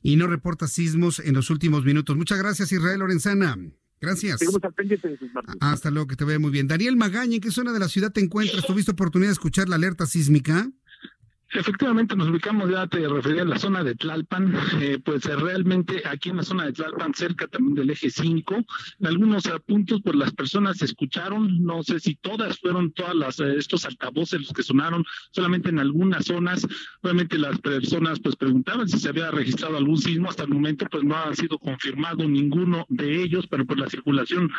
[0.03, 2.17] y no reporta sismos en los últimos minutos.
[2.17, 3.57] Muchas gracias, Israel Lorenzana.
[4.01, 4.39] Gracias.
[4.39, 5.57] Seguimos al pendiente, Jesús Martín.
[5.61, 6.69] Hasta luego, que te vea muy bien.
[6.69, 8.67] Daniel Magaña, ¿en qué zona de la ciudad te encuentras?
[8.67, 10.71] ¿Tuviste oportunidad de escuchar la alerta sísmica?
[11.57, 16.03] Efectivamente, nos ubicamos, ya te refería a la zona de Tlalpan, eh, pues eh, realmente
[16.05, 18.55] aquí en la zona de Tlalpan, cerca también del eje 5,
[19.01, 23.41] en algunos eh, puntos, pues las personas escucharon, no sé si todas fueron todas las
[23.41, 26.67] estos altavoces los que sonaron, solamente en algunas zonas,
[27.01, 31.05] obviamente las personas pues preguntaban si se había registrado algún sismo, hasta el momento pues
[31.05, 34.51] no ha sido confirmado ninguno de ellos, pero pues la circulación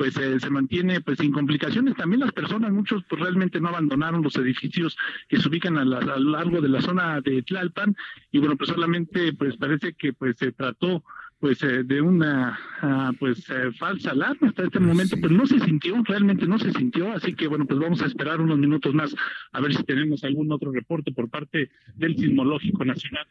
[0.00, 4.34] pues se mantiene pues sin complicaciones, también las personas, muchos pues realmente no abandonaron los
[4.36, 4.96] edificios
[5.28, 7.94] que se ubican a la, a largo de la zona de Tlalpan.
[8.32, 11.04] Y bueno pues solamente pues parece que pues se trató
[11.38, 15.18] pues eh, de una uh, pues eh, falsa alarma hasta este momento.
[15.20, 17.12] Pues no se sintió realmente no se sintió.
[17.12, 19.14] Así que bueno pues vamos a esperar unos minutos más
[19.52, 23.26] a ver si tenemos algún otro reporte por parte del sismológico nacional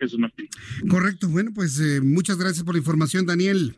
[0.00, 0.48] Jesús Martín.
[0.88, 3.76] Correcto, bueno pues eh, muchas gracias por la información Daniel.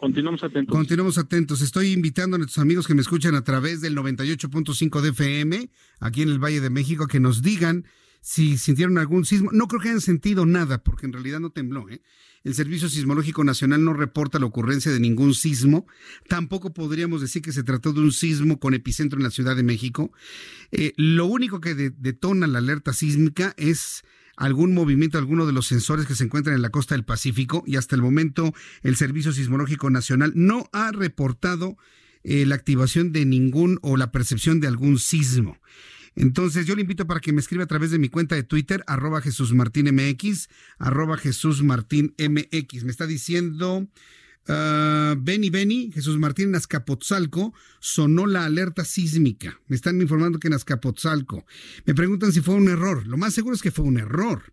[0.00, 0.74] Continuamos atentos.
[0.74, 1.60] Continuamos atentos.
[1.60, 6.22] Estoy invitando a nuestros amigos que me escuchan a través del 98.5 de FM, aquí
[6.22, 7.84] en el Valle de México, que nos digan
[8.22, 9.50] si sintieron algún sismo.
[9.52, 11.90] No creo que hayan sentido nada, porque en realidad no tembló.
[11.90, 12.00] ¿eh?
[12.44, 15.86] El Servicio Sismológico Nacional no reporta la ocurrencia de ningún sismo.
[16.28, 19.64] Tampoco podríamos decir que se trató de un sismo con epicentro en la Ciudad de
[19.64, 20.12] México.
[20.72, 24.02] Eh, lo único que de detona la alerta sísmica es
[24.40, 27.76] algún movimiento, alguno de los sensores que se encuentran en la costa del Pacífico y
[27.76, 31.76] hasta el momento el Servicio Sismológico Nacional no ha reportado
[32.24, 35.58] eh, la activación de ningún o la percepción de algún sismo.
[36.16, 38.82] Entonces yo le invito para que me escriba a través de mi cuenta de Twitter,
[38.86, 40.48] arroba Jesús Martín MX,
[40.78, 42.14] arroba Jesús Martín.
[42.18, 43.86] Me está diciendo
[44.48, 49.60] uh, Benny Benny, Jesús Martín en Azcapotzalco, sonó la alerta sísmica.
[49.66, 51.46] Me están informando que en Azcapotzalco.
[51.84, 53.06] Me preguntan si fue un error.
[53.06, 54.52] Lo más seguro es que fue un error.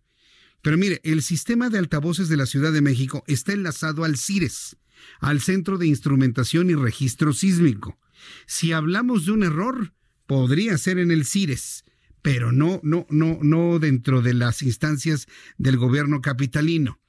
[0.62, 4.76] Pero mire, el sistema de altavoces de la Ciudad de México está enlazado al CIRES,
[5.20, 7.98] al Centro de Instrumentación y Registro Sísmico.
[8.46, 9.94] Si hablamos de un error,
[10.26, 11.84] podría ser en el CIRES,
[12.22, 17.00] pero no, no, no, no dentro de las instancias del gobierno capitalino.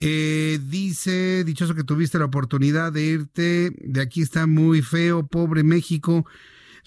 [0.00, 5.62] Eh, dice, dichoso que tuviste la oportunidad de irte, de aquí está muy feo, pobre
[5.62, 6.26] México,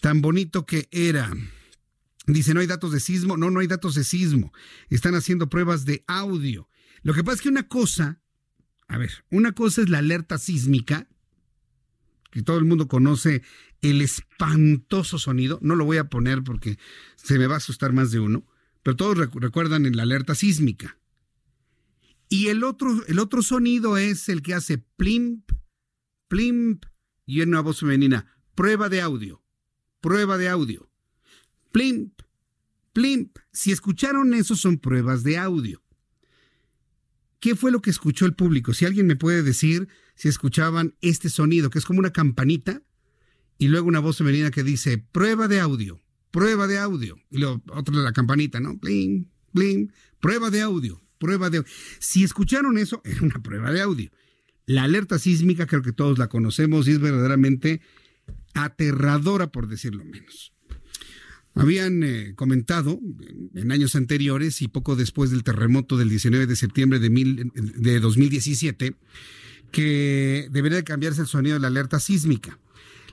[0.02, 1.32] tan bonito que era.
[2.26, 4.52] Dice, no hay datos de sismo, no, no hay datos de sismo,
[4.90, 6.68] están haciendo pruebas de audio.
[7.04, 8.20] Lo que pasa es que una cosa,
[8.90, 11.08] a ver, una cosa es la alerta sísmica,
[12.32, 13.44] que todo el mundo conoce
[13.82, 16.78] el espantoso sonido, no lo voy a poner porque
[17.16, 18.46] se me va a asustar más de uno,
[18.84, 20.97] pero todos recuerdan la alerta sísmica.
[22.30, 25.52] Y el otro, el otro sonido es el que hace plimp,
[26.28, 26.86] plimp,
[27.26, 28.26] y en una voz femenina,
[28.56, 29.44] prueba de audio,
[30.02, 30.90] prueba de audio,
[31.72, 32.22] plimp,
[32.94, 33.38] plimp.
[33.52, 35.84] Si escucharon eso son pruebas de audio.
[37.40, 38.74] ¿Qué fue lo que escuchó el público?
[38.74, 42.82] Si alguien me puede decir si escuchaban este sonido, que es como una campanita,
[43.58, 46.02] y luego una voz femenina que dice, prueba de audio,
[46.32, 48.76] prueba de audio, y luego otra la campanita, ¿no?
[48.76, 51.72] Blim, blim, prueba de audio, prueba de audio.
[52.00, 54.12] Si escucharon eso, era una prueba de audio.
[54.66, 57.82] La alerta sísmica creo que todos la conocemos y es verdaderamente
[58.54, 60.54] aterradora, por decirlo menos.
[61.56, 63.00] Habían eh, comentado
[63.56, 68.00] en años anteriores y poco después del terremoto del 19 de septiembre de, mil, de
[68.00, 68.96] 2017
[69.72, 72.60] que debería de cambiarse el sonido de la alerta sísmica.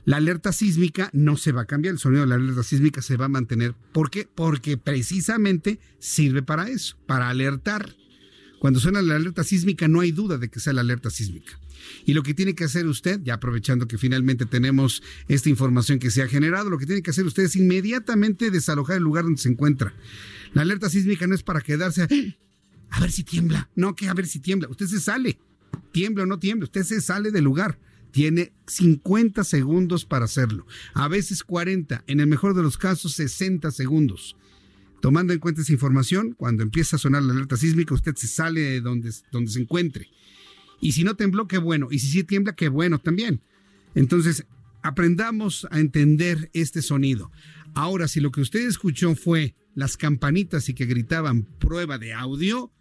[0.05, 3.17] La alerta sísmica no se va a cambiar, el sonido de la alerta sísmica se
[3.17, 3.73] va a mantener.
[3.91, 4.27] ¿Por qué?
[4.33, 7.95] Porque precisamente sirve para eso, para alertar.
[8.59, 11.59] Cuando suena la alerta sísmica no hay duda de que sea la alerta sísmica.
[12.05, 16.11] Y lo que tiene que hacer usted, ya aprovechando que finalmente tenemos esta información que
[16.11, 19.41] se ha generado, lo que tiene que hacer usted es inmediatamente desalojar el lugar donde
[19.41, 19.93] se encuentra.
[20.53, 22.07] La alerta sísmica no es para quedarse a,
[22.91, 25.39] a ver si tiembla, no que a ver si tiembla, usted se sale,
[25.91, 27.79] tiembla o no tiembla, usted se sale del lugar.
[28.15, 33.71] Tiene 50 segundos para hacerlo, a veces 40, en el mejor de los casos 60
[33.71, 34.37] segundos.
[35.01, 38.61] Tomando en cuenta esa información, cuando empieza a sonar la alerta sísmica, usted se sale
[38.61, 40.07] de donde, donde se encuentre.
[40.79, 41.89] Y si no tembló, qué bueno.
[41.91, 43.41] Y si sí tiembla, qué bueno también.
[43.95, 44.45] Entonces,
[44.81, 47.33] aprendamos a entender este sonido.
[47.73, 52.71] Ahora, si lo que usted escuchó fue las campanitas y que gritaban prueba de audio,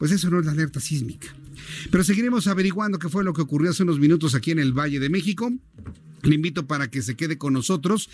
[0.00, 1.28] pues eso no es la alerta sísmica.
[1.90, 4.98] Pero seguiremos averiguando qué fue lo que ocurrió hace unos minutos aquí en el Valle
[4.98, 5.52] de México.
[6.22, 8.08] Le invito para que se quede con nosotros.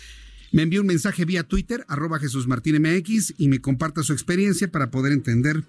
[0.51, 4.69] Me envíe un mensaje vía Twitter, arroba Jesús Martín MX, y me comparta su experiencia
[4.69, 5.63] para poder entender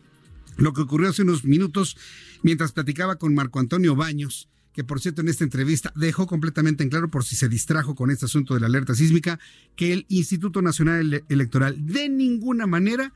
[0.57, 1.97] lo que ocurrió hace unos minutos
[2.43, 6.91] mientras platicaba con Marco Antonio Baños, que por cierto en esta entrevista dejó completamente en
[6.91, 9.39] claro, por si se distrajo con este asunto de la alerta sísmica,
[9.77, 13.15] que el Instituto Nacional Electoral de ninguna manera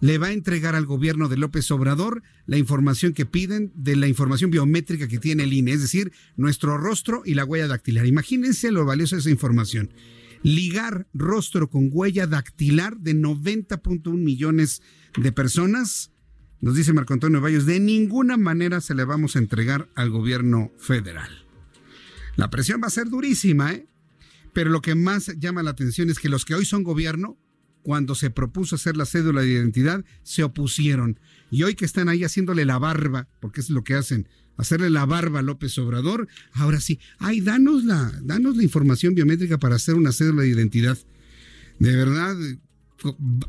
[0.00, 4.08] le va a entregar al gobierno de López Obrador la información que piden de la
[4.08, 8.06] información biométrica que tiene el INE, es decir, nuestro rostro y la huella dactilar.
[8.06, 9.92] Imagínense lo valioso de esa información.
[10.42, 14.82] Ligar rostro con huella dactilar de 90.1 millones
[15.16, 16.12] de personas,
[16.60, 20.72] nos dice Marco Antonio Bayos, de ninguna manera se le vamos a entregar al gobierno
[20.78, 21.46] federal.
[22.36, 23.86] La presión va a ser durísima, ¿eh?
[24.52, 27.38] Pero lo que más llama la atención es que los que hoy son gobierno
[27.82, 31.18] cuando se propuso hacer la cédula de identidad, se opusieron.
[31.50, 35.06] Y hoy que están ahí haciéndole la barba, porque es lo que hacen, hacerle la
[35.06, 39.94] barba a López Obrador, ahora sí, ay, danos la, danos la información biométrica para hacer
[39.94, 40.98] una cédula de identidad.
[41.78, 42.36] De verdad,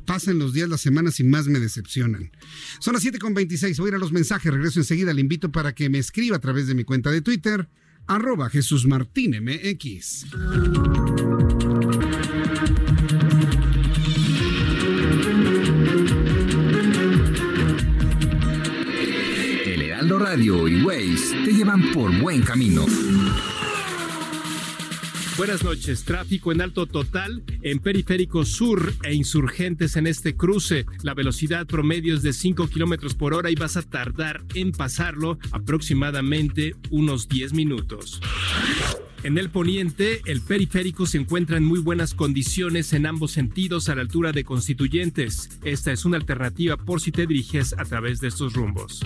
[0.06, 2.32] pasan los días, las semanas y más me decepcionan.
[2.80, 5.90] Son las 7.26, voy a ir a los mensajes, regreso enseguida, le invito para que
[5.90, 7.68] me escriba a través de mi cuenta de Twitter,
[8.08, 10.28] arroba Jesús Martín MX.
[20.32, 22.86] Radio y Waze te llevan por buen camino.
[25.36, 26.06] Buenas noches.
[26.06, 30.86] Tráfico en alto total en Periférico Sur e insurgentes en este cruce.
[31.04, 35.38] La velocidad promedio es de 5 kilómetros por hora y vas a tardar en pasarlo
[35.52, 38.22] aproximadamente unos 10 minutos.
[39.24, 43.94] En el poniente, el periférico se encuentra en muy buenas condiciones en ambos sentidos a
[43.96, 45.60] la altura de constituyentes.
[45.64, 49.02] Esta es una alternativa por si te diriges a través de estos rumbos.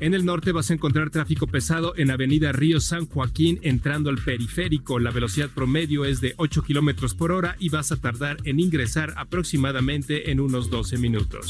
[0.00, 4.18] En el norte vas a encontrar tráfico pesado en Avenida Río San Joaquín entrando al
[4.18, 4.98] periférico.
[4.98, 9.14] La velocidad promedio es de 8 kilómetros por hora y vas a tardar en ingresar
[9.16, 11.46] aproximadamente en unos 12 minutos.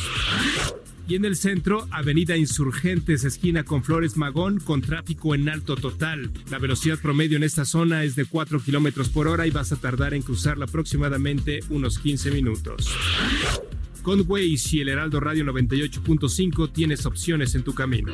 [1.12, 6.30] Y en el centro, Avenida Insurgentes, esquina con Flores Magón, con tráfico en alto total.
[6.50, 9.76] La velocidad promedio en esta zona es de 4 kilómetros por hora y vas a
[9.76, 12.96] tardar en cruzarla aproximadamente unos 15 minutos.
[14.00, 18.10] Con Waze y el Heraldo Radio 98.5 tienes opciones en tu camino.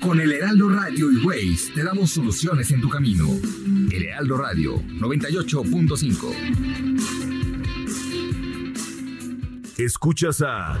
[0.00, 3.24] Con el Heraldo Radio y Waze te damos soluciones en tu camino.
[3.92, 6.34] El Heraldo Radio 98.5.
[9.78, 10.80] Escuchas a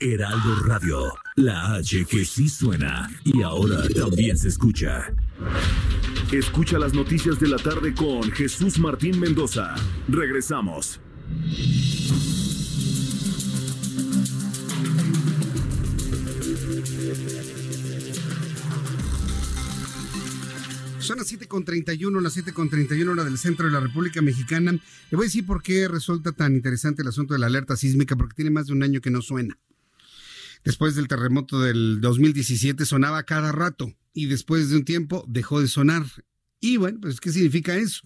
[0.00, 5.12] Heraldo Radio, la H que sí suena y ahora también se escucha.
[6.30, 9.74] Escucha las noticias de la tarde con Jesús Martín Mendoza.
[10.06, 11.00] Regresamos.
[21.00, 24.72] Son las 7.31, las 7.31 hora del centro de la República Mexicana.
[24.72, 28.14] Le voy a decir por qué resulta tan interesante el asunto de la alerta sísmica,
[28.14, 29.58] porque tiene más de un año que no suena.
[30.64, 35.68] Después del terremoto del 2017 sonaba cada rato y después de un tiempo dejó de
[35.68, 36.04] sonar.
[36.60, 38.02] Y bueno, pues ¿qué significa eso?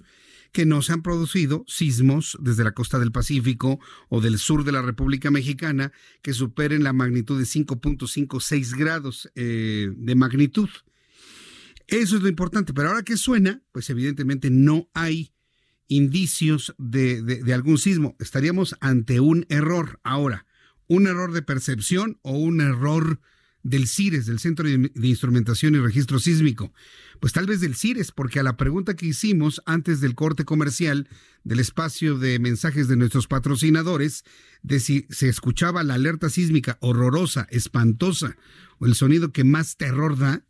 [0.52, 3.80] Que no se han producido sismos desde la costa del Pacífico
[4.10, 9.90] o del sur de la República Mexicana que superen la magnitud de 5.56 grados eh,
[9.96, 10.68] de magnitud.
[11.86, 15.32] Eso es lo importante, pero ahora que suena, pues evidentemente no hay
[15.88, 18.16] indicios de, de, de algún sismo.
[18.18, 20.46] Estaríamos ante un error ahora
[20.93, 23.19] un error de percepción o un error
[23.62, 26.74] del CIRES, del Centro de Instrumentación y Registro Sísmico.
[27.19, 31.09] Pues tal vez del CIRES, porque a la pregunta que hicimos antes del corte comercial
[31.44, 34.24] del espacio de mensajes de nuestros patrocinadores,
[34.62, 38.36] de si se escuchaba la alerta sísmica horrorosa, espantosa,
[38.78, 40.44] o el sonido que más terror da,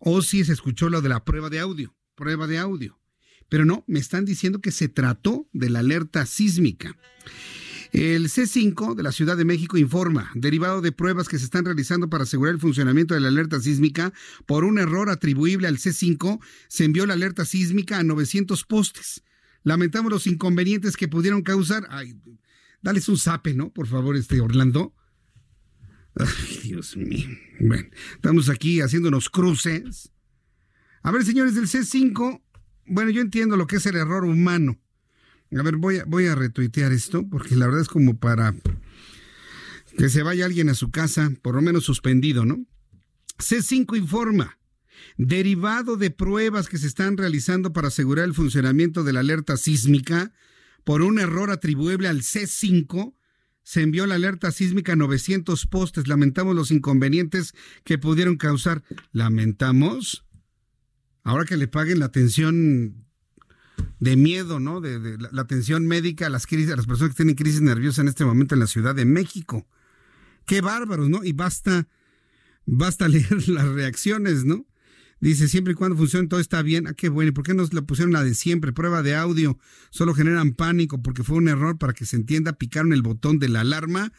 [0.00, 2.98] o si se escuchó lo de la prueba de audio, prueba de audio.
[3.48, 6.96] Pero no, me están diciendo que se trató de la alerta sísmica.
[7.92, 12.08] El C5 de la Ciudad de México informa, derivado de pruebas que se están realizando
[12.08, 14.12] para asegurar el funcionamiento de la alerta sísmica,
[14.46, 19.24] por un error atribuible al C5, se envió la alerta sísmica a 900 postes.
[19.64, 21.86] Lamentamos los inconvenientes que pudieron causar.
[21.90, 22.14] Ay,
[22.80, 23.72] dales un zape, ¿no?
[23.72, 24.94] Por favor, este Orlando.
[26.14, 27.28] Ay, Dios mío.
[27.58, 30.12] Bueno, estamos aquí haciéndonos cruces.
[31.02, 32.40] A ver, señores del C5,
[32.86, 34.78] bueno, yo entiendo lo que es el error humano
[35.58, 38.54] a ver, voy a, voy a retuitear esto porque la verdad es como para
[39.96, 42.64] que se vaya alguien a su casa, por lo menos suspendido, ¿no?
[43.38, 44.58] C5 informa.
[45.16, 50.32] Derivado de pruebas que se están realizando para asegurar el funcionamiento de la alerta sísmica,
[50.84, 53.14] por un error atribuible al C5,
[53.62, 56.08] se envió la alerta sísmica a 900 postes.
[56.08, 57.54] Lamentamos los inconvenientes
[57.84, 58.82] que pudieron causar.
[59.12, 60.24] Lamentamos.
[61.22, 63.06] Ahora que le paguen la atención
[63.98, 64.80] de miedo, ¿no?
[64.80, 68.08] De, la, atención médica a las crisis, a las personas que tienen crisis nerviosa en
[68.08, 69.66] este momento en la Ciudad de México.
[70.46, 71.24] Qué bárbaros, ¿no?
[71.24, 71.88] Y basta,
[72.66, 74.66] basta leer las reacciones, ¿no?
[75.20, 76.86] Dice, siempre y cuando funcione todo está bien.
[76.86, 77.28] Ah, qué bueno.
[77.28, 78.72] ¿Y por qué no la pusieron la de siempre?
[78.72, 79.58] Prueba de audio.
[79.90, 82.54] Solo generan pánico porque fue un error para que se entienda.
[82.54, 84.14] Picaron el botón de la alarma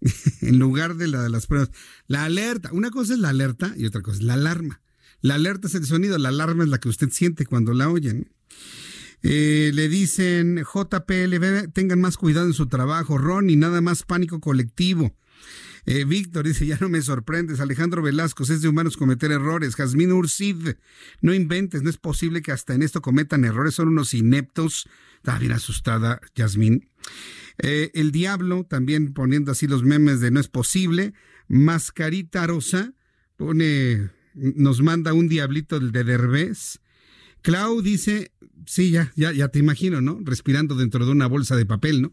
[0.40, 1.70] en lugar de la de las pruebas.
[2.06, 2.70] La alerta.
[2.72, 4.80] Una cosa es la alerta y otra cosa es la alarma.
[5.20, 8.32] La alerta es el sonido, la alarma es la que usted siente cuando la oyen.
[9.22, 13.18] Eh, le dicen JPLB, tengan más cuidado en su trabajo.
[13.18, 15.14] Ron, y nada más pánico colectivo.
[15.84, 17.60] Eh, Víctor dice, ya no me sorprendes.
[17.60, 19.74] Alejandro Velasco, es de humanos cometer errores.
[19.74, 20.76] Jazmín Ursid,
[21.20, 24.88] no inventes, no es posible que hasta en esto cometan errores, son unos ineptos.
[25.16, 26.88] Está bien asustada, Yasmín.
[27.58, 31.14] Eh, el Diablo, también poniendo así los memes de no es posible.
[31.48, 32.92] Mascarita Rosa,
[33.36, 36.80] pone, nos manda un diablito de Derbez.
[37.42, 38.32] Clau dice,
[38.66, 40.18] sí, ya, ya, ya te imagino, ¿no?
[40.22, 42.12] Respirando dentro de una bolsa de papel, ¿no?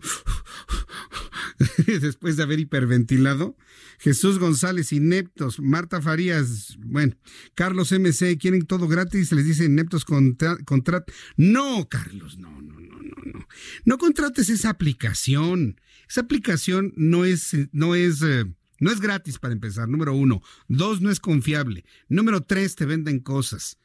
[1.87, 3.55] Después de haber hiperventilado.
[3.99, 5.59] Jesús González, ineptos.
[5.59, 7.15] Marta Farías, bueno.
[7.53, 10.05] Carlos MC, quieren todo gratis, les dice ineptos.
[10.05, 11.05] Contra...
[11.37, 13.47] No, Carlos, no, no, no, no, no.
[13.85, 15.79] No contrates esa aplicación.
[16.09, 18.45] Esa aplicación no es, no es, eh,
[18.79, 20.41] no es gratis para empezar, número uno.
[20.67, 21.85] Dos, no es confiable.
[22.07, 23.77] Número tres, te venden cosas.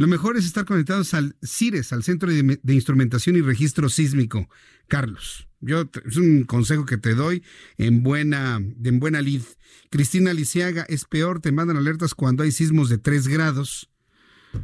[0.00, 4.48] Lo mejor es estar conectados al CIRES, al Centro de, Instrumentación y Registro Sísmico.
[4.88, 7.44] Carlos, yo es un consejo que te doy
[7.76, 9.42] en buena, en buena lid.
[9.90, 13.90] Cristina Lisiaga, es peor, te mandan alertas cuando hay sismos de 3 grados.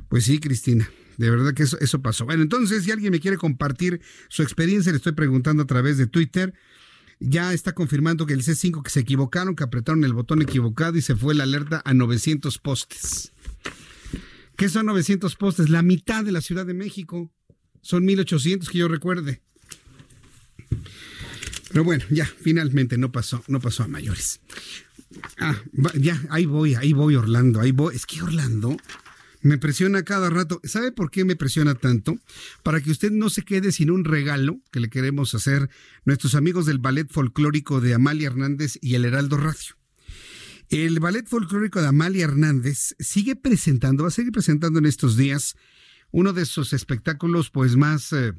[0.08, 2.24] Pues sí, Cristina, de verdad que eso, eso pasó.
[2.24, 4.00] Bueno, entonces, si alguien me quiere compartir
[4.30, 6.54] su experiencia, le estoy preguntando a través de Twitter.
[7.20, 11.02] Ya está confirmando que el C5 que se equivocaron, que apretaron el botón equivocado y
[11.02, 13.34] se fue la alerta a 900 postes.
[14.56, 15.68] ¿Qué son 900 postes?
[15.68, 17.30] La mitad de la Ciudad de México.
[17.82, 19.42] Son 1800 que yo recuerde.
[21.70, 24.40] Pero bueno, ya, finalmente no pasó, no pasó a mayores.
[25.38, 25.60] Ah,
[25.94, 27.94] ya, ahí voy, ahí voy, Orlando, ahí voy.
[27.94, 28.76] Es que Orlando
[29.42, 30.60] me presiona cada rato.
[30.64, 32.18] ¿Sabe por qué me presiona tanto?
[32.62, 35.68] Para que usted no se quede sin un regalo que le queremos hacer
[36.04, 39.75] nuestros amigos del Ballet Folclórico de Amalia Hernández y el Heraldo Radio.
[40.68, 45.54] El Ballet Folclórico de Amalia Hernández sigue presentando, va a seguir presentando en estos días
[46.10, 48.32] uno de sus espectáculos pues más, eh,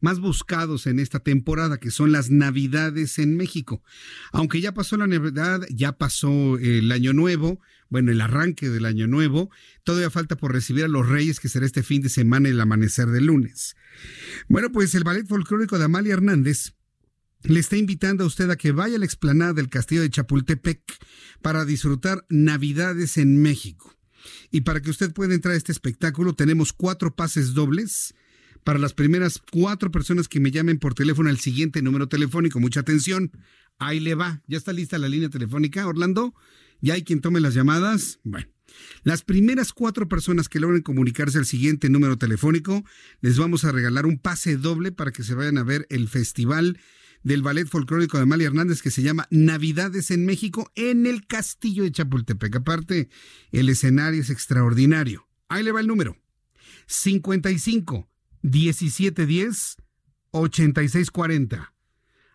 [0.00, 3.84] más buscados en esta temporada, que son las Navidades en México.
[4.32, 9.06] Aunque ya pasó la Navidad, ya pasó el Año Nuevo, bueno, el arranque del Año
[9.06, 9.50] Nuevo,
[9.84, 13.06] todavía falta por recibir a los Reyes, que será este fin de semana, el amanecer
[13.08, 13.76] del lunes.
[14.48, 16.74] Bueno, pues el Ballet Folclórico de Amalia Hernández
[17.42, 20.80] le está invitando a usted a que vaya a la explanada del Castillo de Chapultepec
[21.42, 23.96] para disfrutar Navidades en México.
[24.50, 28.14] Y para que usted pueda entrar a este espectáculo, tenemos cuatro pases dobles
[28.64, 32.60] para las primeras cuatro personas que me llamen por teléfono al siguiente número telefónico.
[32.60, 33.32] Mucha atención.
[33.78, 34.42] Ahí le va.
[34.46, 36.34] ¿Ya está lista la línea telefónica, Orlando?
[36.82, 38.20] ¿Ya hay quien tome las llamadas?
[38.24, 38.46] Bueno.
[39.02, 42.84] Las primeras cuatro personas que logren comunicarse al siguiente número telefónico,
[43.20, 46.78] les vamos a regalar un pase doble para que se vayan a ver el festival
[47.22, 51.84] del Ballet Folclórico de Amalia Hernández que se llama Navidades en México en el Castillo
[51.84, 52.56] de Chapultepec.
[52.56, 53.08] Aparte,
[53.52, 55.28] el escenario es extraordinario.
[55.48, 56.16] Ahí le va el número.
[56.86, 58.08] 55
[58.42, 59.76] 1710
[60.30, 61.74] 8640.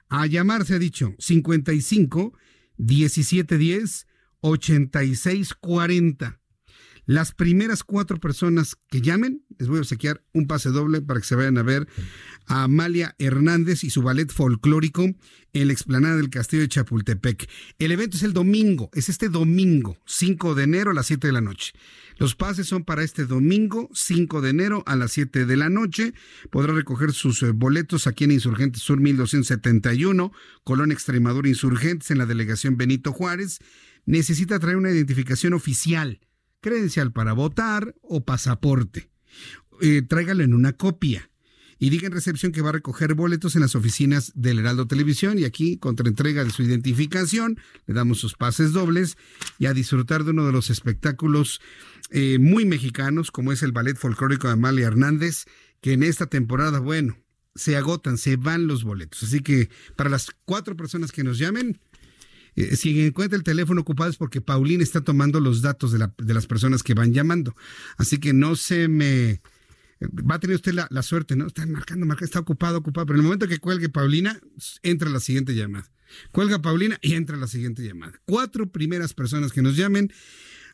[0.09, 2.37] A llamar se ha dicho 55
[2.77, 4.07] 1710
[4.41, 6.39] 8640.
[7.05, 11.27] Las primeras cuatro personas que llamen, les voy a obsequiar un pase doble para que
[11.27, 11.87] se vayan a ver
[12.47, 15.03] a Amalia Hernández y su ballet folclórico
[15.53, 17.47] en la explanada del Castillo de Chapultepec.
[17.77, 21.33] El evento es el domingo, es este domingo, 5 de enero a las 7 de
[21.33, 21.73] la noche.
[22.17, 26.13] Los pases son para este domingo, 5 de enero a las 7 de la noche.
[26.49, 30.31] Podrá recoger sus eh, boletos aquí en Insurgentes Sur 1271,
[30.63, 33.59] Colón Extremadura Insurgentes, en la delegación Benito Juárez.
[34.05, 36.19] Necesita traer una identificación oficial
[36.65, 39.11] credencial para votar o pasaporte.
[39.81, 41.29] Eh, tráigalo en una copia
[41.77, 45.37] y diga en recepción que va a recoger boletos en las oficinas del Heraldo Televisión
[45.37, 49.15] y aquí, contra entrega de su identificación, le damos sus pases dobles
[49.59, 51.61] y a disfrutar de uno de los espectáculos
[52.09, 55.45] eh, muy mexicanos, como es el Ballet Folclórico de Amalia Hernández,
[55.81, 57.15] que en esta temporada, bueno,
[57.53, 59.21] se agotan, se van los boletos.
[59.21, 61.79] Así que para las cuatro personas que nos llamen,
[62.55, 66.47] eh, si encuentra el teléfono ocupado es porque Paulina está tomando los datos de, las
[66.47, 67.55] personas que van llamando.
[67.97, 69.41] Así que no se me...
[70.01, 71.47] Va a tener usted la, suerte, ¿no?
[71.47, 73.07] Está marcando, marcando, está ocupado, ocupado.
[73.07, 74.39] Pero en el momento que cuelgue Paulina,
[74.83, 75.89] entra la siguiente llamada.
[76.31, 78.19] Cuelga Paulina y entra la siguiente llamada.
[78.25, 80.11] Cuatro primeras personas que nos llamen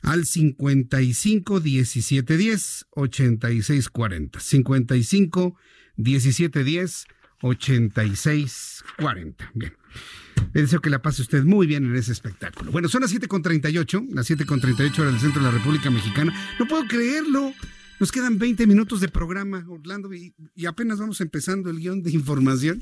[0.02, 4.40] al 55 17 10 86 40.
[4.40, 5.56] 55
[5.98, 7.06] 17 10
[7.42, 9.52] 86 40.
[9.54, 9.74] Bien.
[10.54, 12.72] Le deseo que la pase usted muy bien en ese espectáculo.
[12.72, 16.34] Bueno, son las 7.38, las 7.38 horas del centro de la República Mexicana.
[16.60, 17.54] No puedo creerlo.
[18.00, 20.34] Nos quedan 20 minutos de programa, Orlando, y,
[20.66, 22.82] apenas vamos empezando el guion de información.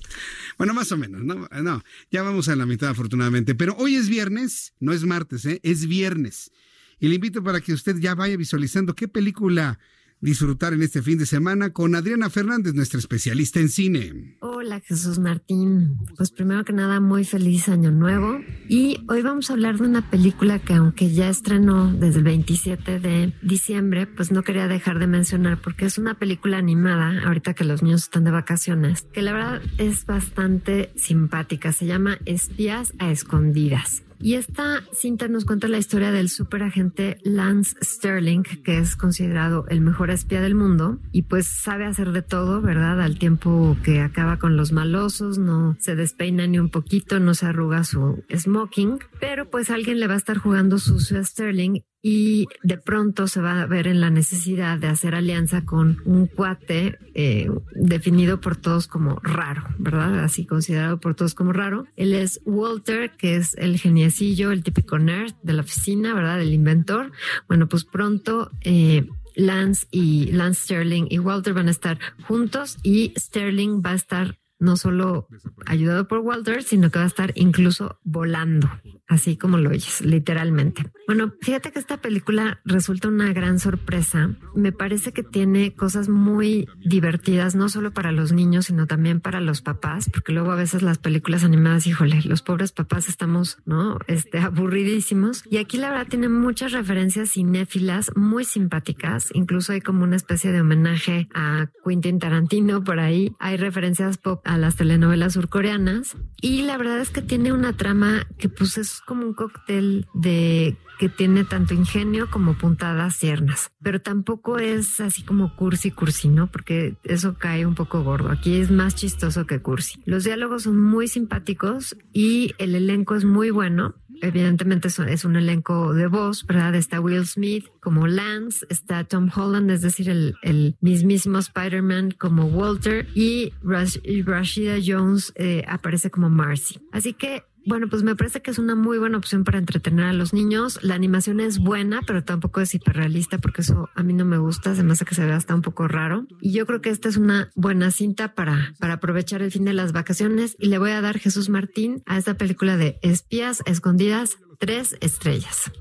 [0.58, 1.48] Bueno, más o menos, ¿no?
[1.62, 3.54] No, ya vamos a la mitad, afortunadamente.
[3.54, 5.60] Pero hoy es viernes, no es martes, ¿eh?
[5.62, 6.52] es viernes.
[7.00, 9.78] Y le invito para que usted ya vaya visualizando qué película
[10.22, 14.38] disfrutar en este fin de semana con Adriana Fernández, nuestra especialista en cine.
[14.42, 19.54] Hola Jesús Martín, pues primero que nada muy feliz año nuevo y hoy vamos a
[19.54, 24.44] hablar de una película que aunque ya estrenó desde el 27 de diciembre, pues no
[24.44, 28.32] quería dejar de mencionar porque es una película animada, ahorita que los niños están de
[28.32, 34.04] vacaciones, que la verdad es bastante simpática, se llama Espías a Escondidas.
[34.22, 39.80] Y esta cinta nos cuenta la historia del superagente Lance Sterling, que es considerado el
[39.80, 43.02] mejor espía del mundo y pues sabe hacer de todo, ¿verdad?
[43.02, 47.46] Al tiempo que acaba con los malosos, no se despeina ni un poquito, no se
[47.46, 52.48] arruga su smoking, pero pues alguien le va a estar jugando sucio a Sterling y
[52.64, 56.98] de pronto se va a ver en la necesidad de hacer alianza con un cuate
[57.14, 60.24] eh, definido por todos como raro, ¿verdad?
[60.24, 61.86] Así considerado por todos como raro.
[61.96, 66.42] Él es Walter, que es el geniecillo, el típico nerd de la oficina, ¿verdad?
[66.42, 67.12] El inventor.
[67.48, 68.52] Bueno, pues pronto...
[68.62, 71.98] Eh, Lance y Lance Sterling y Walter van a estar
[72.28, 75.28] juntos y Sterling va a estar no solo
[75.66, 78.70] ayudado por Walter, sino que va a estar incluso volando,
[79.08, 80.92] así como lo oyes, literalmente.
[81.08, 84.36] Bueno, fíjate que esta película resulta una gran sorpresa.
[84.56, 89.42] Me parece que tiene cosas muy divertidas, no solo para los niños, sino también para
[89.42, 93.98] los papás, porque luego a veces las películas animadas, híjole, los pobres papás estamos, ¿no?
[94.08, 95.44] Este, aburridísimos.
[95.50, 99.30] Y aquí la verdad tiene muchas referencias cinéfilas muy simpáticas.
[99.34, 103.34] Incluso hay como una especie de homenaje a Quentin Tarantino por ahí.
[103.40, 108.26] Hay referencias pop a las telenovelas surcoreanas y la verdad es que tiene una trama
[108.40, 114.02] que pues es como un cóctel de que tiene tanto ingenio como puntadas tiernas, pero
[114.02, 116.48] tampoco es así como cursi cursi, ¿no?
[116.48, 118.30] Porque eso cae un poco gordo.
[118.30, 120.02] Aquí es más chistoso que cursi.
[120.06, 125.94] Los diálogos son muy simpáticos y el elenco es muy bueno evidentemente es, un elenco
[125.94, 126.76] de voz, ¿verdad?
[126.76, 132.46] Está Will Smith como Lance, está Tom Holland, es decir, el, el mismísimo Spider-Man como
[132.46, 136.80] Walter y Rashida Jones eh, aparece como Marcy.
[136.92, 140.14] Así que bueno, pues me parece que es una muy buena opción para entretener a
[140.14, 140.80] los niños.
[140.82, 144.74] La animación es buena, pero tampoco es hiperrealista porque eso a mí no me gusta,
[144.84, 146.26] me hace que se vea hasta un poco raro.
[146.42, 149.74] Y yo creo que esta es una buena cinta para, para aprovechar el fin de
[149.74, 154.40] las vacaciones y le voy a dar Jesús Martín a esta película de espías escondidas
[154.58, 155.72] tres estrellas.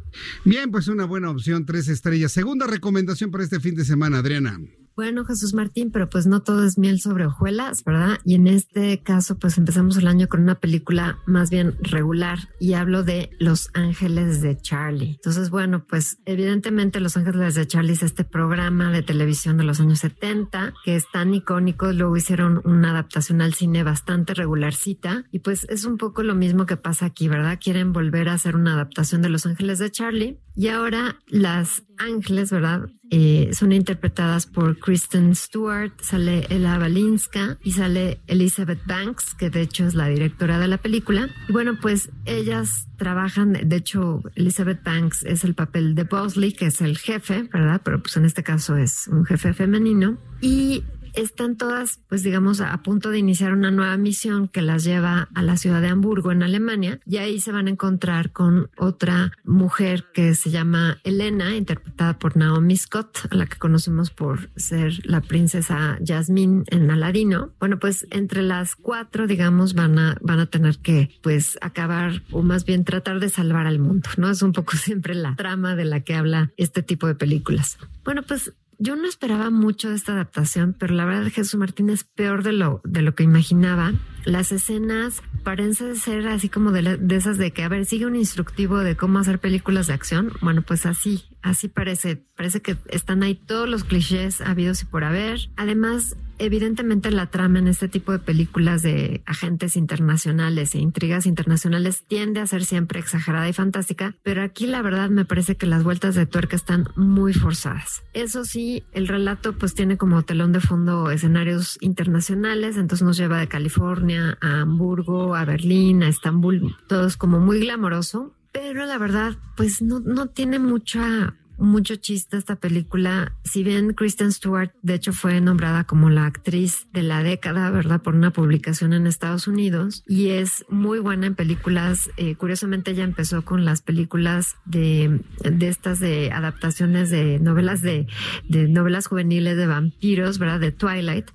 [0.44, 2.32] Bien, pues una buena opción, tres estrellas.
[2.32, 4.60] Segunda recomendación para este fin de semana, Adriana.
[4.99, 8.19] Bueno, Jesús Martín, pero pues no todo es miel sobre hojuelas, ¿verdad?
[8.25, 12.73] Y en este caso, pues empezamos el año con una película más bien regular y
[12.73, 15.11] hablo de Los Ángeles de Charlie.
[15.11, 19.79] Entonces, bueno, pues evidentemente Los Ángeles de Charlie es este programa de televisión de los
[19.79, 25.39] años 70 que es tan icónico, luego hicieron una adaptación al cine bastante regularcita y
[25.39, 27.61] pues es un poco lo mismo que pasa aquí, ¿verdad?
[27.62, 32.51] Quieren volver a hacer una adaptación de Los Ángeles de Charlie y ahora las ángeles,
[32.51, 32.89] ¿verdad?
[33.11, 39.62] Eh, son interpretadas por Kristen Stewart, sale Ella Balinska y sale Elizabeth Banks, que de
[39.62, 41.29] hecho es la directora de la película.
[41.49, 46.66] Y bueno, pues ellas trabajan, de hecho, Elizabeth Banks es el papel de Bosley, que
[46.66, 47.81] es el jefe, ¿verdad?
[47.85, 50.19] Pero pues en este caso es un jefe femenino.
[50.41, 50.85] Y
[51.23, 55.43] están todas, pues digamos, a punto de iniciar una nueva misión que las lleva a
[55.43, 60.07] la ciudad de Hamburgo, en Alemania, y ahí se van a encontrar con otra mujer
[60.12, 65.20] que se llama Elena, interpretada por Naomi Scott, a la que conocemos por ser la
[65.20, 67.51] princesa Jasmine en Aladino.
[67.59, 72.43] Bueno, pues entre las cuatro, digamos, van a, van a tener que, pues, acabar o
[72.43, 74.31] más bien tratar de salvar al mundo, ¿no?
[74.31, 77.78] Es un poco siempre la trama de la que habla este tipo de películas.
[78.05, 82.05] Bueno, pues yo no esperaba mucho de esta adaptación, pero la verdad Jesús Martín es
[82.05, 83.93] peor de lo, de lo que imaginaba.
[84.25, 88.17] Las escenas parecen ser así como de, de esas de que, a ver, sigue un
[88.17, 90.33] instructivo de cómo hacer películas de acción.
[90.41, 92.23] Bueno, pues así, así parece.
[92.37, 95.51] Parece que están ahí todos los clichés habidos y por haber.
[95.57, 102.05] Además, evidentemente la trama en este tipo de películas de agentes internacionales e intrigas internacionales
[102.07, 105.83] tiende a ser siempre exagerada y fantástica, pero aquí la verdad me parece que las
[105.83, 108.03] vueltas de tuerca están muy forzadas.
[108.12, 113.41] Eso sí, el relato pues tiene como telón de fondo escenarios internacionales, entonces nos lleva
[113.41, 118.99] de California a Hamburgo, a Berlín, a Estambul, todo es como muy glamoroso, pero la
[118.99, 123.33] verdad pues no, no tiene mucha mucho chiste esta película.
[123.43, 128.01] Si bien Kristen Stewart, de hecho, fue nombrada como la actriz de la década, ¿verdad?
[128.01, 132.11] Por una publicación en Estados Unidos y es muy buena en películas.
[132.17, 138.07] Eh, curiosamente, ella empezó con las películas de, de estas de adaptaciones de novelas de,
[138.49, 140.61] de novelas juveniles de vampiros, ¿verdad?
[140.61, 141.29] De Twilight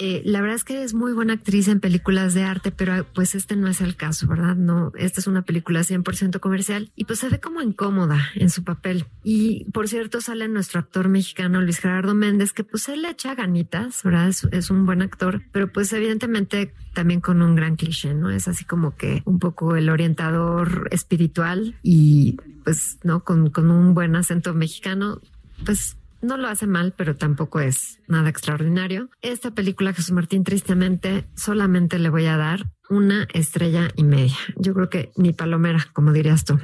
[0.00, 3.34] eh, la verdad es que es muy buena actriz en películas de arte, pero pues
[3.34, 4.54] este no es el caso, ¿verdad?
[4.54, 8.62] No, esta es una película 100% comercial y pues se ve como incómoda en su
[8.62, 9.06] papel.
[9.24, 13.34] Y por cierto sale nuestro actor mexicano Luis Gerardo Méndez, que pues él le echa
[13.34, 14.28] ganitas, ¿verdad?
[14.52, 18.30] Es, un buen actor, pero pues evidentemente también con un gran cliché, ¿no?
[18.30, 23.24] Es así como que un poco el orientador espiritual y pues, ¿no?
[23.24, 25.20] Con, con un buen acento mexicano,
[25.64, 29.10] pues no lo hace mal, pero tampoco es nada extraordinario.
[29.22, 34.36] Esta película, Jesús Martín, tristemente, solamente le voy a dar una estrella y media.
[34.56, 36.58] Yo creo que ni palomera, como dirías tú.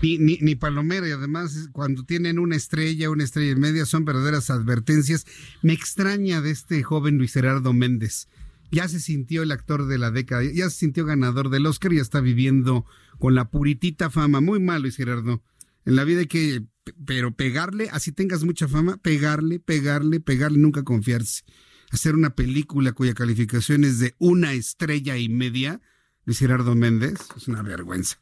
[0.00, 4.48] Ni, ni, palomera y además cuando tienen una estrella, una estrella y media son verdaderas
[4.48, 5.26] advertencias.
[5.60, 8.28] Me extraña de este joven Luis Gerardo Méndez.
[8.70, 11.96] Ya se sintió el actor de la década, ya se sintió ganador del Oscar y
[11.96, 12.84] ya está viviendo
[13.18, 14.40] con la puritita fama.
[14.40, 15.42] Muy mal, Luis Gerardo.
[15.84, 16.64] En la vida hay que
[17.04, 21.42] pero pegarle, así tengas mucha fama, pegarle, pegarle, pegarle, nunca confiarse.
[21.90, 25.80] Hacer una película cuya calificación es de una estrella y media,
[26.28, 28.18] Luis Gerardo Méndez, es una vergüenza.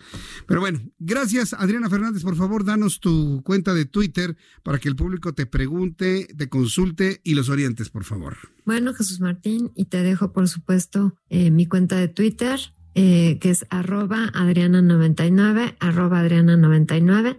[0.47, 4.95] Pero bueno, gracias Adriana Fernández, por favor, danos tu cuenta de Twitter para que el
[4.95, 8.37] público te pregunte, te consulte y los orientes, por favor.
[8.65, 12.61] Bueno, Jesús Martín, y te dejo, por supuesto, eh, mi cuenta de Twitter,
[12.99, 17.37] eh, que es arroba Adriana99, arroba Adriana99.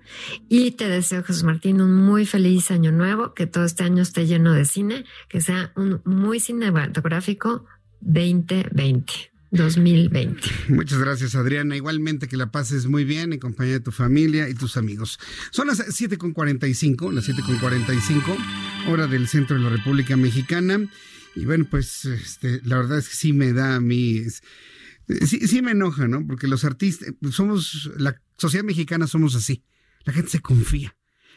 [0.50, 4.28] Y te deseo, Jesús Martín, un muy feliz año nuevo, que todo este año esté
[4.28, 7.66] lleno de cine, que sea un muy cinematográfico
[8.02, 9.32] 2020.
[9.50, 10.48] 2020.
[10.70, 11.76] Muchas gracias, Adriana.
[11.76, 15.18] Igualmente que la pases muy bien en compañía de tu familia y tus amigos.
[15.50, 18.38] Son las 7.45, las 7.45,
[18.90, 20.88] hora del centro de la República Mexicana.
[21.36, 24.22] Y bueno, pues este, la verdad es que sí me da a mí
[25.08, 26.26] Sí, sí me enoja, ¿no?
[26.26, 29.64] Porque los artistas, somos, la sociedad mexicana somos así.
[30.04, 30.96] La gente se confía.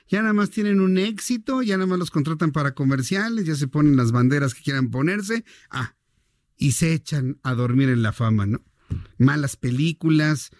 [0.08, 3.68] Ya nada más tienen un éxito, ya nada más los contratan para comerciales, ya se
[3.68, 5.44] ponen las banderas que quieran ponerse.
[5.70, 5.94] Ah,
[6.56, 8.64] y se echan a dormir en la fama, ¿no?
[9.18, 10.50] Malas películas,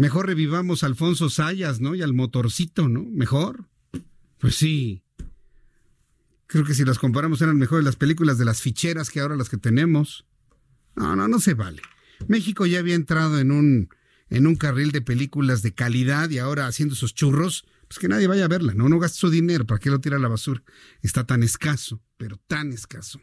[0.00, 1.94] Mejor revivamos a Alfonso Sayas, ¿no?
[1.94, 3.04] Y al motorcito, ¿no?
[3.04, 3.68] Mejor.
[4.38, 5.04] Pues sí.
[6.46, 9.50] Creo que si las comparamos eran mejores las películas de las ficheras que ahora las
[9.50, 10.24] que tenemos.
[10.96, 11.82] No, no, no se vale.
[12.28, 13.88] México ya había entrado en un,
[14.28, 18.26] en un carril de películas de calidad y ahora haciendo esos churros, pues que nadie
[18.26, 18.88] vaya a verla, ¿no?
[18.88, 20.62] No gaste su dinero, ¿para qué lo tira a la basura?
[21.02, 23.20] Está tan escaso, pero tan escaso.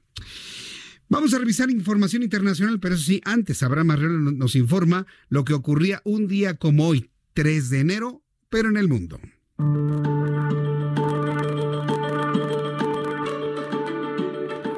[1.10, 5.54] Vamos a revisar información internacional, pero eso sí, antes Abraham Arreola nos informa lo que
[5.54, 9.20] ocurría un día como hoy, 3 de enero, pero en el mundo.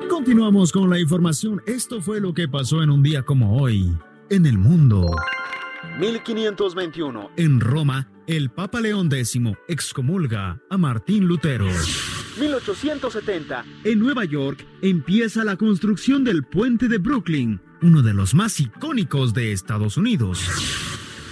[0.08, 1.64] Continuamos con la información.
[1.66, 3.98] Esto fue lo que pasó en un día como hoy,
[4.30, 5.16] en el mundo.
[6.00, 7.32] 1521.
[7.36, 11.68] En Roma, el Papa León X excomulga a Martín Lutero.
[12.40, 13.66] 1870.
[13.84, 19.34] En Nueva York empieza la construcción del puente de Brooklyn, uno de los más icónicos
[19.34, 20.48] de Estados Unidos.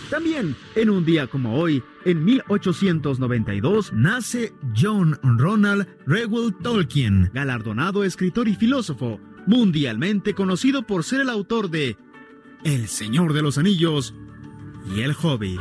[0.09, 8.47] También, en un día como hoy, en 1892, nace John Ronald Reuel Tolkien, galardonado escritor
[8.47, 11.97] y filósofo, mundialmente conocido por ser el autor de
[12.63, 14.13] El Señor de los Anillos
[14.95, 15.59] y El Hobbit.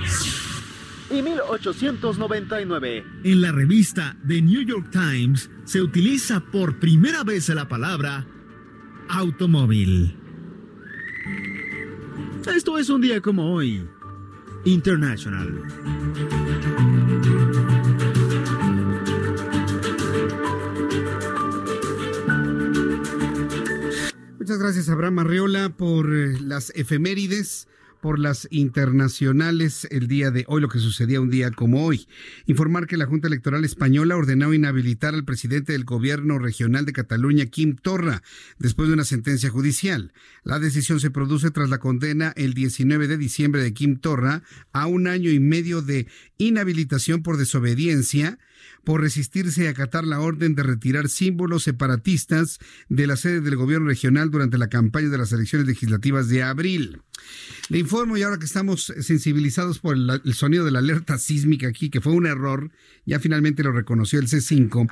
[1.10, 3.04] Y 1899.
[3.24, 8.26] En la revista The New York Times se utiliza por primera vez la palabra
[9.08, 10.16] automóvil.
[12.54, 13.86] Esto es un día como hoy.
[14.64, 15.62] International.
[24.46, 27.66] Muchas gracias, Abraham Arreola, por eh, las efemérides
[28.00, 32.06] por las internacionales el día de hoy, lo que sucedía un día como hoy.
[32.46, 37.46] Informar que la Junta Electoral Española ordenó inhabilitar al presidente del gobierno regional de Cataluña,
[37.46, 38.22] Kim Torra,
[38.60, 40.12] después de una sentencia judicial.
[40.44, 44.86] La decisión se produce tras la condena el 19 de diciembre de Kim Torra a
[44.86, 46.06] un año y medio de
[46.38, 48.38] inhabilitación por desobediencia
[48.86, 53.88] por resistirse a acatar la orden de retirar símbolos separatistas de la sede del gobierno
[53.88, 57.02] regional durante la campaña de las elecciones legislativas de abril.
[57.68, 61.90] Le informo y ahora que estamos sensibilizados por el, sonido de la alerta sísmica aquí,
[61.90, 62.70] que fue un error,
[63.04, 64.88] ya finalmente lo reconoció el C5.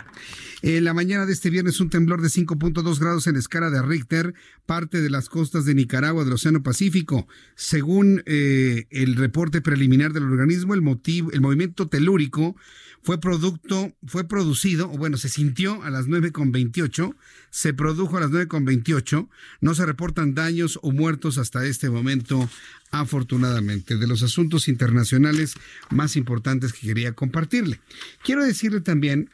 [0.63, 4.35] En la mañana de este viernes un temblor de 5.2 grados en escala de Richter,
[4.67, 7.29] parte de las costas de Nicaragua del Océano Pacífico.
[7.55, 12.57] Según eh, el reporte preliminar del organismo, el, motivo, el movimiento telúrico
[13.05, 17.15] fue producto, fue producido, o bueno, se sintió a las 9.28,
[17.51, 19.29] se produjo a las 9.28,
[19.61, 22.49] no se reportan daños o muertos hasta este momento,
[22.91, 25.55] afortunadamente, de los asuntos internacionales
[25.91, 27.79] más importantes que quería compartirle.
[28.23, 29.29] Quiero decirle también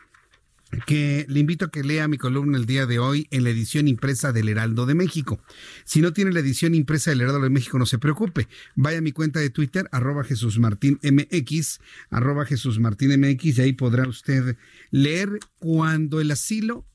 [0.87, 3.89] que le invito a que lea mi columna el día de hoy en la edición
[3.89, 5.41] impresa del Heraldo de México.
[5.85, 8.49] Si no tiene la edición impresa del Heraldo de México, no se preocupe.
[8.77, 11.81] Vaya a mi cuenta de Twitter, arroba Jesús Martín MX,
[12.11, 14.57] arroba Jesús Martín MX, y ahí podrá usted
[14.91, 16.87] leer cuando el asilo,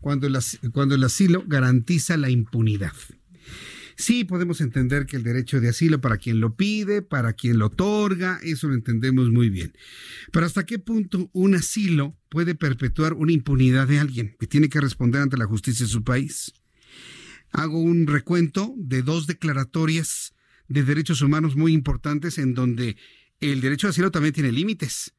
[0.00, 0.38] cuando el,
[0.72, 2.92] cuando el asilo garantiza la impunidad.
[3.98, 7.66] Sí, podemos entender que el derecho de asilo para quien lo pide, para quien lo
[7.66, 9.76] otorga, eso lo entendemos muy bien.
[10.30, 14.80] Pero ¿hasta qué punto un asilo puede perpetuar una impunidad de alguien que tiene que
[14.80, 16.52] responder ante la justicia de su país?
[17.50, 20.32] Hago un recuento de dos declaratorias
[20.68, 22.96] de derechos humanos muy importantes en donde
[23.40, 25.12] el derecho de asilo también tiene límites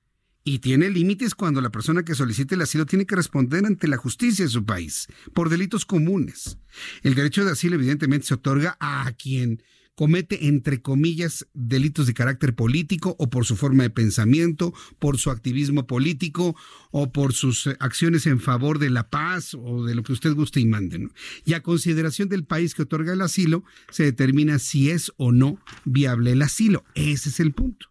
[0.43, 3.97] y tiene límites cuando la persona que solicite el asilo tiene que responder ante la
[3.97, 6.57] justicia de su país por delitos comunes.
[7.03, 9.61] El derecho de asilo evidentemente se otorga a quien
[9.99, 15.29] comete, entre comillas, delitos de carácter político o por su forma de pensamiento, por su
[15.29, 16.55] activismo político
[16.91, 20.33] o por sus eh, acciones en favor de la paz o de lo que usted
[20.33, 21.09] guste y mande.
[21.43, 25.59] Y a consideración del país que otorga el asilo, se determina si es o no
[25.83, 26.85] viable el asilo.
[26.95, 27.89] Ese es el punto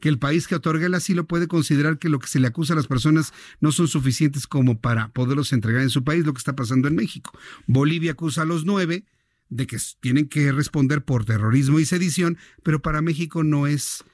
[0.00, 2.72] que el país que otorga el asilo puede considerar que lo que se le acusa
[2.72, 6.38] a las personas no son suficientes como para poderlos entregar en su país, lo que
[6.38, 7.38] está pasando en México.
[7.66, 9.04] Bolivia acusa a los nueve
[9.50, 14.04] de que tienen que responder por terrorismo y sedición, pero para México no es,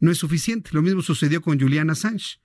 [0.00, 0.70] no es suficiente.
[0.72, 2.40] Lo mismo sucedió con Julian Assange.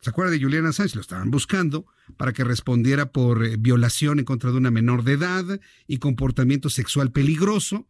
[0.00, 0.94] ¿Se acuerda de Julian Assange?
[0.96, 1.86] Lo estaban buscando
[2.16, 6.70] para que respondiera por eh, violación en contra de una menor de edad y comportamiento
[6.70, 7.88] sexual peligroso.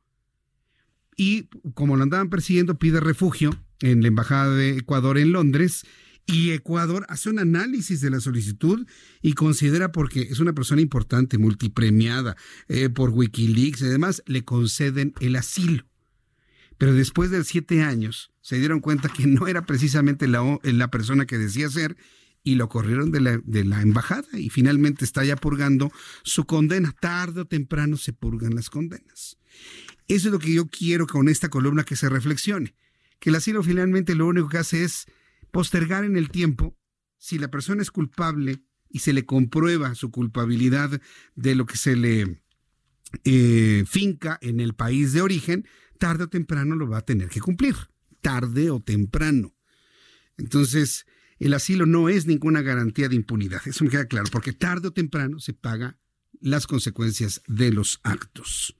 [1.16, 3.50] Y como lo andaban persiguiendo, pide refugio
[3.82, 5.84] en la Embajada de Ecuador en Londres
[6.26, 8.86] y Ecuador hace un análisis de la solicitud
[9.20, 12.36] y considera, porque es una persona importante, multipremiada
[12.68, 15.84] eh, por Wikileaks y demás, le conceden el asilo.
[16.78, 21.26] Pero después de siete años se dieron cuenta que no era precisamente la, la persona
[21.26, 21.96] que decía ser
[22.44, 25.92] y lo corrieron de la, de la embajada y finalmente está ya purgando
[26.24, 26.92] su condena.
[27.00, 29.38] Tarde o temprano se purgan las condenas.
[30.08, 32.74] Eso es lo que yo quiero con esta columna que se reflexione
[33.22, 35.06] que el asilo finalmente lo único que hace es
[35.52, 36.76] postergar en el tiempo
[37.18, 41.00] si la persona es culpable y se le comprueba su culpabilidad
[41.36, 42.42] de lo que se le
[43.22, 45.68] eh, finca en el país de origen,
[46.00, 47.76] tarde o temprano lo va a tener que cumplir,
[48.22, 49.54] tarde o temprano.
[50.36, 51.06] Entonces,
[51.38, 54.92] el asilo no es ninguna garantía de impunidad, eso me queda claro, porque tarde o
[54.92, 55.96] temprano se paga
[56.40, 58.76] las consecuencias de los actos.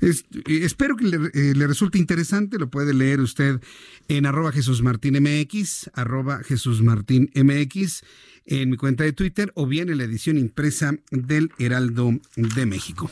[0.00, 0.12] Eh,
[0.46, 3.60] espero que eh, le, resulte interesante, lo puede leer usted
[4.08, 8.02] en arroba Jesús Martín MX, arroba Jesús Martín MX,
[8.46, 13.10] en mi cuenta de Twitter o bien en la edición impresa del Heraldo de México.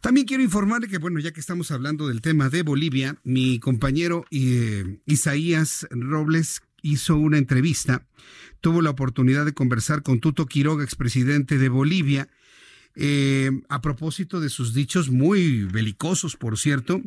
[0.00, 4.24] También quiero informarle que, bueno, ya que estamos hablando del tema de Bolivia, mi compañero
[4.30, 8.06] eh, Isaías Robles hizo una entrevista,
[8.60, 12.28] tuvo la oportunidad de conversar con Tuto Quiroga, expresidente de Bolivia,
[13.00, 17.00] eh, a propósito de sus dichos muy belicosos, por cierto,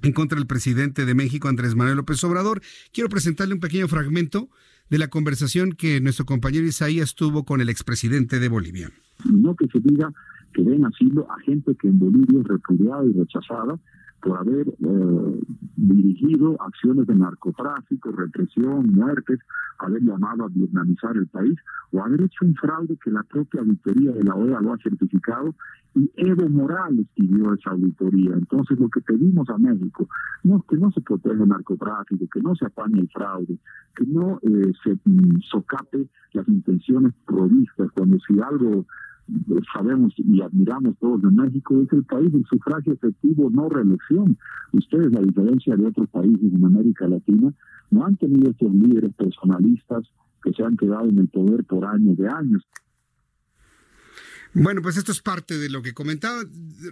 [0.00, 2.62] en contra del presidente de México, Andrés Manuel López Obrador.
[2.92, 4.48] Quiero presentarle un pequeño fragmento
[4.88, 8.90] de la conversación que nuestro compañero Isaías tuvo con el expresidente de Bolivia.
[9.30, 10.10] No que se diga
[10.54, 13.78] que den asilo a gente que en Bolivia es repudiada y rechazada
[14.20, 15.40] por haber eh,
[15.76, 19.38] dirigido acciones de narcotráfico, represión, muertes,
[19.78, 21.56] haber llamado a vietnamizar el país
[21.92, 25.54] o haber hecho un fraude que la propia auditoría de la OEA lo ha certificado
[25.94, 28.32] y Evo Morales pidió esa auditoría.
[28.34, 30.08] Entonces lo que pedimos a México
[30.44, 33.58] no es que no se proteja el narcotráfico, que no se apañe el fraude,
[33.96, 38.84] que no eh, se mm, socape las intenciones provistas cuando si algo
[39.72, 44.36] sabemos y admiramos todos de México, es el país del sufragio efectivo, no reelección.
[44.72, 47.52] Ustedes, a diferencia de otros países en América Latina,
[47.90, 50.04] no han tenido estos líderes personalistas
[50.42, 52.66] que se han quedado en el poder por años de años.
[54.54, 56.42] Bueno, pues esto es parte de lo que comentaba.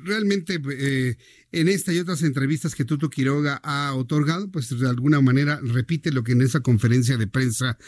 [0.04, 1.16] Realmente, eh,
[1.52, 6.12] en esta y otras entrevistas que Tuto Quiroga ha otorgado, pues de alguna manera repite
[6.12, 7.78] lo que en esa conferencia de prensa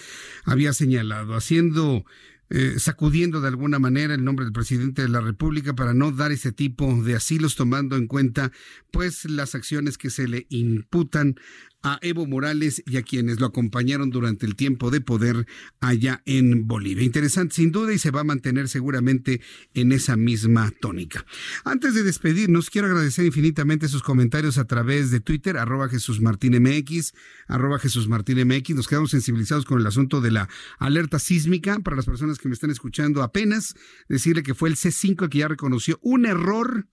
[0.44, 2.04] había señalado, haciendo
[2.50, 6.32] eh, sacudiendo de alguna manera el nombre del presidente de la República para no dar
[6.32, 8.52] ese tipo de asilos, tomando en cuenta
[8.90, 11.36] pues las acciones que se le imputan
[11.82, 15.46] a Evo Morales y a quienes lo acompañaron durante el tiempo de poder
[15.80, 17.04] allá en Bolivia.
[17.04, 19.40] Interesante sin duda y se va a mantener seguramente
[19.74, 21.24] en esa misma tónica.
[21.64, 26.60] Antes de despedirnos, quiero agradecer infinitamente sus comentarios a través de Twitter, arroba Jesús Martín
[26.60, 27.12] MX,
[27.46, 28.70] arroba Jesús Martín MX.
[28.70, 30.48] Nos quedamos sensibilizados con el asunto de la
[30.78, 31.78] alerta sísmica.
[31.78, 33.74] Para las personas que me están escuchando apenas,
[34.08, 36.88] decirle que fue el C5 que ya reconoció un error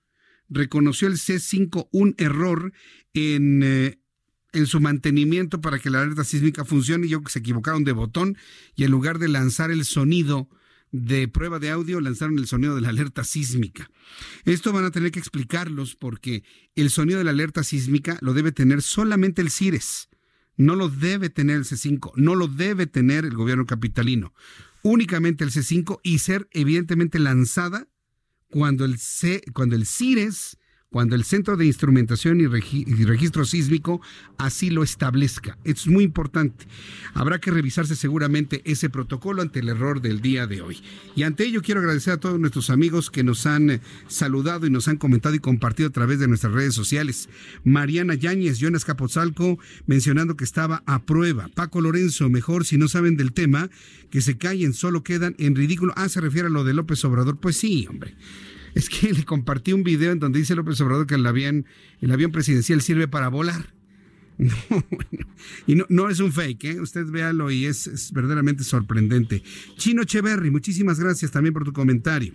[0.48, 2.72] reconoció el C5 un error
[3.14, 3.99] en eh,
[4.56, 7.07] en su mantenimiento para que la alerta sísmica funcione.
[7.07, 8.38] Yo que se equivocaron de botón
[8.76, 10.49] y en lugar de lanzar el sonido
[10.91, 13.90] de prueba de audio, lanzaron el sonido de la alerta sísmica.
[14.45, 16.44] Esto van a tener que explicarlos porque
[16.76, 20.10] el sonido de la alerta sísmica lo debe tener solamente el CIRES.
[20.57, 24.34] No lo debe tener el C5, no lo debe tener el gobierno capitalino.
[24.84, 27.90] Únicamente el C5 y ser evidentemente lanzada
[28.49, 30.57] cuando el, C, cuando el CIRES
[30.90, 34.02] cuando el Centro de Instrumentación y, Registro Sísmico
[34.38, 35.57] así lo establezca.
[35.64, 36.66] Es muy importante.
[37.14, 40.82] Habrá que revisarse seguramente ese protocolo ante el error del día de hoy.
[41.16, 44.70] Y ante ello quiero agradecer a todos nuestros amigos que nos han eh, saludado y
[44.70, 47.28] nos han comentado y compartido a través de nuestras redes sociales.
[47.64, 51.49] Mariana Yáñez, Jonas Capozalco, mencionando que estaba a prueba.
[51.53, 53.70] Paco Lorenzo, mejor si no saben del tema,
[54.12, 55.94] que se callen, solo quedan en ridículo.
[55.98, 57.38] Ah, se refiere a lo de López Obrador.
[57.38, 58.16] Pues sí, hombre.
[58.76, 61.65] Es que le compartí un video en donde dice López Obrador que el avión,
[62.02, 63.73] el avión presidencial sirve para volar.
[65.68, 66.81] y no, no, es un fake, ¿eh?
[66.81, 69.41] usted véalo y es, verdaderamente sorprendente.
[69.77, 72.34] Chino Cheverry, muchísimas gracias también por tu comentario.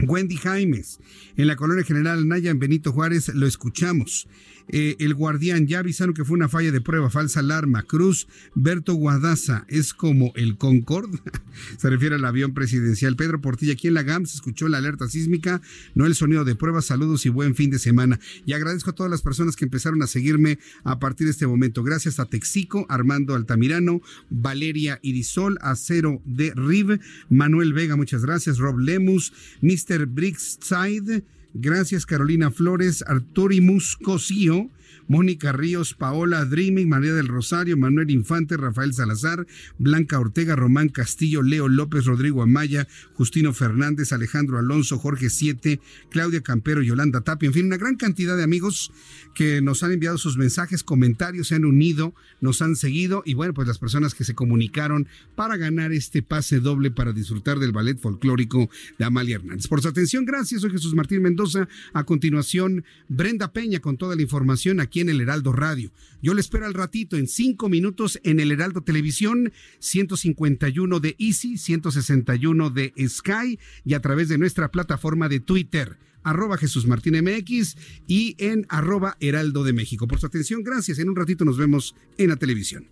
[0.00, 1.00] Wendy Jaimes,
[1.36, 4.28] en la colonia general Naya, en Benito Juárez, lo escuchamos.
[4.68, 7.82] Eh, el guardián, ya avisaron que fue una falla de prueba, falsa alarma.
[7.82, 11.18] Cruz, Berto Guadaza, es como el Concorde,
[11.78, 13.16] se refiere al avión presidencial.
[13.16, 15.60] Pedro Portilla, aquí en la GAM se escuchó la alerta sísmica,
[15.94, 16.82] no el sonido de prueba.
[16.82, 18.18] Saludos y buen fin de semana.
[18.46, 21.82] Y agradezco a todas las personas que empezaron a seguirme a partir de este momento.
[21.82, 28.78] Gracias a Texico, Armando Altamirano, Valeria Irisol, Acero de Riv, Manuel Vega, muchas gracias, Rob
[28.78, 30.06] Lemus, Mr.
[30.06, 34.70] Brixside, Gracias Carolina Flores, Arturimus Cosío,
[35.08, 39.46] Mónica Ríos, Paola Dreaming, María del Rosario, Manuel Infante, Rafael Salazar,
[39.78, 45.80] Blanca Ortega, Román Castillo, Leo López, Rodrigo Amaya, Justino Fernández, Alejandro Alonso, Jorge Siete,
[46.10, 48.92] Claudia Campero, Yolanda Tapia, en fin, una gran cantidad de amigos
[49.34, 53.54] que nos han enviado sus mensajes, comentarios, se han unido, nos han seguido y bueno,
[53.54, 57.98] pues las personas que se comunicaron para ganar este pase doble para disfrutar del ballet
[57.98, 59.66] folclórico de Amalia Hernández.
[59.68, 60.60] Por su atención, gracias.
[60.60, 61.68] Soy Jesús Martín Mendoza.
[61.92, 65.92] A continuación, Brenda Peña con toda la información aquí en el Heraldo Radio.
[66.20, 71.58] Yo le espero al ratito, en cinco minutos, en el Heraldo Televisión, 151 de Easy,
[71.58, 77.76] 161 de Sky y a través de nuestra plataforma de Twitter arroba Jesús Martín MX
[78.06, 80.06] y en arroba Heraldo de México.
[80.06, 80.98] Por su atención, gracias.
[80.98, 82.88] En un ratito nos vemos en la televisión.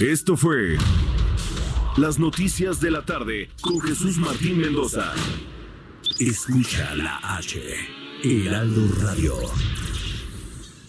[0.00, 0.78] Esto fue
[1.96, 5.12] Las Noticias de la Tarde con Jesús Martín Mendoza.
[6.20, 7.58] Escucha la H.
[8.22, 9.36] Heraldo Radio.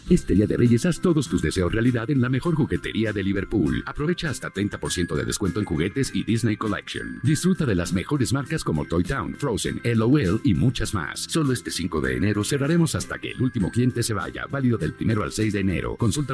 [0.09, 3.81] Este Día de Reyes haz todos tus deseos realidad en la mejor juguetería de Liverpool.
[3.85, 7.21] Aprovecha hasta 30% de descuento en juguetes y Disney Collection.
[7.23, 11.21] Disfruta de las mejores marcas como Toy Town, Frozen, LOL y muchas más.
[11.21, 14.47] Solo este 5 de enero cerraremos hasta que el último cliente se vaya.
[14.47, 15.95] Válido del 1 al 6 de enero.
[15.95, 16.33] Consulta